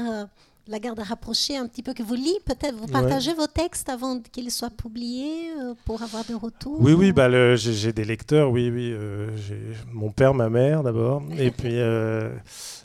la 0.68 0.80
garde 0.80 1.00
rapprochée 1.00 1.58
un 1.58 1.68
petit 1.68 1.84
peu, 1.84 1.94
que 1.94 2.04
vous 2.04 2.14
lisez 2.14 2.40
peut-être, 2.46 2.76
vous 2.76 2.88
partagez 2.88 3.34
vos 3.34 3.48
textes 3.48 3.90
avant 3.90 4.20
qu'ils 4.20 4.50
soient 4.50 4.70
publiés 4.70 5.52
euh, 5.62 5.74
pour 5.86 6.02
avoir 6.02 6.24
des 6.24 6.34
retours 6.34 6.80
Oui, 6.80 6.94
oui, 6.94 7.12
bah, 7.12 7.56
j'ai 7.56 7.92
des 7.92 8.06
lecteurs, 8.06 8.50
oui, 8.50 8.70
oui. 8.70 8.92
Euh, 8.94 9.30
mon 9.92 10.12
père, 10.12 10.34
ma 10.34 10.50
mère 10.50 10.84
d'abord, 10.84 11.22
et 11.38 11.52
puis 11.52 11.74
euh, 11.74 12.30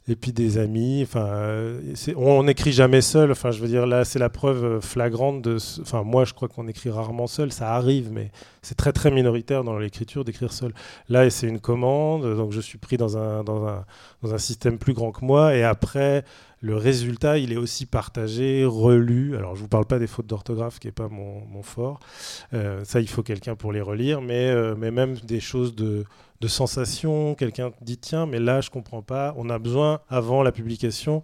et 0.08 0.16
puis 0.16 0.32
des 0.32 0.58
amis. 0.58 1.02
Enfin, 1.02 1.76
on 2.16 2.42
n'écrit 2.42 2.72
jamais 2.72 3.00
seul. 3.00 3.30
Enfin, 3.30 3.50
je 3.50 3.60
veux 3.60 3.68
dire, 3.68 3.86
là, 3.86 4.04
c'est 4.04 4.18
la 4.18 4.30
preuve 4.30 4.80
flagrante 4.80 5.42
de. 5.42 5.58
Enfin, 5.80 6.02
moi, 6.02 6.24
je 6.24 6.34
crois 6.34 6.48
qu'on 6.48 6.66
écrit 6.66 6.90
rarement 6.90 7.26
seul. 7.26 7.52
Ça 7.52 7.74
arrive, 7.74 8.10
mais 8.10 8.30
c'est 8.62 8.76
très 8.76 8.92
très 8.92 9.10
minoritaire 9.10 9.62
dans 9.64 9.78
l'écriture 9.78 10.24
d'écrire 10.24 10.52
seul. 10.52 10.72
Là, 11.08 11.28
c'est 11.30 11.46
une 11.46 11.60
commande, 11.60 12.36
donc 12.36 12.52
je 12.52 12.60
suis 12.60 12.78
pris 12.78 12.96
dans 12.96 13.16
un 13.18 13.44
dans 13.44 13.66
un 13.66 13.84
dans 14.22 14.34
un 14.34 14.38
système 14.38 14.78
plus 14.78 14.94
grand 14.94 15.12
que 15.12 15.24
moi, 15.24 15.54
et 15.54 15.62
après 15.62 16.24
le 16.60 16.76
résultat, 16.76 17.38
il 17.38 17.52
est 17.52 17.56
aussi 17.56 17.86
partagé, 17.86 18.64
relu. 18.64 19.36
Alors, 19.36 19.54
je 19.54 19.60
ne 19.60 19.62
vous 19.62 19.68
parle 19.68 19.86
pas 19.86 19.98
des 19.98 20.06
fautes 20.06 20.26
d'orthographe, 20.26 20.78
qui 20.78 20.88
n'est 20.88 20.92
pas 20.92 21.08
mon, 21.08 21.62
fort. 21.62 22.00
Euh, 22.52 22.84
ça, 22.84 23.00
il 23.00 23.08
faut 23.08 23.22
quelqu'un 23.22 23.54
pour 23.54 23.72
les 23.72 23.80
relire. 23.80 24.20
Mais, 24.20 24.48
euh, 24.50 24.74
mais 24.76 24.90
même 24.90 25.14
des 25.18 25.40
choses 25.40 25.74
de, 25.74 26.04
de 26.40 26.48
sensation, 26.48 27.34
quelqu'un 27.34 27.72
dit, 27.80 27.98
tiens, 27.98 28.26
mais 28.26 28.40
là, 28.40 28.60
je 28.60 28.68
ne 28.68 28.72
comprends 28.72 29.02
pas. 29.02 29.34
On 29.36 29.50
a 29.50 29.58
besoin, 29.58 30.00
avant 30.08 30.42
la 30.42 30.52
publication, 30.52 31.22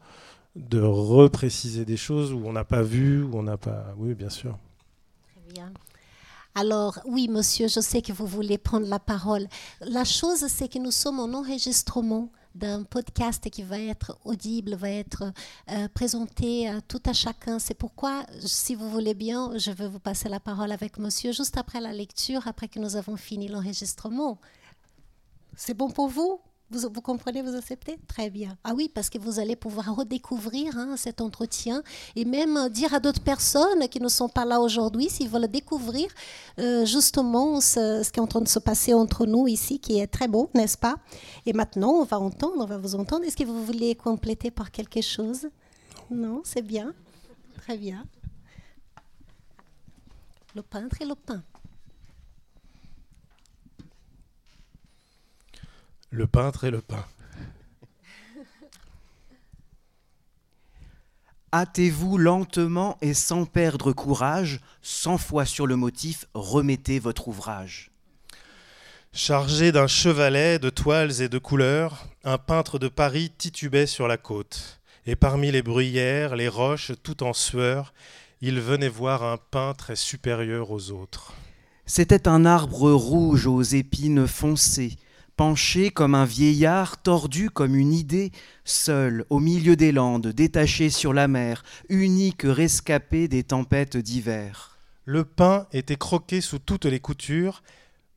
de 0.55 0.81
repréciser 0.81 1.85
des 1.85 1.97
choses 1.97 2.33
où 2.33 2.43
on 2.45 2.53
n'a 2.53 2.65
pas 2.65 2.83
vu, 2.83 3.23
où 3.23 3.31
on 3.35 3.43
n'a 3.43 3.57
pas... 3.57 3.95
Oui, 3.97 4.15
bien 4.15 4.31
sûr. 4.31 4.57
Très 5.33 5.53
bien. 5.53 5.73
Alors, 6.57 7.01
oui, 7.05 7.27
monsieur, 7.27 7.67
je 7.67 7.81
sais 7.81 8.01
que 8.01 8.13
vous 8.13 8.27
voulez 8.27 8.59
prendre 8.59 8.87
la 8.87 9.01
parole. 9.01 9.49
La 9.81 10.05
chose, 10.05 10.47
c'est 10.47 10.69
que 10.69 10.79
nous 10.79 10.93
sommes 10.93 11.19
en 11.19 11.33
enregistrement 11.35 12.31
d'un 12.55 12.85
podcast 12.85 13.51
qui 13.51 13.65
va 13.65 13.81
être 13.81 14.17
audible, 14.25 14.77
va 14.77 14.89
être 14.89 15.33
euh, 15.73 15.89
présenté 15.89 16.69
à 16.69 16.81
tout 16.81 17.03
à 17.07 17.13
chacun. 17.13 17.59
C'est 17.59 17.75
pourquoi, 17.75 18.25
si 18.39 18.77
vous 18.77 18.89
voulez 18.89 19.15
bien, 19.15 19.59
je 19.59 19.73
vais 19.73 19.89
vous 19.89 19.99
passer 19.99 20.29
la 20.29 20.39
parole 20.39 20.71
avec 20.71 20.99
monsieur 20.99 21.33
juste 21.33 21.57
après 21.57 21.81
la 21.81 21.93
lecture, 21.93 22.47
après 22.47 22.69
que 22.69 22.79
nous 22.79 22.95
avons 22.95 23.17
fini 23.17 23.49
l'enregistrement. 23.49 24.39
C'est 25.57 25.75
bon 25.75 25.91
pour 25.91 26.07
vous? 26.07 26.41
Vous, 26.77 27.01
comprenez, 27.01 27.43
vous 27.43 27.55
acceptez? 27.55 27.99
Très 28.09 28.31
bien. 28.31 28.57
Ah 28.65 28.73
oui, 28.75 28.91
parce 28.93 29.11
que 29.11 29.19
vous 29.19 29.39
allez 29.39 29.57
pouvoir 29.57 29.95
redécouvrir 29.95 30.77
hein, 30.77 30.97
cet 30.97 31.21
entretien 31.21 31.83
et 32.17 32.25
même 32.25 32.69
dire 32.69 32.93
à 32.95 33.01
d'autres 33.01 33.23
personnes 33.23 33.89
qui 33.89 34.01
ne 34.01 34.09
sont 34.09 34.29
pas 34.29 34.45
là 34.45 34.61
aujourd'hui, 34.61 35.09
s'ils 35.09 35.29
veulent 35.29 35.49
découvrir 35.49 36.09
euh, 36.59 36.85
justement 36.85 37.61
ce, 37.61 38.03
ce, 38.03 38.11
qui 38.11 38.19
est 38.19 38.23
en 38.23 38.27
train 38.27 38.41
de 38.41 38.49
se 38.49 38.59
passer 38.59 38.95
entre 38.95 39.27
nous 39.27 39.47
ici, 39.47 39.79
qui 39.79 39.99
est 39.99 40.07
très 40.07 40.29
beau, 40.29 40.51
n'est-ce 40.55 40.79
pas? 40.79 40.97
Et 41.47 41.53
maintenant, 41.53 41.93
on 41.93 42.05
va 42.05 42.19
entendre, 42.19 42.57
on 42.59 42.67
va 42.67 42.79
vous 42.79 42.95
entendre. 42.95 43.25
Est-ce 43.25 43.37
que 43.37 43.45
vous 43.45 43.65
voulez 43.65 43.95
compléter 43.95 44.51
par 44.51 44.71
quelque 44.71 45.01
chose? 45.01 45.49
Non, 46.11 46.43
c'est 46.45 46.63
bien. 46.63 46.95
Très 47.57 47.79
bien. 47.79 48.05
Le 50.55 50.63
peintre 50.63 51.01
et 51.01 51.05
le 51.05 51.15
pain. 51.15 51.43
Le 56.15 56.29
peintre 56.29 56.63
et 56.63 56.71
le 56.71 56.81
pain. 56.81 57.05
Hâtez-vous 61.53 62.19
lentement 62.19 62.97
et 63.01 63.15
sans 63.15 63.47
perdre 63.47 63.93
courage, 63.93 64.61
cent 64.81 65.19
fois 65.19 65.45
sur 65.45 65.67
le 65.67 65.75
motif, 65.75 66.27
remettez 66.33 67.01
votre 67.01 67.27
ouvrage. 67.27 67.91
Chargé 69.13 69.73
d'un 69.73 69.89
chevalet 69.89 70.61
de 70.61 70.71
toiles 70.71 71.21
et 71.21 71.29
de 71.29 71.39
couleurs, 71.39 72.07
un 72.23 72.39
peintre 72.39 72.79
de 72.79 72.87
Paris 72.87 73.33
titubait 73.37 73.87
sur 73.87 74.07
la 74.07 74.17
côte, 74.17 74.81
et 75.07 75.17
parmi 75.17 75.51
les 75.51 75.63
bruyères, 75.63 76.37
les 76.37 76.47
roches, 76.47 76.93
tout 77.03 77.25
en 77.25 77.33
sueur, 77.33 77.93
il 78.41 78.61
venait 78.61 78.89
voir 78.89 79.25
un 79.25 79.39
pain 79.51 79.75
très 79.77 79.97
supérieur 79.97 80.71
aux 80.71 80.93
autres. 80.93 81.33
C'était 81.87 82.29
un 82.29 82.47
arbre 82.47 82.93
rouge 82.93 83.49
aux 83.49 83.63
épines 83.63 84.29
foncées, 84.29 84.97
penché 85.37 85.91
comme 85.91 86.15
un 86.15 86.25
vieillard, 86.25 87.03
tordu 87.03 87.51
comme 87.51 87.75
une 87.75 87.93
idée, 87.93 88.33
seul 88.65 89.25
au 89.31 89.41
milieu 89.41 89.77
des 89.77 89.93
landes, 89.93 90.29
détaché 90.29 90.91
sur 90.91 91.13
la 91.13 91.29
mer, 91.29 91.65
unique 91.89 92.43
rescapé 92.45 93.29
des 93.29 93.43
tempêtes 93.43 93.97
d'hiver. 93.97 94.79
Le 95.05 95.25
pain 95.25 95.67
était 95.73 95.97
croqué 95.97 96.41
sous 96.41 96.59
toutes 96.59 96.87
les 96.87 97.01
coutures, 97.01 97.63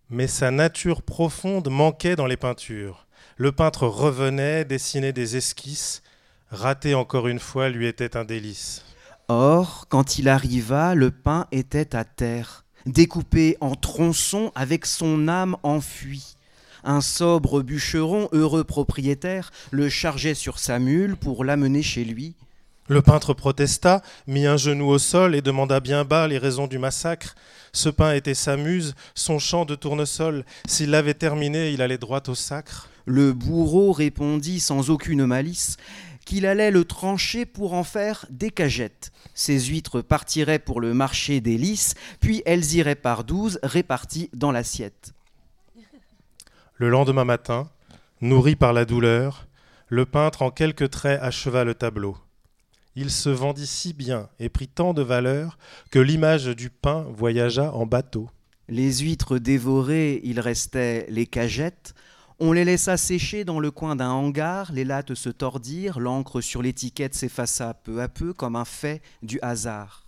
mais 0.10 0.28
sa 0.28 0.52
nature 0.52 1.02
profonde 1.02 1.70
manquait 1.70 2.16
dans 2.16 2.28
les 2.28 2.38
peintures. 2.38 3.08
Le 3.36 3.52
peintre 3.52 3.88
revenait, 3.88 4.64
dessinait 4.64 5.14
des 5.14 5.36
esquisses, 5.36 6.02
rater 6.50 6.96
encore 6.96 7.28
une 7.28 7.40
fois 7.40 7.70
lui 7.70 7.88
était 7.88 8.16
un 8.16 8.24
délice. 8.24 8.84
Or, 9.28 9.88
quand 9.90 10.18
il 10.18 10.30
arriva, 10.30 10.96
le 10.96 11.12
pain 11.12 11.48
était 11.52 11.96
à 11.96 12.06
terre, 12.06 12.64
découpé 12.86 13.58
en 13.60 13.76
tronçons 13.76 14.54
avec 14.56 14.86
son 14.86 15.28
âme 15.28 15.58
enfuie. 15.64 16.37
Un 16.84 17.02
sobre 17.02 17.62
bûcheron, 17.62 18.30
heureux 18.32 18.64
propriétaire, 18.64 19.52
le 19.72 19.90
chargeait 19.90 20.34
sur 20.34 20.60
sa 20.60 20.80
mule 20.80 21.16
pour 21.16 21.44
l'amener 21.44 21.84
chez 21.84 22.04
lui. 22.04 22.36
Le 22.90 23.02
peintre 23.02 23.34
protesta, 23.34 24.02
mit 24.28 24.46
un 24.46 24.56
genou 24.56 24.88
au 24.88 24.98
sol 24.98 25.36
et 25.36 25.42
demanda 25.42 25.82
bien 25.82 26.06
bas 26.06 26.28
les 26.28 26.38
raisons 26.38 26.68
du 26.68 26.78
massacre. 26.78 27.36
Ce 27.74 27.90
pain 27.90 28.14
était 28.14 28.34
sa 28.34 28.56
muse, 28.56 28.96
son 29.14 29.40
chant 29.40 29.66
de 29.66 29.76
tournesol. 29.76 30.46
S'il 30.66 30.92
l'avait 30.92 31.14
terminé, 31.14 31.72
il 31.72 31.82
allait 31.82 31.98
droit 31.98 32.24
au 32.28 32.36
sacre. 32.36 32.88
Le 33.06 33.34
bourreau 33.34 33.92
répondit 33.92 34.62
sans 34.62 34.90
aucune 34.90 35.26
malice 35.26 35.76
qu'il 36.26 36.46
allait 36.46 36.72
le 36.72 36.84
trancher 36.84 37.46
pour 37.46 37.74
en 37.74 37.84
faire 37.84 38.26
des 38.30 38.52
cagettes. 38.52 39.12
Ces 39.34 39.60
huîtres 39.60 40.02
partiraient 40.02 40.60
pour 40.60 40.82
le 40.82 40.94
marché 40.94 41.40
des 41.40 41.58
lys, 41.58 41.94
puis 42.20 42.42
elles 42.46 42.74
iraient 42.76 42.96
par 42.96 43.24
douze 43.24 43.60
réparties 43.64 44.30
dans 44.34 44.52
l'assiette. 44.52 45.14
Le 46.80 46.90
lendemain 46.90 47.26
matin, 47.26 47.72
nourri 48.22 48.56
par 48.56 48.72
la 48.72 48.86
douleur, 48.86 49.48
le 49.88 50.06
peintre 50.06 50.44
en 50.44 50.52
quelques 50.52 50.92
traits 50.92 51.20
acheva 51.24 51.64
le 51.64 51.74
tableau. 51.74 52.16
Il 52.96 53.10
se 53.10 53.30
vendit 53.30 53.66
si 53.66 53.94
bien 53.94 54.30
et 54.40 54.50
prit 54.50 54.68
tant 54.68 54.94
de 54.94 55.02
valeur 55.02 55.58
que 55.90 55.98
l'image 55.98 56.46
du 56.46 56.70
pain 56.70 57.08
voyagea 57.10 57.74
en 57.74 57.88
bateau. 57.88 58.30
Les 58.70 59.00
huîtres 59.00 59.40
dévorées, 59.40 60.22
il 60.24 60.40
restait 60.40 61.08
les 61.10 61.26
cagettes. 61.26 61.96
On 62.38 62.52
les 62.52 62.64
laissa 62.64 62.96
sécher 62.96 63.44
dans 63.44 63.60
le 63.60 63.72
coin 63.72 63.96
d'un 63.96 64.12
hangar, 64.12 64.72
les 64.72 64.84
lattes 64.84 65.16
se 65.16 65.30
tordirent, 65.30 66.00
l'encre 66.00 66.42
sur 66.42 66.62
l'étiquette 66.62 67.16
s'effaça 67.16 67.74
peu 67.74 68.04
à 68.04 68.08
peu 68.08 68.34
comme 68.34 68.56
un 68.56 68.66
fait 68.66 69.02
du 69.24 69.40
hasard. 69.42 70.06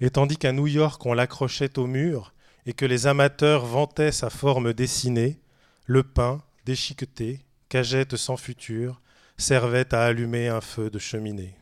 Et 0.00 0.10
tandis 0.10 0.38
qu'à 0.38 0.50
New 0.50 0.66
York 0.66 1.06
on 1.06 1.14
l'accrochait 1.14 1.78
au 1.78 1.86
mur 1.86 2.34
et 2.66 2.72
que 2.72 2.84
les 2.84 3.06
amateurs 3.06 3.64
vantaient 3.64 4.10
sa 4.10 4.28
forme 4.28 4.72
dessinée, 4.72 5.38
le 5.86 6.02
pain, 6.02 6.42
déchiqueté, 6.64 7.40
cagette 7.68 8.16
sans 8.16 8.36
futur, 8.36 9.00
servait 9.36 9.94
à 9.94 10.04
allumer 10.04 10.48
un 10.48 10.60
feu 10.60 10.90
de 10.90 10.98
cheminée. 10.98 11.56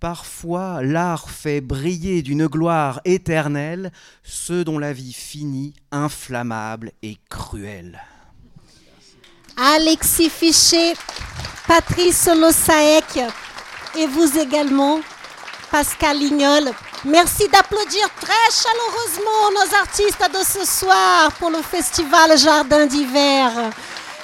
Parfois, 0.00 0.80
l'art 0.82 1.28
fait 1.28 1.60
briller 1.60 2.22
d'une 2.22 2.46
gloire 2.46 3.00
éternelle 3.04 3.90
ceux 4.22 4.64
dont 4.64 4.78
la 4.78 4.92
vie 4.92 5.12
finit 5.12 5.74
inflammable 5.90 6.92
et 7.02 7.18
cruelle. 7.28 8.00
Alexis 9.56 10.30
Fichet, 10.30 10.94
Patrice 11.66 12.28
Lossaec 12.28 13.18
et 13.98 14.06
vous 14.06 14.38
également, 14.38 15.00
Pascal 15.70 16.18
Lignol. 16.18 16.70
Merci 17.04 17.48
d'applaudir 17.48 18.08
très 18.20 18.50
chaleureusement 18.50 19.50
nos 19.52 19.76
artistes 19.76 20.30
de 20.32 20.44
ce 20.44 20.64
soir 20.66 21.32
pour 21.38 21.50
le 21.50 21.62
festival 21.62 22.36
Jardin 22.38 22.86
d'hiver 22.86 23.50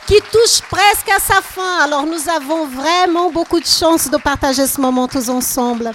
qui 0.07 0.17
touche 0.33 0.61
presque 0.71 1.09
à 1.09 1.19
sa 1.19 1.41
fin. 1.41 1.81
Alors 1.85 2.05
nous 2.07 2.29
avons 2.29 2.67
vraiment 2.67 3.31
beaucoup 3.31 3.61
de 3.61 3.67
chance 3.67 4.11
de 4.11 4.17
partager 4.17 4.67
ce 4.67 4.81
moment 4.81 5.09
tous 5.09 5.29
ensemble. 5.29 5.93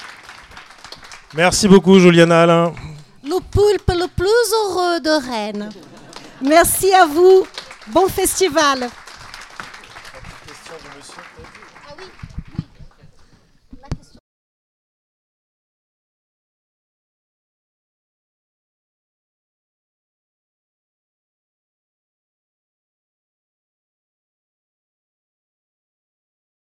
Merci 1.34 1.68
beaucoup 1.68 2.00
Juliana 2.00 2.43
Alain. 2.43 2.74
Le 3.24 3.39
poulpe 3.52 3.89
le 3.89 4.08
plus 4.08 4.54
heureux 4.64 5.00
de 5.00 5.30
Rennes. 5.30 5.70
Merci 6.41 6.93
à 6.93 7.06
vous. 7.06 7.45
Bon 7.88 8.08
festival. 8.08 8.89